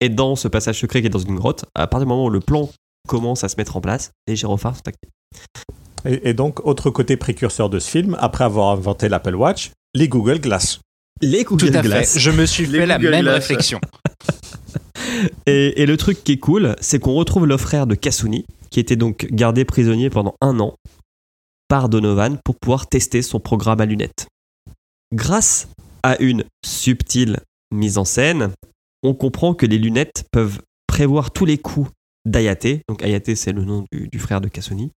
[0.00, 2.30] Et dans ce passage secret qui est dans une grotte, à partir du moment où
[2.30, 2.68] le plan
[3.08, 5.12] commence à se mettre en place, les gyrophares sont activés.
[6.06, 10.08] Et, et donc, autre côté précurseur de ce film, après avoir inventé l'Apple Watch, les
[10.08, 10.80] Google Glass.
[11.20, 12.18] Les Tout à fait.
[12.18, 13.34] Je me suis Les fait la Google même Glass.
[13.34, 13.80] réflexion.
[15.46, 18.80] Et, et le truc qui est cool, c'est qu'on retrouve le frère de Kasuni, qui
[18.80, 20.74] était donc gardé prisonnier pendant un an
[21.68, 24.26] par Donovan pour pouvoir tester son programme à lunettes.
[25.14, 25.68] Grâce
[26.02, 27.40] à une subtile
[27.72, 28.50] mise en scène,
[29.02, 31.90] on comprend que les lunettes peuvent prévoir tous les coups
[32.24, 32.82] d'Ayate.
[32.88, 34.92] Donc Ayate, c'est le nom du, du frère de Kasuni.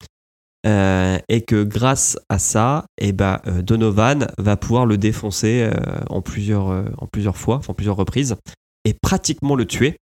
[0.65, 5.99] Euh, et que grâce à ça, eh ben, euh, Donovan va pouvoir le défoncer euh,
[6.10, 8.35] en, plusieurs, euh, en plusieurs fois, en plusieurs reprises,
[8.84, 9.97] et pratiquement le tuer,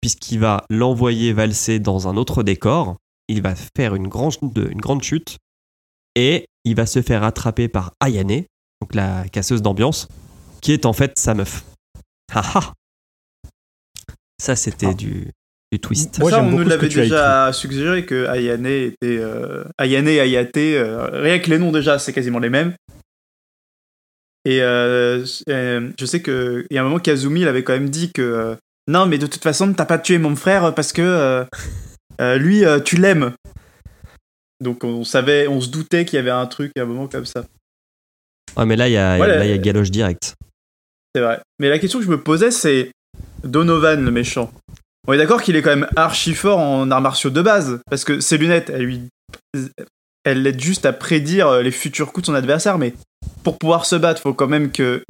[0.00, 2.96] puisqu'il va l'envoyer valser dans un autre décor.
[3.28, 5.38] Il va faire une grande, une grande chute,
[6.16, 8.46] et il va se faire attraper par Ayane,
[8.80, 10.08] donc la casseuse d'ambiance,
[10.60, 11.64] qui est en fait sa meuf.
[12.34, 12.72] Haha
[14.40, 14.94] Ça, c'était Ah.
[14.94, 15.30] du,
[15.72, 16.18] du twist.
[16.18, 19.18] Moi, ça, on nous l'avait que déjà suggéré que Ayane était.
[19.18, 22.74] Euh, Ayane et Ayate, euh, rien que les noms déjà, c'est quasiment les mêmes.
[24.44, 27.90] Et euh, euh, je sais qu'il y a un moment, Kazumi il avait quand même
[27.90, 28.54] dit que euh,
[28.88, 31.44] non, mais de toute façon, t'as pas tué mon frère parce que euh,
[32.20, 33.32] euh, lui, euh, tu l'aimes.
[34.60, 37.26] Donc on savait, on se doutait qu'il y avait un truc à un moment comme
[37.26, 37.44] ça.
[38.56, 40.34] Ouais, mais là, il y a, il y galoche direct.
[41.14, 41.40] C'est vrai.
[41.58, 42.90] Mais la question que je me posais, c'est
[43.44, 44.52] Donovan, le méchant.
[45.10, 48.04] On est d'accord qu'il est quand même archi fort en arts martiaux de base, parce
[48.04, 49.08] que ses lunettes, elles lui,
[50.22, 52.94] elles l'aident juste à prédire euh, les futurs coups de son adversaire, mais
[53.42, 55.02] pour pouvoir se battre, faut quand même que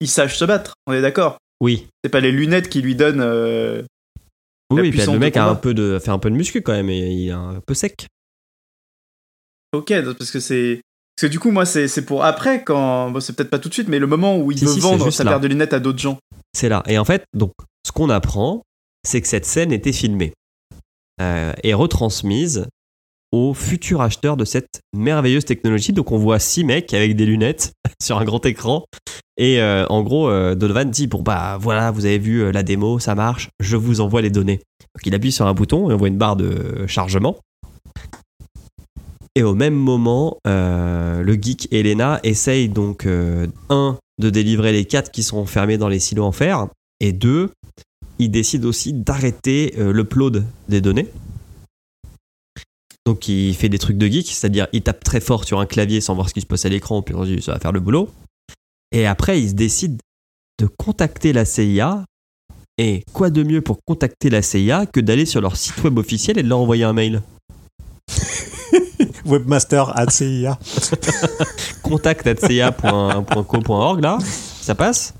[0.00, 0.74] il sache se battre.
[0.88, 1.38] On est d'accord.
[1.60, 1.86] Oui.
[2.02, 3.20] C'est pas les lunettes qui lui donnent.
[3.20, 3.82] euh,
[4.70, 6.34] Oui, La oui, puis puissance le mec a un peu de, fait un peu de
[6.34, 8.08] muscu quand même, et il est un peu sec.
[9.72, 10.80] Ok, parce que c'est.
[11.14, 13.10] Parce que du coup, moi, c'est c'est pour après, quand.
[13.12, 14.80] Bon, c'est peut-être pas tout de suite, mais le moment où il Si, veut si,
[14.80, 16.18] vendre sa paire de lunettes à d'autres gens.
[16.52, 16.82] C'est là.
[16.88, 17.52] Et en fait, donc,
[17.86, 18.62] ce qu'on apprend,
[19.06, 20.32] c'est que cette scène était filmée
[21.20, 22.66] euh, et retransmise
[23.32, 25.92] aux futurs acheteurs de cette merveilleuse technologie.
[25.92, 27.72] Donc, on voit six mecs avec des lunettes
[28.02, 28.84] sur un grand écran.
[29.36, 32.62] Et euh, en gros, euh, Donovan dit Bon, bah voilà, vous avez vu euh, la
[32.62, 34.60] démo, ça marche, je vous envoie les données.
[34.94, 37.36] Donc, il appuie sur un bouton et on voit une barre de chargement.
[39.34, 43.06] Et au même moment, le geek Elena essayent donc,
[43.68, 46.68] un, de délivrer les quatre qui sont enfermés dans les silos en fer,
[47.00, 47.50] et deux,
[48.18, 51.08] ils décident aussi d'arrêter euh, l'upload des données.
[53.04, 56.00] Donc il fait des trucs de geek, c'est-à-dire il tape très fort sur un clavier
[56.00, 58.10] sans voir ce qui se passe à l'écran, puis ça va faire le boulot.
[58.92, 60.00] Et après, il se décide
[60.58, 62.04] de contacter la CIA.
[62.78, 66.36] Et quoi de mieux pour contacter la CIA que d'aller sur leur site web officiel
[66.38, 67.22] et de leur envoyer un mail?
[69.24, 70.58] Webmaster at CIA.
[71.82, 74.18] contact.cia.co.org là,
[74.60, 75.14] ça passe.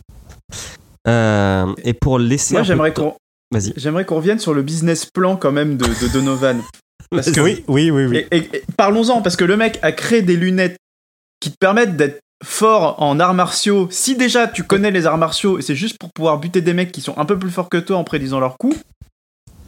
[1.09, 2.55] Euh, et pour laisser.
[2.55, 3.15] Moi, j'aimerais qu'on.
[3.53, 3.73] Vas-y.
[3.77, 6.61] J'aimerais qu'on revienne sur le business plan quand même de, de Donovan.
[7.11, 8.27] Parce que Oui, oui, oui, oui.
[8.33, 10.77] Et, et- et parlons-en, parce que le mec a créé des lunettes
[11.39, 13.87] qui te permettent d'être fort en arts martiaux.
[13.93, 16.91] Si déjà tu connais les arts martiaux et c'est juste pour pouvoir buter des mecs
[16.91, 18.77] qui sont un peu plus forts que toi en prédisant leurs coups,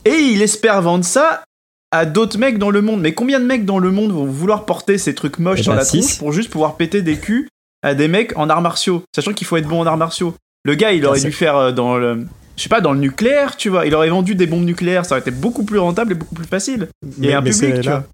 [0.05, 1.45] et il espère vendre ça
[1.93, 3.01] à d'autres mecs dans le monde.
[3.01, 5.73] Mais combien de mecs dans le monde vont vouloir porter ces trucs moches Eh sur
[5.73, 6.01] ben, la six.
[6.01, 7.49] tronche pour juste pouvoir péter des culs
[7.83, 10.35] à des mecs en arts martiaux, sachant qu'il faut être bon en arts martiaux.
[10.65, 12.27] Le gars, il aurait c'est- dû faire euh, dans le.
[12.57, 13.87] Je sais pas, dans le nucléaire, tu vois.
[13.87, 16.45] Il aurait vendu des bombes nucléaires, ça aurait été beaucoup plus rentable et beaucoup plus
[16.47, 16.89] facile.
[17.23, 18.05] Et un public, tu vois.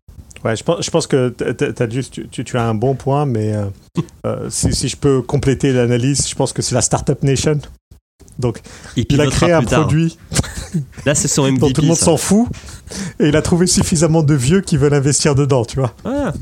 [0.45, 3.25] Ouais, je pense, je pense que t'as juste, tu, tu- tu as un bon point,
[3.25, 3.65] mais euh,
[4.27, 7.59] euh, si, si je peux compléter l'analyse, je pense que c'est la Startup Nation.
[8.39, 8.61] Donc,
[8.97, 9.83] Il, il a créé un tard.
[9.83, 10.19] produit
[11.07, 11.73] Là, c'est son dont MVP.
[11.73, 12.49] tout le monde s'en fout,
[13.21, 15.95] et il a trouvé suffisamment de vieux qui veulent investir dedans, tu vois.
[16.05, 16.35] Ah,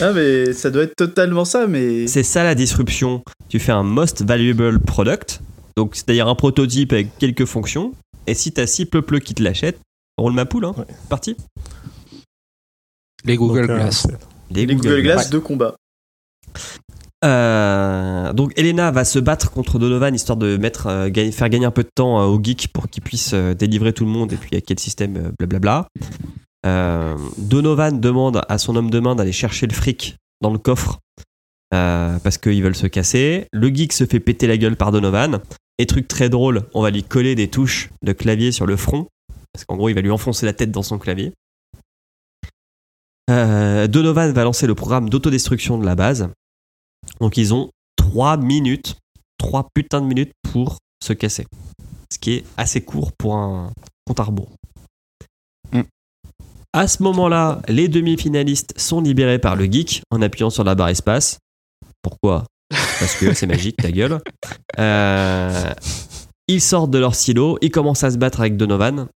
[0.00, 2.06] Ah mais ça doit être totalement ça, mais...
[2.06, 3.22] c'est ça la disruption.
[3.48, 5.40] Tu fais un most valuable product,
[5.76, 7.92] donc c'est-à-dire un prototype avec quelques fonctions,
[8.26, 9.80] et si t'as six peuples qui te l'achètent,
[10.18, 10.74] roule ma poule, hein.
[10.76, 10.84] Ouais.
[11.08, 11.36] Parti.
[13.24, 14.02] Les Google Donc, euh, Glass.
[14.02, 14.18] c'est-
[14.54, 15.74] Les, Les Google Glass de combat.
[17.24, 21.66] Euh, donc Elena va se battre contre Donovan histoire de mettre, euh, gagner- faire gagner
[21.66, 24.32] un peu de temps euh, au geek pour qu'il puisse euh, délivrer tout le monde
[24.32, 25.88] et puis avec quel système euh, blablabla.
[26.68, 31.00] Euh, Donovan demande à son homme de main d'aller chercher le fric dans le coffre
[31.72, 33.46] euh, parce qu'ils veulent se casser.
[33.52, 35.40] Le geek se fait péter la gueule par Donovan.
[35.78, 39.06] Et truc très drôle, on va lui coller des touches de clavier sur le front
[39.52, 41.32] parce qu'en gros il va lui enfoncer la tête dans son clavier.
[43.30, 46.30] Euh, Donovan va lancer le programme d'autodestruction de la base.
[47.20, 48.96] Donc ils ont 3 minutes,
[49.38, 51.46] 3 putains de minutes pour se casser.
[52.12, 53.72] Ce qui est assez court pour un
[54.06, 54.57] compte à.
[56.72, 60.90] À ce moment-là, les demi-finalistes sont libérés par le geek en appuyant sur la barre
[60.90, 61.38] espace.
[62.02, 62.44] Pourquoi?
[62.70, 64.20] Parce que c'est magique, ta gueule.
[64.78, 65.74] Euh,
[66.46, 69.08] ils sortent de leur silo, ils commencent à se battre avec Donovan.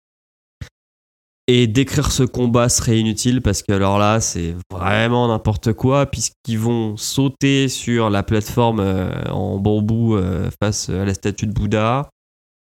[1.48, 6.58] Et décrire ce combat serait inutile parce que alors là, c'est vraiment n'importe quoi puisqu'ils
[6.58, 12.08] vont sauter sur la plateforme euh, en bambou euh, face à la statue de Bouddha.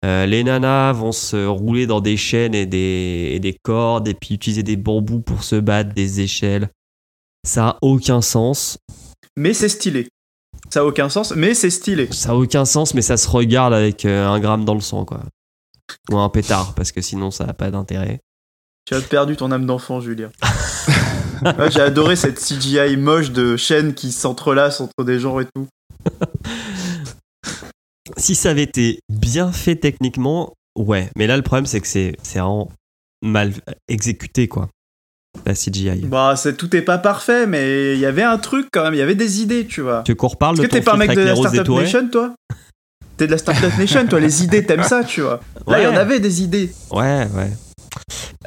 [0.04, 4.14] Euh, les nanas vont se rouler dans des chaînes et des, et des cordes et
[4.14, 6.70] puis utiliser des bambous pour se battre, des échelles.
[7.46, 8.78] Ça a aucun sens.
[9.38, 10.10] Mais c'est stylé.
[10.70, 12.08] Ça a aucun sens, mais c'est stylé.
[12.12, 15.06] Ça a aucun sens, mais ça se regarde avec euh, un gramme dans le sang,
[15.06, 15.22] quoi.
[16.12, 18.20] Ou un pétard, parce que sinon ça n'a pas d'intérêt.
[18.86, 20.32] Tu as perdu ton âme d'enfant, Julien.
[21.44, 25.68] Ouais, J'ai adoré cette CGI moche de chaînes qui s'entrelacent entre des gens et tout.
[28.18, 31.10] Si ça avait été bien fait techniquement, ouais.
[31.16, 32.70] Mais là, le problème, c'est que c'est c'est vraiment
[33.22, 33.54] mal
[33.88, 34.70] exécuté, quoi.
[35.46, 36.06] La CGI.
[36.06, 39.00] Bah, c'est, tout est pas parfait, mais il y avait un truc quand même, il
[39.00, 40.04] y avait des idées, tu vois.
[40.06, 42.36] Tu qu'on reparle Est-ce de que t'es pas un mec de la Startup Nation, toi?
[43.18, 45.40] T'es de la Startup Nation, toi, les idées, t'aimes ça, tu vois.
[45.68, 46.72] Là, il y en avait des idées.
[46.92, 47.52] Ouais, ouais.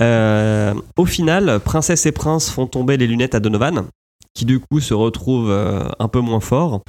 [0.01, 3.87] Euh, au final, Princesse et Prince font tomber les lunettes à Donovan,
[4.35, 6.83] qui du coup se retrouve euh, un peu moins fort.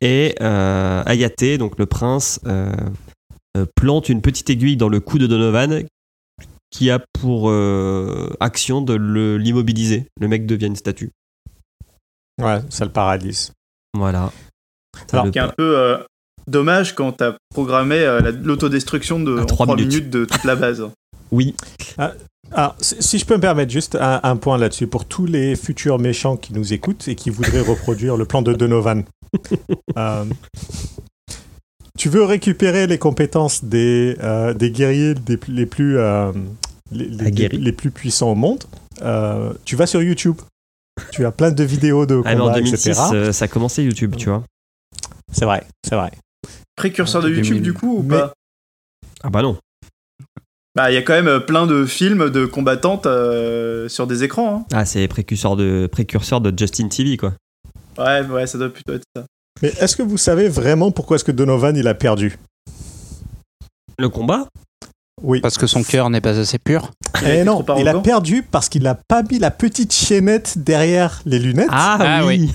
[0.00, 2.72] Et euh, Hayate, donc le prince, euh,
[3.56, 5.82] euh, plante une petite aiguille dans le cou de Donovan
[6.70, 10.06] qui a pour euh, action de le- l'immobiliser.
[10.20, 11.10] Le mec devient une statue.
[12.40, 13.50] Ouais, c'est le paradis.
[13.96, 14.30] Voilà.
[15.10, 15.98] Ça Alors, le- qui est un peu euh,
[16.46, 19.92] dommage quand t'as programmé euh, la- l'autodestruction de À en trois 3 minutes.
[19.94, 20.10] minutes.
[20.10, 20.84] de toute la base.
[21.30, 21.54] Oui,
[22.52, 25.56] Alors, si si je peux me permettre juste un, un point là-dessus, pour tous les
[25.56, 29.04] futurs méchants qui nous écoutent et qui voudraient reproduire le plan de Donovan.
[29.96, 30.24] Euh,
[31.98, 36.32] tu veux récupérer les compétences des, euh, des guerriers des les plus, euh,
[36.92, 38.62] les, les- plus puissants au monde.
[39.02, 40.36] euh, tu vas sur YouTube.
[41.12, 43.00] Tu as plein de vidéos de Ah, mais en combats, 2006, etc.
[43.12, 44.42] euh, ça a commencé YouTube, tu vois.
[45.32, 46.10] C'est vrai, c'est vrai.
[46.76, 47.44] Précurseur de 2000.
[47.44, 48.32] YouTube, du coup, ou Mais- pas?
[49.22, 49.56] Ah bah non.
[50.76, 54.58] Bah, il y a quand même plein de films de combattantes euh, sur des écrans.
[54.60, 54.64] hein.
[54.72, 57.32] Ah, c'est précurseur de, précurseur de Justin TV, quoi.
[57.98, 59.24] Ouais, ouais, ça doit plutôt être ça.
[59.62, 62.38] Mais est-ce que vous savez vraiment pourquoi est-ce que Donovan il a perdu?
[63.98, 64.46] Le combat?
[65.20, 65.40] Oui.
[65.40, 66.92] Parce que son cœur n'est pas assez pur.
[67.22, 70.58] Il a Eh non, il a perdu parce qu'il n'a pas mis la petite chaînette
[70.58, 71.68] derrière les lunettes.
[71.70, 72.52] Ah, Ah oui.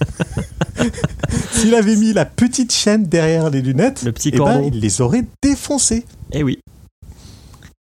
[1.52, 5.02] S'il avait mis la petite chaîne derrière les lunettes, Le petit eh ben, il les
[5.02, 6.06] aurait défoncés.
[6.32, 6.58] Eh oui.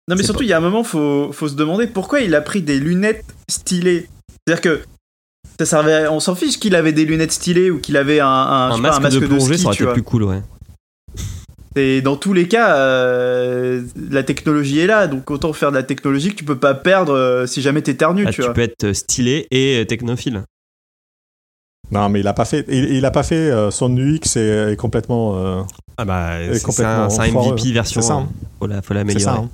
[0.09, 2.41] Non, mais surtout, il y a un moment, faut, faut se demander pourquoi il a
[2.41, 4.09] pris des lunettes stylées.
[4.47, 4.83] C'est-à-dire que
[5.59, 8.69] ça servait, on s'en fiche qu'il avait des lunettes stylées ou qu'il avait un, un,
[8.71, 10.43] je Un sais pas, masque, de plongée, ski, ça aurait été plus cool, ouais.
[11.79, 15.83] Et dans tous les cas, euh, la technologie est là, donc autant faire de la
[15.83, 18.55] technologie que tu peux pas perdre euh, si jamais t'éternues, Ah, tu tu vois.
[18.55, 20.43] peux être stylé et euh, technophile.
[21.93, 22.65] Non, mais il a pas fait.
[22.69, 23.51] Il, il a pas fait.
[23.51, 25.37] euh, son UX est, est complètement.
[25.37, 25.63] euh,
[25.99, 27.09] Ah bah, Et c'est un.
[27.09, 28.17] MVP version ça, 1.
[28.21, 28.29] hein.
[28.59, 29.23] Faut la- l'améliorer.
[29.23, 29.45] ça.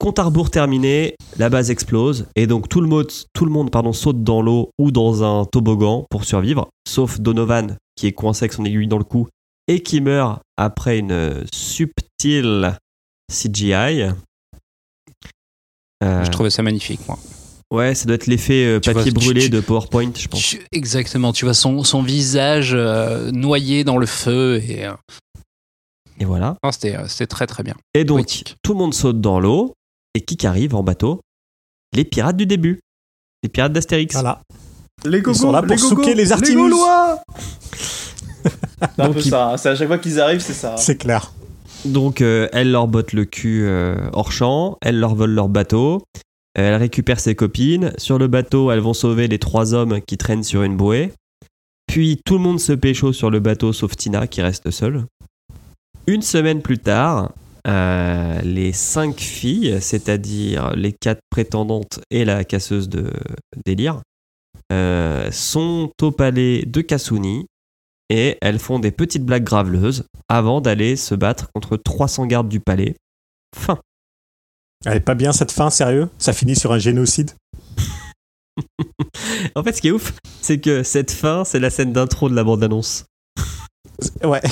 [0.00, 3.70] Compte à rebours terminé, la base explose et donc tout le monde, tout le monde
[3.70, 8.44] pardon, saute dans l'eau ou dans un toboggan pour survivre, sauf Donovan qui est coincé
[8.44, 9.28] avec son aiguille dans le cou
[9.68, 12.78] et qui meurt après une subtile
[13.30, 14.08] CGI.
[16.02, 17.18] Euh, Je trouvais ça magnifique, moi.
[17.70, 20.40] ouais, ça doit être l'effet euh, papier vois, brûlé tu- de PowerPoint, je pense.
[20.40, 24.62] Tu- Exactement, tu vois son, son visage euh, noyé dans le feu.
[24.66, 24.88] Et,
[26.18, 26.56] Et voilà.
[26.72, 27.74] c'était, c'était très très bien.
[27.92, 28.56] Et donc, Poétique.
[28.62, 29.74] tout le monde saute dans l'eau.
[30.14, 31.20] Et qui arrive en bateau?
[31.94, 32.80] Les pirates du début.
[33.42, 34.14] Les pirates d'Astérix.
[34.14, 34.42] Voilà.
[35.04, 36.54] Les gogos, sont là pour les gogos, souquer les Artemis.
[36.56, 37.20] Gaulois
[38.44, 38.50] C'est
[39.00, 40.76] un Donc, peu ils- ça, c'est à chaque fois qu'ils arrivent, c'est ça.
[40.76, 41.32] C'est clair.
[41.84, 44.76] Donc, euh, elle leur botte le cul euh, hors champ.
[44.82, 46.02] Elle leur vole leur bateau.
[46.54, 47.92] Elle récupère ses copines.
[47.96, 51.12] Sur le bateau, elles vont sauver les trois hommes qui traînent sur une bouée.
[51.86, 55.06] Puis, tout le monde se pécho sur le bateau sauf Tina qui reste seule.
[56.06, 57.30] Une semaine plus tard,
[57.66, 63.12] euh, les cinq filles, c'est-à-dire les quatre prétendantes et la casseuse de
[63.64, 64.02] délire,
[64.72, 67.46] euh, sont au palais de Kasuni
[68.08, 72.60] et elles font des petites blagues graveleuses avant d'aller se battre contre 300 gardes du
[72.60, 72.94] palais.
[73.56, 73.78] Fin.
[74.84, 76.08] Elle est pas bien cette fin, sérieux?
[76.18, 77.32] Ça finit sur un génocide?
[79.54, 80.12] En fait, ce qui est ouf,
[80.42, 83.06] c'est que cette fin, c'est la scène d'intro de la bande-annonce.
[84.22, 84.42] Ouais.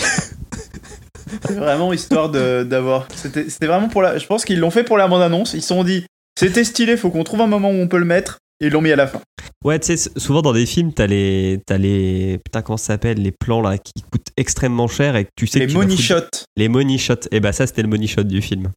[1.47, 3.07] C'est vraiment histoire de- d'avoir.
[3.15, 4.19] C'était c'était vraiment pour la.
[4.19, 5.55] Je pense qu'ils l'ont fait pour la bande-annonce.
[5.55, 6.05] Ils se sont dit,
[6.39, 8.39] c'était stylé, faut qu'on trouve un moment où on peut le mettre.
[8.61, 9.21] Et ils l'ont mis à la fin.
[9.65, 13.19] Ouais, tu sais, souvent dans des films, t'as les, t'as les, putain, comment ça s'appelle,
[13.23, 15.83] les plans là qui coûtent extrêmement cher et que tu sais Les que tu vas
[15.85, 16.45] money foutre- shots.
[16.57, 17.29] Les money shots.
[17.31, 18.71] Et bah ça, c'était le money shot du film.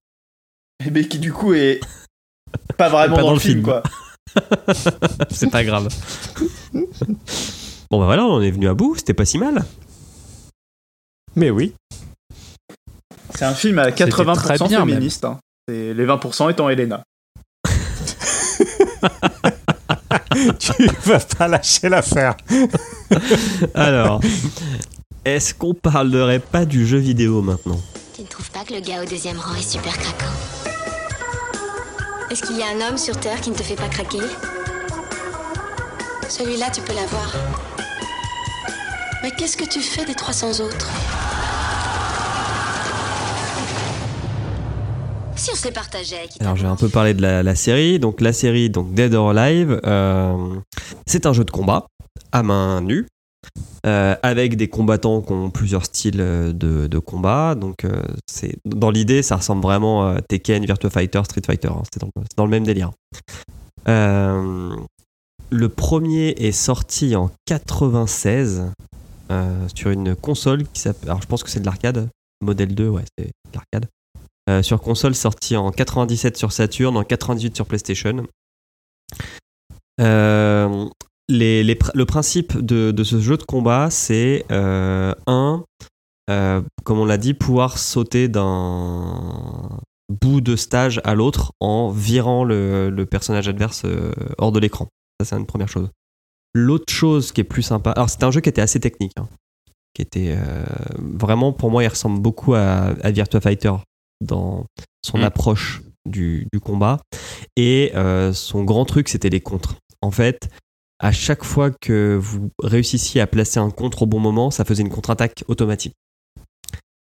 [0.85, 1.79] Et ben, qui du coup est
[2.77, 3.81] pas vraiment Pas dans, le film, quoi.
[5.31, 5.87] c'est pas grave.
[7.89, 8.95] Bon bah voilà, on est venu à bout.
[8.97, 9.63] C'était pas si mal.
[11.35, 11.73] Mais oui.
[13.35, 14.89] C'est un film à C'était 80% très bien, même.
[14.89, 15.25] féministe.
[15.25, 15.39] hein.
[15.71, 17.03] Et les 20% étant Elena.
[20.59, 20.71] tu
[21.05, 22.35] vas pas lâcher l'affaire.
[23.75, 24.21] Alors,
[25.25, 27.79] est-ce qu'on parlerait pas du jeu vidéo maintenant?
[28.15, 30.31] Tu ne trouves pas que le gars au deuxième rang est super craquant?
[32.29, 34.19] Est-ce qu'il y a un homme sur Terre qui ne te fait pas craquer?
[36.29, 37.33] Celui-là, tu peux l'avoir.
[39.23, 40.89] Mais qu'est-ce que tu fais des 300 autres?
[46.39, 46.77] On Alors j'ai un voir.
[46.77, 47.99] peu parlé de la, série.
[47.99, 50.55] Donc la série, donc Dead or Alive, euh,
[51.05, 51.87] c'est un jeu de combat
[52.31, 53.07] à main nue.
[53.87, 57.55] euh, avec des combattants qui ont plusieurs styles euh, de, combat.
[57.55, 57.87] Donc,
[58.65, 61.69] dans l'idée, ça ressemble vraiment à Tekken, Virtua Fighter, Street Fighter.
[61.69, 61.81] hein.
[61.91, 62.91] C'est dans, dans le même délire.
[65.51, 68.71] Le premier est sorti en 96
[69.31, 71.09] euh, sur une console qui s'appelle.
[71.09, 72.07] Alors, je pense que c'est de l'arcade.
[72.41, 73.87] Modèle 2, ouais, c'est de l'arcade.
[74.51, 78.25] Euh, sur console sorti en 97 sur Saturn, en 98 sur PlayStation.
[79.99, 80.87] Euh,
[81.29, 85.63] le principe de, ce jeu de combat, c'est euh, un,
[86.83, 89.79] comme on l'a dit, pouvoir sauter d'un
[90.09, 93.85] bout de stage à l'autre en virant le, personnage adverse
[94.37, 94.87] hors de l'écran.
[95.19, 95.89] Ça, c'est une première chose.
[96.53, 99.29] L'autre chose qui est plus sympa, alors c'était un jeu qui était assez technique, hein,
[99.93, 100.35] qui était
[100.97, 103.71] vraiment pour moi, il ressemble beaucoup à Virtua Fighter
[104.21, 104.65] dans
[105.05, 105.23] son Mm.
[105.23, 106.99] approche du, du combat.
[107.57, 109.75] Et euh, son grand truc, c'était les contres.
[110.01, 110.49] En fait,
[110.99, 114.83] à chaque fois que vous réussissiez à placer un contre au bon moment, ça faisait
[114.83, 115.93] une contre-attaque automatique.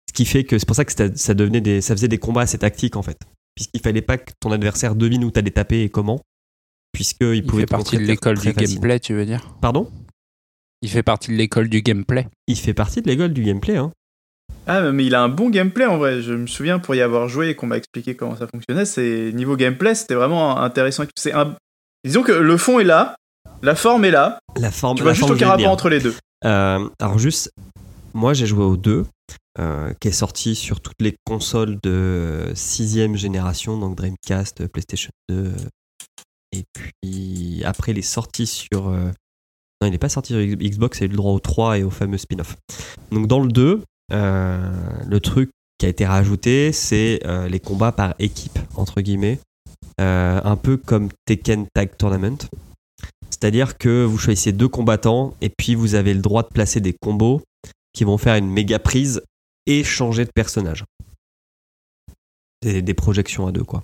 [0.08, 2.42] Ce qui fait que c'est pour ça que ça, devenait des, ça faisait des combats
[2.42, 3.18] assez tactiques en fait,
[3.54, 6.20] puisqu'il fallait pas que ton adversaire devine où t'allais taper et comment,
[6.92, 8.74] puisqu'il Il pouvait fait partie de l'école du facile.
[8.74, 9.54] gameplay, tu veux dire?
[9.60, 9.90] Pardon?
[10.82, 12.26] Il fait partie de l'école du gameplay.
[12.48, 13.76] Il fait partie de l'école du gameplay.
[13.76, 13.92] Hein.
[14.66, 16.22] Ah, mais il a un bon gameplay en vrai.
[16.22, 18.84] Je me souviens pour y avoir joué et qu'on m'a expliqué comment ça fonctionnait.
[18.84, 21.04] C'est niveau gameplay, c'était vraiment intéressant.
[21.16, 21.56] C'est un...
[22.04, 23.16] Disons que le fond est là,
[23.62, 24.38] la forme est là.
[24.56, 24.96] La forme.
[24.96, 26.14] Tu vois la juste aucun rapport entre les deux.
[26.44, 27.50] Euh, alors juste,
[28.14, 29.04] moi j'ai joué au 2,
[29.58, 35.36] euh, qui est sorti sur toutes les consoles de 6ème génération, donc Dreamcast, PlayStation 2.
[35.36, 35.52] euh,
[36.52, 38.88] Et puis après il est sorti sur...
[38.88, 39.10] euh,
[39.82, 41.82] non, il n'est pas sorti sur Xbox, il a eu le droit au 3 et
[41.82, 42.56] au fameux spin-off.
[43.12, 45.50] Donc dans le 2, euh, le truc
[45.80, 49.40] qui a été rajouté, c'est euh, les combats par équipe, entre guillemets.
[49.98, 52.36] Euh, un peu comme Tekken Tag Tournament.
[53.30, 56.94] C'est-à-dire que vous choisissez deux combattants et puis vous avez le droit de placer des
[57.00, 57.42] combos
[57.94, 59.22] qui vont faire une méga prise
[59.66, 60.84] et changer de personnage.
[62.62, 63.82] Des, projections à deux, quoi.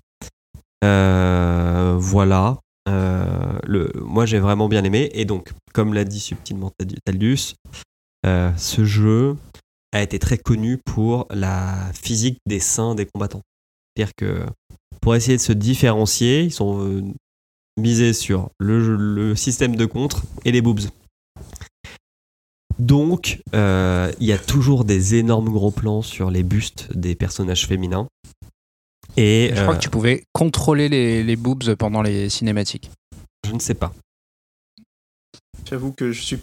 [0.85, 2.59] Euh, voilà.
[2.89, 3.59] Euh,
[3.95, 5.09] moi, j'ai vraiment bien aimé.
[5.15, 6.71] Et donc, comme l'a dit subtilement
[7.07, 7.55] Taldus,
[8.27, 9.37] euh, ce jeu
[9.93, 13.43] a été très connu pour la physique des seins des combattants.
[13.95, 14.47] C'est-à-dire que
[15.01, 17.03] pour essayer de se différencier, ils sont euh,
[17.79, 20.81] misés sur le, le système de contre et les boobs.
[22.79, 27.67] Donc, euh, il y a toujours des énormes gros plans sur les bustes des personnages
[27.67, 28.07] féminins.
[29.17, 32.91] Et Je crois euh, que tu pouvais contrôler les, les boobs pendant les cinématiques.
[33.47, 33.95] je ne sais pas.
[35.69, 36.39] J'avoue que je suis.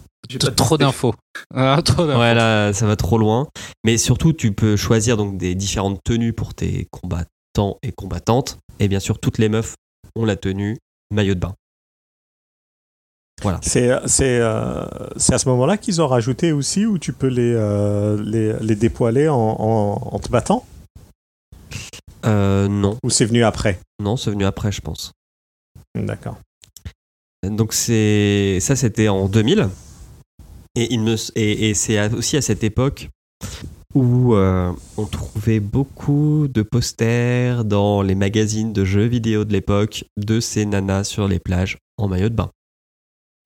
[0.56, 1.14] Trop d'infos.
[1.54, 2.20] Ah, trop d'infos.
[2.20, 3.48] Ouais, là, ça va trop loin.
[3.84, 8.58] Mais surtout, tu peux choisir donc des différentes tenues pour tes combattants et combattantes.
[8.80, 9.74] Et bien sûr, toutes les meufs
[10.16, 10.78] ont la tenue
[11.12, 11.54] maillot de bain.
[13.42, 13.58] Voilà.
[13.62, 14.86] C'est c'est euh,
[15.16, 18.76] c'est à ce moment-là qu'ils ont rajouté aussi où tu peux les euh, les, les
[18.76, 20.64] dépoiler en, en, en te battant?
[22.24, 23.80] Euh, non, ou c'est venu après?
[24.00, 25.12] Non, c'est venu après, je pense.
[25.94, 26.38] D'accord.
[27.42, 29.68] Donc c'est ça, c'était en 2000.
[30.76, 33.08] Et, il me, et, et c'est aussi à cette époque
[33.94, 40.04] où euh, on trouvait beaucoup de posters dans les magazines de jeux vidéo de l'époque
[40.16, 42.50] de ces nanas sur les plages en maillot de bain.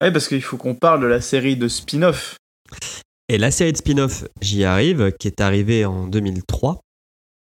[0.01, 2.37] Ouais, parce qu'il faut qu'on parle de la série de spin-off.
[3.27, 6.79] Et la série de spin-off, j'y arrive, qui est arrivée en 2003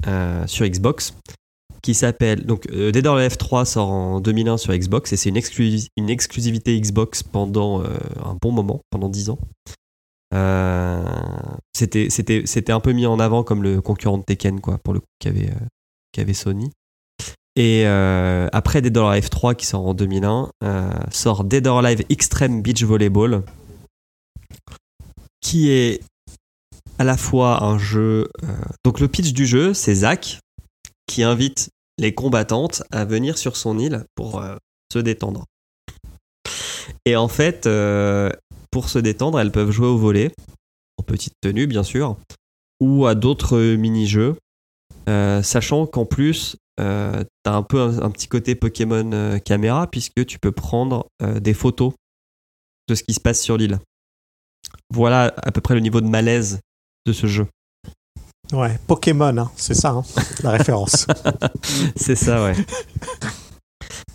[0.07, 1.15] euh, sur Xbox,
[1.83, 2.45] qui s'appelle.
[2.45, 5.41] Donc, euh, Dead or Alive 3 sort en 2001 sur Xbox et c'est une,
[5.97, 7.87] une exclusivité Xbox pendant euh,
[8.25, 9.39] un bon moment, pendant 10 ans.
[10.35, 11.03] Euh,
[11.75, 15.01] c'était, c'était, un peu mis en avant comme le concurrent de Tekken, quoi, pour le
[15.01, 16.71] coup, qu'avait, euh, Sony.
[17.57, 21.79] Et euh, après Dead or Alive 3 qui sort en 2001, euh, sort Dead or
[21.79, 23.43] Alive Extreme Beach Volleyball,
[25.41, 26.01] qui est
[26.99, 28.29] à la fois un jeu.
[28.85, 30.41] donc le pitch du jeu, c'est Zach
[31.07, 34.43] qui invite les combattantes à venir sur son île pour
[34.93, 35.45] se détendre.
[37.05, 38.31] Et en fait, euh,
[38.71, 40.33] pour se détendre, elles peuvent jouer au volet,
[40.99, 42.17] en petite tenue bien sûr,
[42.81, 44.37] ou à d'autres mini-jeux,
[45.09, 49.87] euh, sachant qu'en plus, euh, t'as un peu un, un petit côté Pokémon euh, caméra,
[49.87, 51.07] puisque tu peux prendre
[51.41, 51.93] des photos
[52.89, 53.79] de ce qui se passe sur l'île.
[54.93, 56.61] Voilà à peu près le niveau de malaise
[57.07, 57.47] de ce jeu.
[58.53, 60.03] Ouais, Pokémon, hein, c'est ça, hein,
[60.43, 61.07] la référence.
[61.97, 62.55] C'est ça, ouais.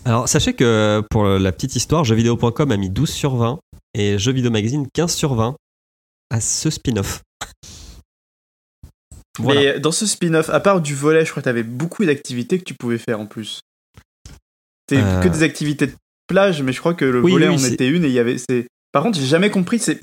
[0.04, 3.58] Alors, sachez que pour la petite histoire, jeuxvideo.com a mis 12 sur 20
[3.94, 5.56] et Jeux Vidéo Magazine 15 sur 20
[6.30, 7.22] à ce spin-off.
[9.38, 9.60] Voilà.
[9.74, 12.64] Mais dans ce spin-off, à part du volet, je crois que t'avais beaucoup d'activités que
[12.64, 13.60] tu pouvais faire en plus.
[14.88, 15.20] C'était Euh.
[15.22, 15.94] que des activités de
[16.28, 18.18] plage, mais je crois que le Oui, volet oui, en était une et il y
[18.18, 18.38] avait.
[18.38, 19.78] c'est- Par contre, j'ai jamais compris.
[19.78, 20.00] c'est-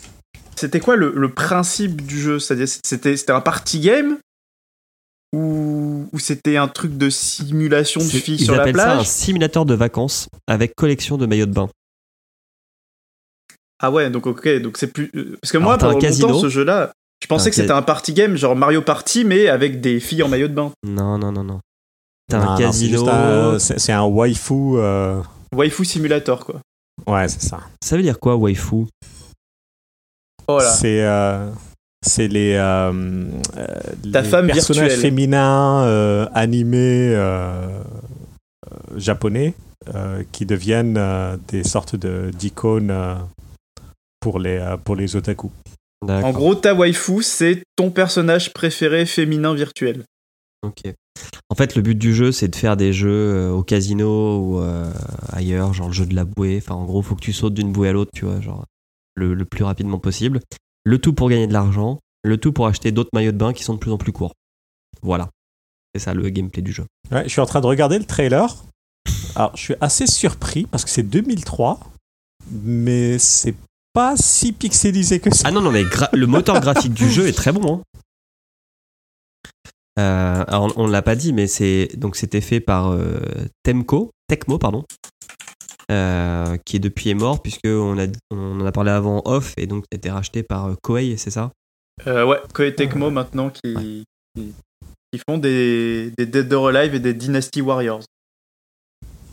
[0.58, 2.38] C'était quoi le, le principe du jeu?
[2.38, 4.18] C'est-à-dire, c'était c'était un party game
[5.34, 8.92] ou, ou c'était un truc de simulation de C'est- filles Ils sur la appellent ça
[8.92, 11.70] un plage simulateur de vacances avec collection de maillots de bain.
[13.84, 15.10] Ah ouais, donc ok, donc c'est plus.
[15.16, 16.40] euh, Parce que Alors, moi, un pendant longtemps, casino.
[16.40, 16.92] ce jeu-là,
[17.22, 20.22] je pensais Un que c'était un party game, genre Mario Party, mais avec des filles
[20.24, 20.72] en maillot de bain.
[20.84, 21.60] Non, non, non, non.
[22.30, 23.10] T'as un c'est casino.
[23.10, 24.54] un- C'est un waifu.
[24.78, 25.22] euh,
[25.56, 26.62] Waifu Simulator, quoi.
[27.08, 27.62] Ouais, c'est ça.
[27.84, 28.86] Ça veut dire quoi, waifu?
[30.48, 30.72] Oh là.
[30.72, 31.50] C'est euh,
[32.06, 32.92] c'est les, euh,
[33.58, 33.68] euh,
[34.04, 35.00] les femme personnages virtuelle.
[35.00, 37.82] féminins euh, animés euh,
[38.96, 39.54] japonais
[39.94, 43.16] euh, qui deviennent euh, des sortes de d'icônes euh,
[44.20, 45.52] pour les euh, pour les otaku.
[46.08, 50.04] En gros, ta waifu, c'est ton personnage préféré féminin virtuel.
[50.64, 50.92] Ok.
[51.50, 54.60] En fait, le but du jeu, c'est de faire des jeux euh, au casino ou
[54.62, 54.92] euh,
[55.32, 56.58] ailleurs, genre le jeu de la bouée.
[56.58, 58.66] Enfin, en gros, faut que tu sautes d'une bouée à l'autre, tu vois, genre
[59.16, 60.40] le, le plus rapidement possible.
[60.84, 63.64] Le tout pour gagner de l'argent, le tout pour acheter d'autres maillots de bain qui
[63.64, 64.34] sont de plus en plus courts.
[65.02, 65.30] Voilà.
[65.94, 66.86] C'est ça le gameplay du jeu.
[67.12, 68.56] Ouais, je suis en train de regarder le trailer.
[69.36, 71.80] Alors, je suis assez surpris parce que c'est 2003,
[72.52, 73.56] mais c'est
[73.94, 75.48] pas si pixelisé que ça.
[75.48, 75.84] Ah non, non, mais
[76.14, 77.78] le moteur graphique du jeu est très bon.
[77.78, 78.00] hein.
[80.00, 83.20] Euh, alors, on ne l'a pas dit, mais c'est donc c'était fait par euh,
[83.64, 84.86] Temco, Tecmo, pardon,
[85.92, 89.68] euh, qui depuis est mort puisque on a on en a parlé avant off et
[89.68, 91.52] donc ça a été racheté par euh, Koei, c'est ça?
[92.08, 94.06] Euh, ouais, Koei Tecmo maintenant qui,
[94.36, 94.54] qui,
[95.12, 98.04] qui font des, des Dead or Alive et des Dynasty Warriors.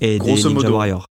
[0.00, 0.74] Et Grosso des Ninja modo.
[0.74, 1.06] Warriors.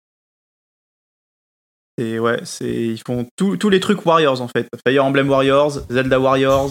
[1.99, 4.67] Et ouais, c'est ils font tous tous les trucs Warriors en fait.
[4.87, 6.71] Fire Emblem Warriors, Zelda Warriors.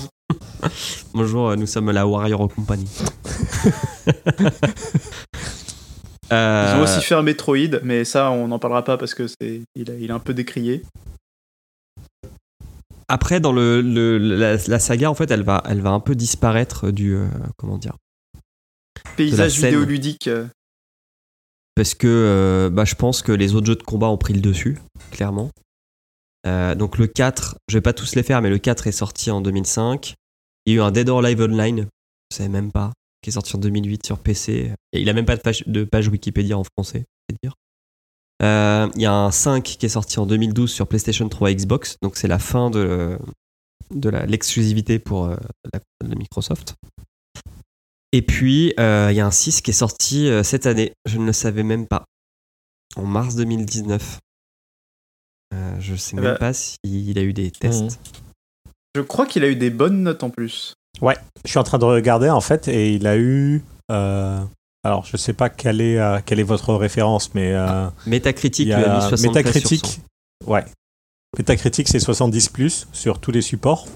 [1.13, 2.89] Bonjour, nous sommes la Warrior Company.
[6.33, 9.27] Ils Euh, ont aussi fait un Metroid, mais ça on n'en parlera pas parce que
[9.27, 10.81] c'est il, a- il est un peu décrié.
[13.07, 16.15] Après, dans le, le- la, la saga, en fait, elle va, elle va un peu
[16.15, 17.27] disparaître du euh,
[17.57, 17.95] comment dire
[19.17, 20.27] Paysage vidéoludique.
[20.27, 20.47] euh,
[21.75, 24.41] parce que euh, bah, je pense que les autres jeux de combat ont pris le
[24.41, 24.79] dessus,
[25.11, 25.49] clairement.
[26.47, 29.31] Euh, donc le 4, je vais pas tous les faire, mais le 4 est sorti
[29.31, 30.13] en 2005.
[30.65, 31.87] Il y a eu un Dead or Alive Online,
[32.31, 32.91] je savais même pas,
[33.23, 34.71] qui est sorti en 2008 sur PC.
[34.91, 37.55] Et il a même pas de page, de page Wikipédia en français, c'est dire.
[38.43, 41.55] Euh, Il y a un 5 qui est sorti en 2012 sur PlayStation 3 et
[41.55, 43.17] Xbox, donc c'est la fin de,
[43.91, 45.35] de l'exclusivité pour euh,
[45.73, 46.75] la, la Microsoft.
[48.11, 50.93] Et puis, euh, il y a un 6 qui est sorti euh, cette année.
[51.07, 52.05] Je ne le savais même pas.
[52.95, 54.19] En mars 2019.
[55.53, 57.81] Euh, je sais Eh même ben- pas s'il a eu des tests.
[57.83, 57.89] Mhm.
[58.95, 60.75] Je crois qu'il a eu des bonnes notes en plus.
[61.45, 63.61] Je suis en train de regarder en fait et il a eu.
[63.91, 64.39] euh,
[64.85, 68.73] alors, je sais pas quelle est, euh, quelle est votre référence, mais euh, Metacritic il
[68.73, 69.85] a mis a 73 sur Metacritic.
[70.45, 70.51] 100.
[70.51, 70.65] Ouais.
[71.37, 73.87] Metacritic, c'est 70 plus sur tous les supports.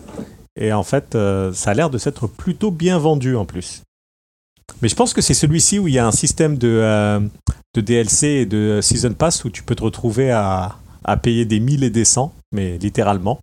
[0.60, 3.82] Et en fait, euh, ça a l'air de s'être plutôt bien vendu en plus.
[4.82, 7.30] Mais je pense que c'est celui-ci où il y a un système de,
[7.76, 11.60] de DLC et de Season Pass où tu peux te retrouver à, à payer des
[11.60, 13.40] 1000 et des 100, mais littéralement,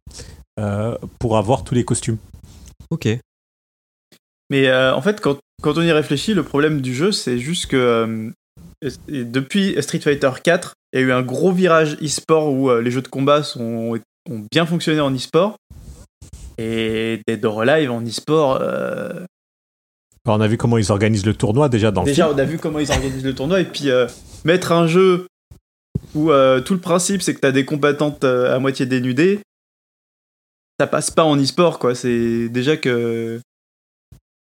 [1.18, 2.18] pour avoir tous les costumes.
[2.90, 3.08] Ok.
[4.50, 7.66] Mais euh, en fait, quand, quand on y réfléchit, le problème du jeu, c'est juste
[7.66, 12.70] que euh, depuis Street Fighter 4, il y a eu un gros virage e-sport où
[12.70, 13.98] euh, les jeux de combat sont,
[14.30, 15.56] ont bien fonctionné en e-sport.
[16.58, 18.62] Et Dead or Alive en e-sport,
[20.26, 22.58] On a vu comment ils organisent le tournoi déjà dans déjà le on a vu
[22.58, 23.60] comment ils organisent le tournoi.
[23.60, 24.06] Et puis euh,
[24.44, 25.26] mettre un jeu
[26.14, 26.30] où
[26.64, 29.40] tout le principe c'est que t'as des combattantes à moitié dénudées,
[30.78, 31.96] ça passe pas en e-sport quoi.
[31.96, 33.40] C'est déjà que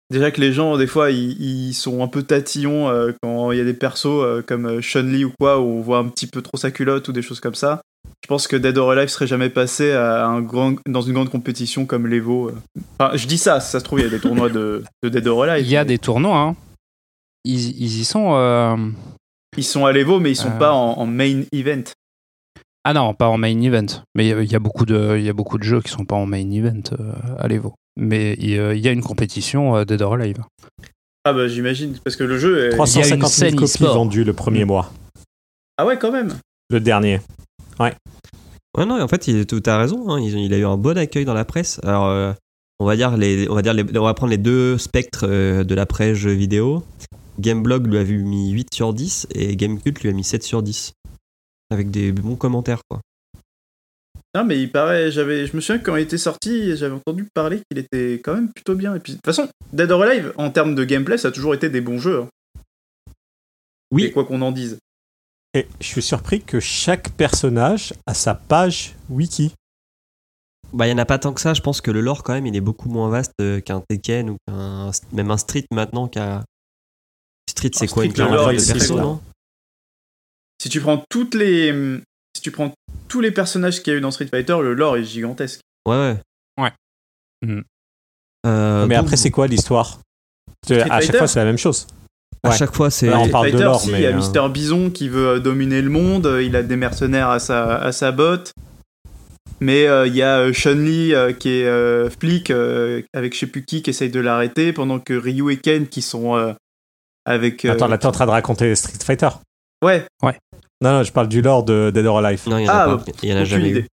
[0.10, 3.58] déjà que les gens des fois ils, ils sont un peu tatillons euh, quand il
[3.58, 6.28] y a des persos euh, comme euh, Chun-Li ou quoi où on voit un petit
[6.28, 7.82] peu trop sa culotte ou des choses comme ça.
[8.24, 11.30] Je pense que Dead or Alive serait jamais passé à un grand, dans une grande
[11.30, 12.52] compétition comme l'Evo.
[12.98, 15.10] Enfin, je dis ça, si ça se trouve il y a des tournois de, de
[15.10, 15.66] Dead or Alive.
[15.66, 16.38] Il y a mais des tournois.
[16.38, 16.56] Hein.
[17.44, 18.34] Ils, ils y sont.
[18.36, 18.76] euh,
[19.58, 21.84] Ils sont à l'Evo mais ils sont pas en, en main event.
[22.86, 23.86] Ah non, pas en main event.
[24.16, 26.16] Mais il y a beaucoup de, il y a beaucoup de jeux qui sont pas
[26.16, 26.82] en main event
[27.38, 27.76] à l'Evo.
[27.98, 30.38] Mais il y, a- il y a une compétition euh, Dead or Alive.
[31.26, 32.70] Ah bah j'imagine, parce que le jeu est...
[32.70, 34.94] 350 000 scène copies vendues le premier mois.
[35.78, 36.34] Ah ouais quand même
[36.70, 37.20] Le dernier.
[37.80, 40.10] Ouais, non, en fait, il, tu as raison.
[40.10, 41.80] hein, il, il a eu un bon accueil dans la presse.
[41.84, 42.32] Alors, euh,
[42.80, 45.64] on va dire les, on va dire les, on va prendre les deux spectres euh,
[45.64, 46.84] de la presse jeux vidéo.
[47.40, 50.62] Gameblog lui a vu mis 8 sur 10 et Gamecult lui a mis 7 sur
[50.62, 50.94] 10.
[51.72, 53.02] Avec des bons commentaires, quoi.
[54.38, 57.26] Non, mais il paraît, j'avais, je me souviens que quand il était sorti, j'avais entendu
[57.34, 58.94] parler qu'il était quand même plutôt bien.
[58.94, 61.56] Et puis, de toute façon, Dead or Alive, en termes de gameplay, ça a toujours
[61.56, 62.22] été des bons jeux.
[62.22, 62.30] hein.
[63.90, 64.04] Oui.
[64.04, 64.78] Et quoi qu'on en dise.
[65.56, 69.56] Et je suis surpris que chaque personnage a sa page wiki.
[70.72, 71.56] Bah, il n'y en a pas tant que ça.
[71.56, 74.30] Je pense que le lore, quand même, il est beaucoup moins vaste euh, qu'un Tekken
[74.30, 74.92] ou qu'un.
[75.14, 76.44] Même un Street maintenant qu'un.
[77.50, 79.20] Street, c'est Un quoi Street, une lore, de non
[80.62, 81.74] Si tu prends toutes les,
[82.36, 82.72] si tu prends
[83.08, 85.62] tous les personnages qu'il y a eu dans Street Fighter, le lore est gigantesque.
[85.88, 86.18] Ouais, ouais.
[86.60, 86.72] Ouais.
[87.46, 87.64] Mhm.
[88.46, 90.00] Euh, mais donc, après, c'est quoi l'histoire
[90.90, 91.88] À chaque fois, c'est la même chose.
[92.44, 92.56] À Ouais.
[92.58, 93.12] chaque fois, c'est.
[93.14, 95.10] On Street parle de Fighter, lore, si, mais, il y a euh, Mister Bison qui
[95.10, 98.54] veut dominer le monde, il a des mercenaires à sa, à sa botte.
[99.60, 103.48] Mais euh, il y a Chun-Li euh, qui est euh, flic euh, avec je sais
[103.48, 106.54] plus qui qui essaye de l'arrêter, pendant que Ryu et Ken qui sont euh,
[107.26, 107.66] avec.
[107.66, 109.30] euh, Attends, là, t'es en train de raconter Street Fighter.
[109.84, 110.06] Ouais,
[110.82, 112.42] Non, non, je parle du lore de Dead or Alive.
[112.48, 113.04] Non, il n'y en a Ah, pas.
[113.24, 113.80] Il n'y en a jamais idée.
[113.82, 113.88] eu.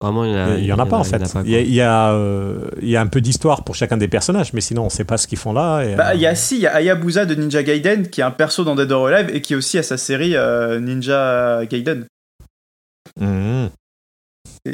[0.00, 1.22] Vraiment, il y en a, Il y en a pas en y fait.
[1.44, 3.96] Il y a, il y a, euh, il y a un peu d'histoire pour chacun
[3.96, 5.82] des personnages, mais sinon on sait pas ce qu'ils font là.
[5.82, 8.20] et, Bah, euh, il y a si, il y a Hayabusa de Ninja Gaiden qui
[8.20, 11.64] est un perso dans Dead or Alive et qui aussi a sa série euh, Ninja
[11.66, 12.04] Gaiden.
[13.18, 13.70] mhm.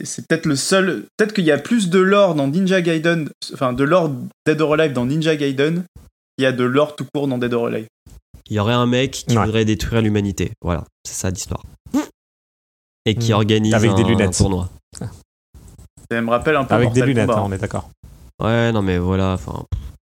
[0.04, 1.04] C'est peut-être le seul.
[1.16, 4.10] Peut-être qu'il y a plus de lore dans Ninja Gaiden, enfin de lore
[4.46, 5.84] Dead or Alive dans Ninja Gaiden,
[6.36, 7.86] qu'il y a de lore tout court dans Dead or Alive.
[8.48, 9.44] Il y aurait un mec qui Ouais.
[9.44, 10.52] voudrait détruire l'humanité.
[10.62, 11.62] Voilà, c'est ça l'histoire.
[13.04, 13.34] Et qui Mm.
[13.34, 14.36] organise Avec des un lunettes.
[14.36, 14.68] tournoi.
[16.10, 17.90] Ça me rappelle un peu Avec des Mortal lunettes, hein, on est d'accord.
[18.40, 19.64] Ouais, non, mais voilà, enfin,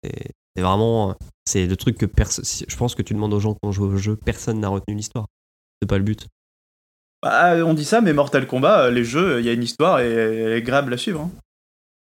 [0.02, 1.14] c'est c'est vraiment.
[1.48, 2.44] C'est le truc que personne.
[2.44, 4.94] Je pense que tu demandes aux gens qui ont joué au jeu, personne n'a retenu
[4.96, 5.26] l'histoire.
[5.80, 6.26] C'est pas le but.
[7.22, 10.00] Bah, on dit ça, mais Mortal Kombat, euh, les jeux, il y a une histoire
[10.00, 11.20] et elle est agréable à suivre.
[11.22, 11.30] hein.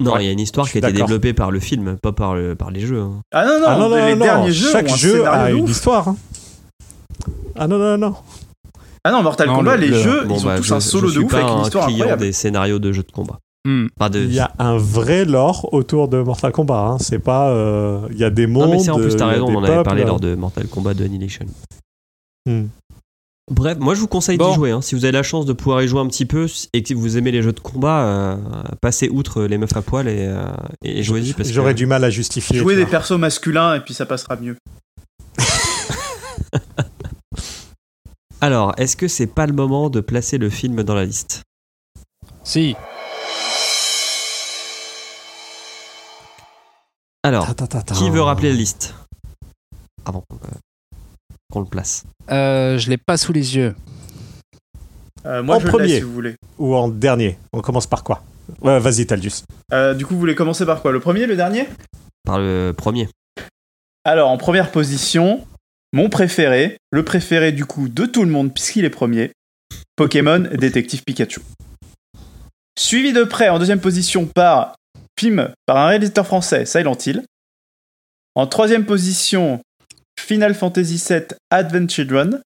[0.03, 2.13] Non, il Ouais, y a une histoire qui a été développée par le film, pas
[2.13, 3.01] par, le, par les jeux.
[3.01, 3.21] hein.
[3.33, 4.53] Ah non, non, ah non, non, les non, derniers non.
[4.53, 5.71] jeux Chaque ont un jeu a une ouf.
[5.71, 6.09] histoire.
[6.09, 6.17] hein.
[7.57, 8.15] Ah non, non, non.
[9.05, 10.75] Ah non, Mortal Non, Kombat, le- les le- jeux, Bon, ils ont bah, tous je,
[10.75, 12.21] un solo je de ouf pas avec une un histoire incroyable.
[12.23, 13.39] des scénarios de jeux de combat.
[13.65, 13.87] Hmm.
[14.15, 16.79] Il y a un vrai lore autour de Mortal Kombat.
[16.79, 16.97] hein.
[17.01, 17.51] C'est pas.
[17.51, 18.67] euh, Il y a des mondes.
[18.69, 20.95] Non, mais c'est en plus, t'as raison, on en avait parlé lors de Mortal Kombat
[20.95, 21.47] de Annihilation.
[22.49, 22.65] Hmm.
[23.51, 24.51] Bref, moi je vous conseille Bon.
[24.51, 24.71] d'y jouer.
[24.71, 24.81] hein.
[24.83, 27.17] Si vous avez la chance de pouvoir y jouer un petit peu et que vous
[27.19, 28.37] aimez les jeux de combat, euh,
[28.81, 30.45] passez outre les meufs à poil et, euh,
[30.85, 31.35] et jouez-y.
[31.35, 32.59] que- J'aurais du mal à justifier.
[32.59, 34.57] Jouer tu des persos masculins et puis ça passera mieux.
[38.41, 41.43] Alors, est-ce que c'est pas le moment de placer le film dans la liste?
[42.45, 42.75] Si.
[47.23, 47.95] Alors, Ta, ta, ta, ta.
[47.95, 48.95] qui veut rappeler la liste?
[50.05, 50.51] Avant qu'on euh,
[51.53, 52.05] qu'on le place.
[52.31, 53.75] Euh, je l'ai pas sous les yeux.
[55.27, 55.97] Euh, moi, En je premier.
[55.97, 56.35] si vous voulez.
[56.59, 58.23] Ou en dernier On commence par quoi
[58.61, 59.45] Ouais, Vas-y, Taldus.
[59.73, 60.91] Euh, du coup, vous voulez commencer par quoi?
[60.91, 61.69] Le premier, le dernier?
[62.25, 63.09] Par le premier.
[64.05, 65.47] Alors, en première position,
[65.93, 69.31] mon préféré, le préféré du coup de tout le monde puisqu'il est premier,
[69.95, 71.41] Pokémon Détective Pikachu.
[72.79, 74.75] Suivi de près en deuxième position par
[75.21, 77.23] film par un réalisateur français, Silent Hill.
[78.35, 79.61] En troisième position,
[80.23, 82.43] Final Fantasy VII Advent Children.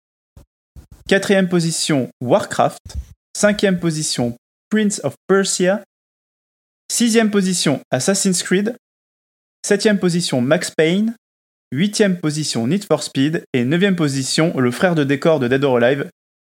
[1.09, 2.97] Quatrième position, Warcraft.
[3.37, 4.35] Cinquième position,
[4.71, 5.85] Prince of Persia.
[6.91, 8.75] Sixième position, Assassin's Creed.
[9.65, 11.15] Septième position, Max Payne.
[11.71, 13.45] Huitième position, Need for Speed.
[13.53, 16.09] Et neuvième position, le frère de décor de Dead or Alive,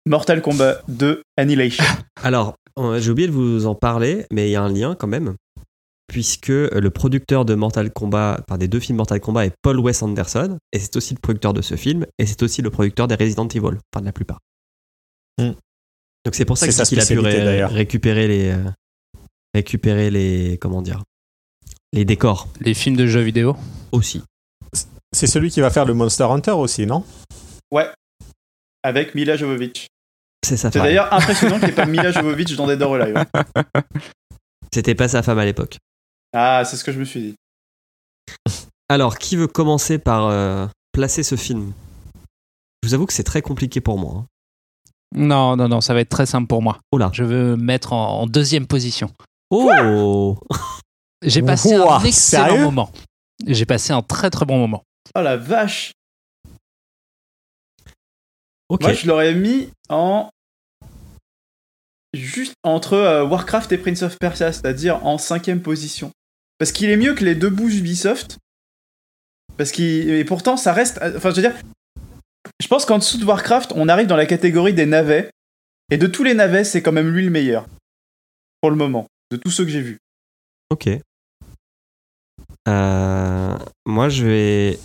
[0.06, 1.84] Mortal Kombat 2 Annihilation.
[2.24, 5.08] Alors, euh, j'ai oublié de vous en parler, mais il y a un lien quand
[5.08, 5.36] même.
[6.08, 10.02] Puisque le producteur de Mortal Kombat, enfin des deux films Mortal Kombat, est Paul Wes
[10.02, 13.16] Anderson, et c'est aussi le producteur de ce film, et c'est aussi le producteur des
[13.16, 14.40] Resident Evil, enfin de la plupart.
[15.38, 15.52] Hmm.
[16.26, 18.64] Donc c'est pour ça qu'il a pu ré- récupérer les, euh,
[19.54, 21.04] récupérer les, comment dire,
[21.94, 23.56] les décors Les films de jeux vidéo.
[23.92, 24.24] aussi.
[25.14, 27.04] C'est celui qui va faire le Monster Hunter aussi, non?
[27.72, 27.88] Ouais.
[28.84, 29.88] Avec Mila Jovovich.
[30.46, 33.26] C'est sa C'est d'ailleurs impressionnant qu'il n'y ait pas Mila Jovovich dans Dead or Alive.
[34.74, 35.78] C'était pas sa femme à l'époque.
[36.40, 37.36] Ah, c'est ce que je me suis dit.
[38.90, 41.74] Alors, qui veut commencer par euh, placer ce film?
[42.84, 44.14] Je vous avoue que c'est très compliqué pour moi.
[44.18, 44.26] hein.
[45.16, 46.78] Non, non, non, ça va être très simple pour moi.
[46.92, 47.10] Oh là.
[47.14, 49.12] Je veux mettre en, en deuxième position.
[49.50, 50.38] Oh
[51.24, 52.92] J'ai passé Ouah, un excellent moment.
[53.46, 54.84] J'ai passé un très très bon moment.
[55.16, 55.94] Oh la vache
[58.70, 58.82] Ok.
[58.82, 60.30] Moi, je l'aurais mis en.
[62.14, 66.12] Juste entre euh, Warcraft et Prince of Persia, c'est-à-dire en cinquième position.
[66.58, 68.38] Parce qu'il est mieux que les deux bouts Ubisoft.
[69.58, 70.10] Parce qu'il.
[70.10, 71.00] Et pourtant, ça reste.
[71.02, 71.56] Enfin, je veux dire.
[72.60, 75.30] Je pense qu'en dessous de Warcraft, on arrive dans la catégorie des navets.
[75.92, 77.68] Et de tous les navets, c'est quand même lui le meilleur.
[78.62, 79.08] Pour le moment.
[79.32, 80.00] De tous ceux que j'ai vus.
[80.70, 80.90] Ok.
[82.68, 84.80] Euh, moi, je vais,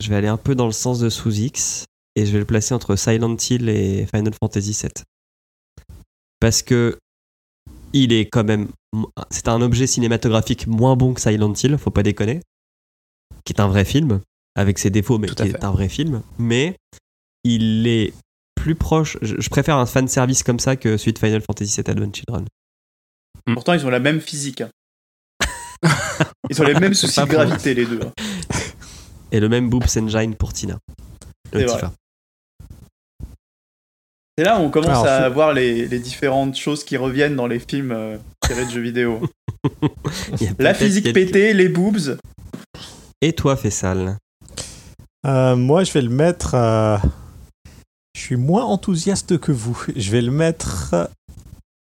[0.00, 1.84] je vais aller un peu dans le sens de sous X
[2.16, 5.04] et je vais le placer entre Silent Hill et Final Fantasy VII.
[6.40, 6.98] Parce que
[7.94, 8.68] il est quand même.
[9.30, 12.40] C'est un objet cinématographique moins bon que Silent Hill, faut pas déconner.
[13.46, 14.20] Qui est un vrai film,
[14.54, 16.22] avec ses défauts, mais Tout qui est un vrai film.
[16.38, 16.76] Mais
[17.44, 18.12] il est
[18.54, 19.16] plus proche.
[19.22, 22.12] Je, je préfère un fan service comme ça que celui de Final Fantasy VII Advent
[22.12, 22.46] Children.
[23.54, 24.60] Pourtant, ils ont la même physique.
[24.62, 24.70] hein.
[26.50, 28.00] Ils ont les mêmes soucis de gravité, les deux.
[28.02, 28.12] hein.
[29.32, 30.78] Et le même Boobs Engine pour Tina.
[31.52, 31.66] Le.
[31.66, 31.92] Tifa.
[34.36, 37.36] C'est là où on commence Alors, à faut- voir les, les différentes choses qui reviennent
[37.36, 39.20] dans les films euh, tirés de jeux vidéo.
[40.58, 42.18] La physique quelques- pétée, les boobs.
[43.22, 44.18] Et toi, Fessal
[45.26, 46.54] Euh, moi, je vais le mettre.
[46.54, 46.98] euh,
[48.16, 49.80] Je suis moins enthousiaste que vous.
[49.96, 51.08] Je vais le mettre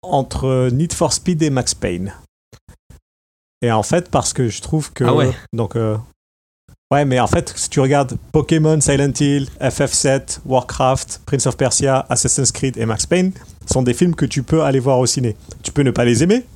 [0.02, 2.14] entre Need for Speed et Max Payne.
[3.62, 5.04] Et en fait, parce que je trouve que.
[5.04, 5.32] Ah ouais.
[5.52, 5.76] Donc.
[6.90, 12.06] Ouais, mais en fait, si tu regardes Pokémon, Silent Hill, FF7, Warcraft, Prince of Persia,
[12.08, 13.32] Assassin's Creed et Max Payne
[13.66, 15.36] sont des films que tu peux aller voir au ciné.
[15.62, 16.46] Tu peux ne pas les aimer,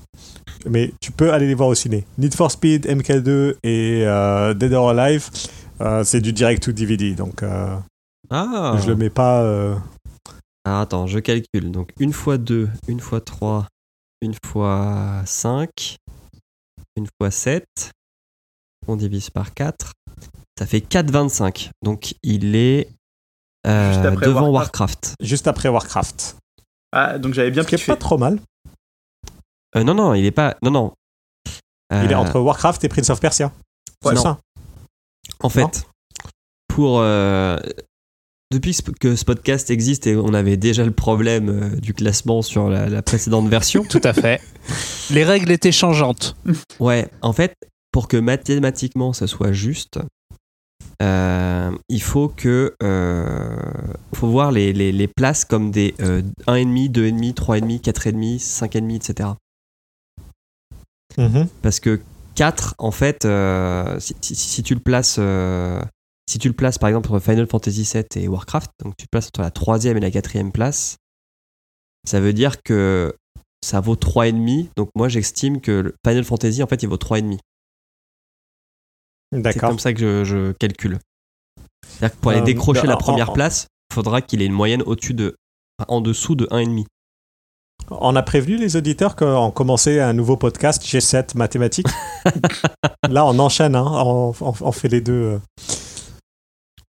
[0.65, 2.07] mais tu peux aller les voir au ciné.
[2.17, 5.29] Need for Speed, MK2 et euh, Dead or Alive,
[5.83, 7.77] euh, c'est du direct to DVD, donc euh,
[8.31, 9.43] Ah je le mets pas.
[9.43, 9.77] euh,
[10.65, 11.71] Alors attends, je calcule.
[11.71, 13.67] Donc une fois 2, une fois 3,
[14.23, 15.69] une fois 5,
[16.97, 17.65] une fois 7.
[18.89, 19.93] On divise par 4.
[20.63, 21.71] Ça fait 4,25.
[21.83, 22.89] Donc il est
[23.67, 24.53] euh, devant Warcraft.
[24.53, 25.15] Warcraft.
[25.21, 26.37] juste après Warcraft.
[26.93, 27.91] Ah, donc j'avais bien Ce qui est kiffé.
[27.93, 28.39] pas trop mal.
[29.75, 30.57] Euh, non, non, il est pas.
[30.63, 30.93] Non, non.
[31.91, 33.51] Il est Euh, entre Warcraft et Prince of Persia.
[34.05, 34.23] Ouais, non.
[34.23, 34.39] ça.
[35.41, 35.85] En fait,
[36.69, 37.01] pour.
[37.01, 37.59] euh,
[38.53, 42.89] depuis que ce podcast existe et on avait déjà le problème du classement sur la,
[42.89, 44.41] la précédente version, Tout à fait.
[45.11, 46.37] Les règles étaient changeantes.
[46.79, 47.55] Ouais, en fait,
[47.93, 49.99] pour que mathématiquement ça soit juste,
[51.03, 53.57] euh, il faut que euh,
[54.15, 59.29] faut voir les, les, les places comme des euh, 1,5, 2,5, 3,5, 4,5, 5,5, etc.
[61.19, 61.49] Mhm.
[61.63, 62.01] Parce que
[62.35, 65.83] 4, en fait, euh, si, si- si tu le places, euh,
[66.31, 69.09] si tu le places par exemple entre Final Fantasy VII et Warcraft, donc tu le
[69.11, 70.97] places entre la troisième et la quatrième place,
[72.07, 73.15] ça veut dire que
[73.65, 74.69] ça vaut 3,5.
[74.77, 77.39] Donc moi j'estime que Final Fantasy en fait il vaut 3,5.
[79.33, 80.99] C'est comme ça que je, je calcule.
[81.87, 84.47] C'est-à-dire que pour aller Euh, décrocher bah, la première en- place, il faudra qu'il ait
[84.47, 85.37] une moyenne au-dessus de,
[85.89, 86.85] en dessous de 1,5.
[87.91, 91.89] On a prévenu les auditeurs qu'on commençait un nouveau podcast G7 mathématiques.
[93.11, 93.85] Là, on enchaîne, hein.
[93.87, 95.13] on, on- on fait les deux.
[95.13, 95.39] euh.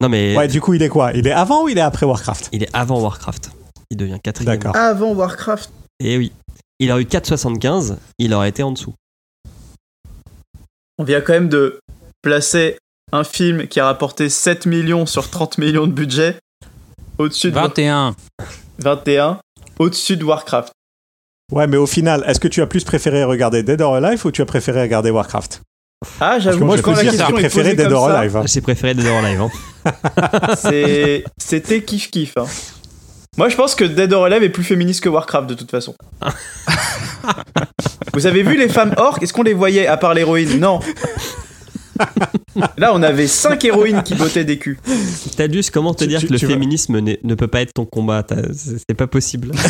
[0.00, 1.12] Non mais Ouais, du coup, il est quoi?
[1.12, 2.50] Il est avant ou il est après Warcraft?
[2.52, 3.50] Il est avant Warcraft.
[3.90, 4.56] Il devient quatrième.
[4.58, 4.76] D'accord.
[4.76, 5.70] Avant Warcraft.
[6.00, 6.32] Et oui.
[6.80, 8.94] Il aurait eu 4,75, il aurait été en dessous.
[10.98, 11.78] On vient quand même de
[12.22, 12.78] placer
[13.12, 16.36] un film qui a rapporté 7 millions sur 30 millions de budget
[17.18, 18.14] au-dessus de 21.
[18.78, 19.38] 21,
[19.78, 20.72] au-dessus de Warcraft.
[21.52, 24.30] Ouais, mais au final, est-ce que tu as plus préféré regarder Dead or Alive ou
[24.30, 25.60] tu as préféré regarder Warcraft?
[26.20, 28.08] Ah, j'avoue moi, que je peux quand la dire que j'ai préféré posée Dead or
[28.08, 28.36] Alive.
[28.36, 28.42] hein.
[28.46, 29.40] J'ai préféré Dead or Alive.
[29.42, 29.50] hein.
[30.56, 32.32] c'est- c'était kiff kiff.
[32.38, 32.46] hein.
[33.36, 35.94] Moi, je pense que Dead or Alive est plus féministe que Warcraft de toute façon.
[38.14, 39.22] Vous avez vu les femmes orques?
[39.22, 40.58] Est-ce qu'on les voyait à part l'héroïne?
[40.58, 40.80] Non.
[42.76, 44.78] Là, on avait 5 héroïnes qui bottaient des culs.
[45.36, 48.26] Tadus, comment te Tu- dire tu- que le féminisme ne peut pas être ton combat?
[48.88, 49.52] C'est pas possible.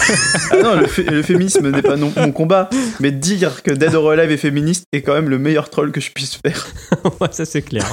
[0.50, 2.68] Ah non, le, fé- le féminisme n'est pas non, mon combat,
[3.00, 6.00] mais dire que Dead or Alive est féministe est quand même le meilleur troll que
[6.00, 6.66] je puisse faire.
[7.20, 7.86] ouais, ça c'est clair.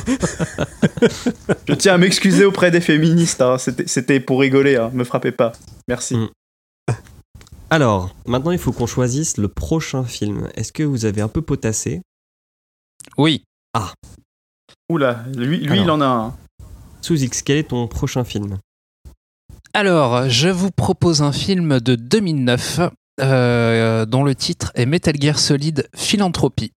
[1.67, 3.55] Je tiens à m'excuser auprès des féministes, hein.
[3.85, 4.91] c'était pour rigoler, hein.
[4.93, 5.53] me frappez pas.
[5.87, 6.15] Merci.
[6.17, 6.27] Mm.
[7.69, 10.49] Alors, maintenant il faut qu'on choisisse le prochain film.
[10.55, 12.01] Est-ce que vous avez un peu potassé?
[13.17, 13.43] Oui.
[14.89, 15.83] Oula, lui, lui Alors.
[15.85, 16.35] il en a un.
[17.01, 18.57] Sous X, quel est ton prochain film
[19.73, 22.81] Alors, je vous propose un film de 2009
[23.21, 26.71] euh, dont le titre est Metal Gear Solid Philanthropie.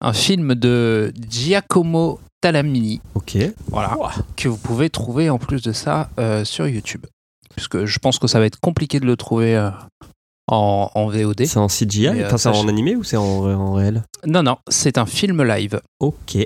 [0.00, 3.36] Un film de Giacomo Talamini, Ok.
[3.68, 3.96] voilà,
[4.36, 7.04] que vous pouvez trouver en plus de ça euh, sur YouTube.
[7.56, 9.70] Puisque je pense que ça va être compliqué de le trouver euh,
[10.46, 11.44] en, en VOD.
[11.46, 14.04] C'est en CGI euh, Enfin, c'est en animé ou c'est en, en réel?
[14.26, 16.38] Non, non, c'est un film live, Ok.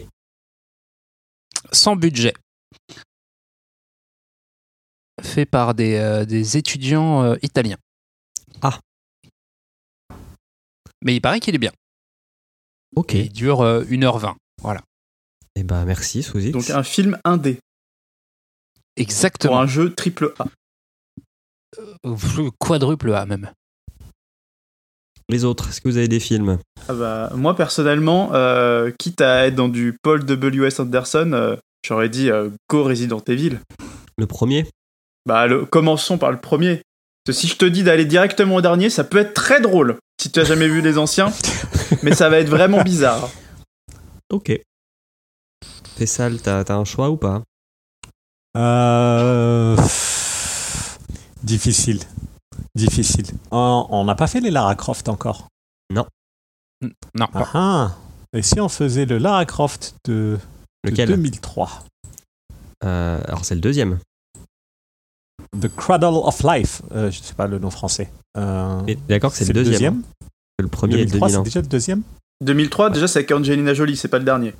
[1.73, 2.35] Sans budget.
[5.23, 7.79] Fait par des, euh, des étudiants euh, italiens.
[8.61, 8.79] Ah.
[11.05, 11.73] Mais il paraît qu'il est bien.
[12.97, 13.15] Ok.
[13.15, 14.35] Et il dure euh, 1h20.
[15.55, 16.33] Eh ben merci, X.
[16.51, 17.63] Donc un film indé pour
[18.97, 19.61] Exactement.
[19.61, 20.47] un jeu triple A.
[22.07, 23.53] Euh, Quadruple A même.
[25.33, 29.47] Les autres, est-ce que vous avez des films Ah bah, moi personnellement, euh, quitte à
[29.47, 30.79] être dans du Paul W.S.
[30.79, 31.57] Anderson, euh,
[31.87, 33.59] j'aurais dit euh, Go Resident Evil.
[34.19, 34.67] Le premier
[35.27, 36.83] Bah le- commençons par le premier.
[37.25, 39.97] Parce que si je te dis d'aller directement au dernier, ça peut être très drôle.
[40.21, 41.33] si tu as jamais vu les anciens,
[42.03, 43.31] mais ça va être vraiment bizarre.
[44.31, 44.53] Ok.
[45.97, 47.43] Fessal, t'as t'as un choix ou pas?
[48.57, 49.77] Euh,
[51.43, 52.01] Difficile.
[52.75, 53.27] Difficile.
[53.51, 55.49] Oh, on n'a pas fait les Lara Croft encore.
[55.93, 56.07] Non.
[57.21, 57.91] Ah ah.
[58.33, 60.39] Et si on faisait le Lara Croft de,
[60.85, 61.85] de Lequel 2003
[62.85, 63.99] Euh, Alors c'est le deuxième.
[65.61, 66.83] The Cradle of Life.
[66.93, 68.11] Euh, je ne sais pas le nom français.
[68.39, 70.03] Euh, D'accord que c'est le deuxième.
[70.59, 71.43] Le premier est 2003, c'est 2001.
[71.45, 72.03] déjà le deuxième?
[72.43, 74.55] 2003, déjà, c'est avec Angelina Jolie, c'est pas le dernier.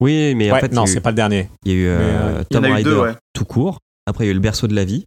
[0.00, 1.48] Oui, mais en Ouais, fait, non, c'est pas le dernier.
[1.64, 3.14] il y a eu euh, euh, ouais.
[3.32, 3.78] tout court.
[4.06, 5.04] Après, il y a eu le berceau de la vie.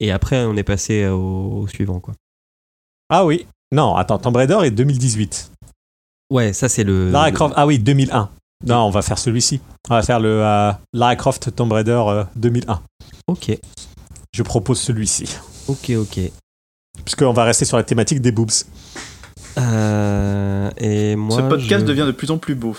[0.00, 2.14] Et après, on est passé au, au suivant, quoi.
[3.10, 3.46] Ah oui.
[3.72, 5.50] Non, attends, Tomb Raider est 2018.
[6.30, 7.10] Ouais, ça c'est le.
[7.10, 8.30] Lara Croft, ah oui, 2001.
[8.66, 9.60] Non, on va faire celui-ci.
[9.88, 12.80] On va faire le euh, Lara Croft Tomb Raider euh, 2001.
[13.28, 13.58] Ok,
[14.34, 15.36] Je propose celui-ci.
[15.68, 16.20] ok, ok.
[17.04, 18.50] Puisqu'on va rester sur la thématique des boobs.
[19.58, 22.76] Euh, et moi, Ce podcast je- devient de plus en plus beau.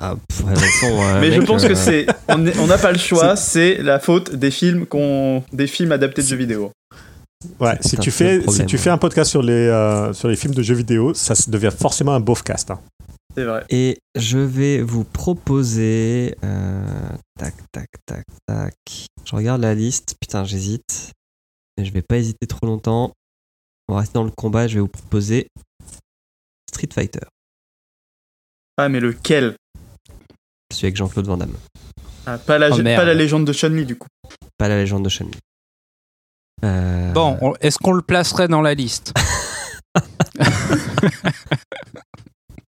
[0.00, 2.06] Ah, pff, de toute façon, euh, Mais je pense euh, que c'est.
[2.28, 6.26] On n'a pas le choix, c'est la faute des films, qu'on des films adaptés de
[6.26, 6.72] jeux vidéo.
[7.60, 8.82] Ouais, si tu, fais, problème, si tu ouais.
[8.82, 12.12] fais un podcast sur les, euh, sur les films de jeux vidéo, ça devient forcément
[12.14, 12.70] un beaufcast.
[12.70, 12.80] Hein.
[13.36, 13.64] C'est vrai.
[13.70, 16.34] Et je vais vous proposer.
[16.44, 18.74] euh, tac, tac, tac, tac.
[19.24, 20.16] Je regarde la liste.
[20.20, 21.12] Putain, j'hésite.
[21.76, 23.12] Mais je vais pas hésiter trop longtemps.
[23.88, 24.66] On va rester dans le combat.
[24.66, 25.46] Je vais vous proposer
[26.68, 27.26] Street Fighter.
[28.76, 29.54] Ah, mais lequel?
[30.72, 31.54] Celui avec Jean-Claude Van Damme.
[32.26, 34.08] ah, pas, la, Oh, pas la légende de Chun-Li, du coup.
[34.58, 35.38] Pas la légende de Chun-Li.
[36.64, 39.12] Euh, Bon, on- est-ce qu'on le placerait dans la liste?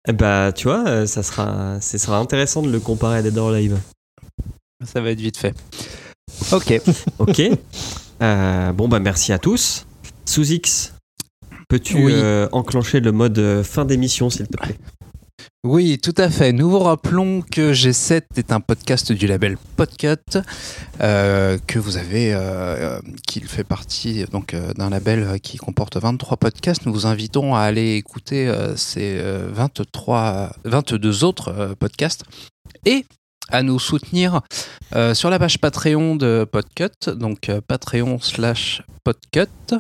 [0.08, 3.38] Eh Bah, tu vois, euh, ça sera, ce sera intéressant de le comparer à Dead
[3.38, 3.78] or Alive.
[4.84, 5.54] Ça va être vite fait.
[6.52, 6.82] Ok.
[7.20, 7.42] Ok.
[8.22, 9.86] Euh, bon, bah, merci à tous.
[10.26, 10.94] Sous X,
[11.70, 12.14] peux-tu Oui.
[12.16, 14.78] euh, enclencher le mode fin d'émission, s'il te plaît?
[15.64, 16.54] Oui, tout à fait.
[16.54, 20.18] Nous vous rappelons que G7 est un podcast du label Podcut,
[21.02, 23.02] euh, que vous avez, euh, euh,
[23.46, 26.88] fait partie donc d'un label qui comporte 23 podcasts.
[26.88, 32.24] Nous vous invitons à aller écouter ces euh, 23, 22 autres podcasts
[32.86, 33.06] et
[33.50, 34.42] à nous soutenir
[35.14, 39.76] sur la page Patreon de Podcut, donc Patreon slash Podcut.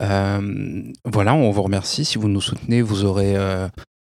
[0.00, 2.04] Voilà, on vous remercie.
[2.04, 3.36] Si vous nous soutenez, vous aurez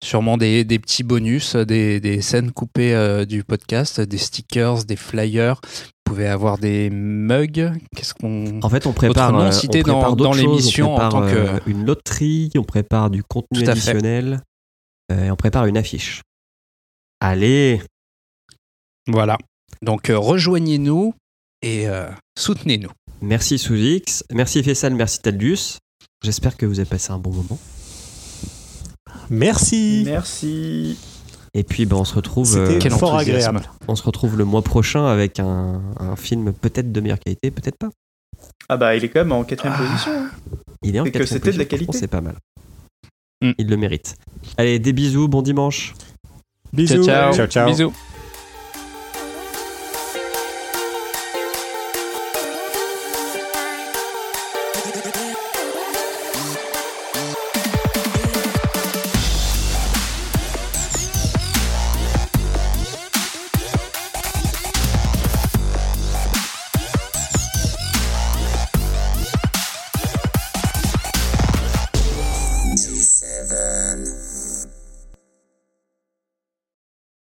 [0.03, 4.95] sûrement des, des petits bonus, des, des scènes coupées euh, du podcast, des stickers, des
[4.95, 5.59] flyers.
[5.63, 7.71] Vous pouvez avoir des mugs.
[7.95, 8.61] Qu'est-ce qu'on.
[8.61, 11.21] En fait, on prépare, euh, cité on prépare dans- dans l'émission on en prépare, tant
[11.31, 14.41] que- euh, une loterie, on prépare du contenu additionnel,
[15.11, 16.21] euh, et on prépare une affiche.
[17.19, 17.81] Allez,
[19.07, 19.37] Voilà.
[19.81, 21.13] Donc rejoignez-nous
[21.61, 21.87] et
[22.37, 22.89] soutenez-nous.
[23.21, 25.77] merci Sous-X, merci Fessal, merci Taldus.
[26.23, 27.59] J'espère que vous avez passé un bon moment.
[29.29, 30.03] Merci.
[30.05, 30.97] Merci.
[31.53, 33.61] Et puis, ben, on se retrouve, C'était euh, Quel fort agréable.
[33.87, 37.77] on se retrouve le mois prochain avec un, un film peut-être de meilleure qualité, peut-être
[37.77, 37.89] pas.
[38.69, 39.83] Ah bah, il est quand même en quatrième Ah.
[39.83, 40.11] position.
[40.81, 41.97] Il est en Et que quatrième c'était de la position, qualité.
[41.99, 42.35] C'est pas mal.
[43.43, 43.51] Mm.
[43.57, 44.15] Il le mérite.
[44.57, 45.93] Allez, des bisous, bon dimanche.
[46.73, 47.03] Bisous.
[47.03, 47.33] ciao, ciao.
[47.33, 47.47] ciao.
[47.47, 47.69] ciao.
[47.69, 47.93] Bisous.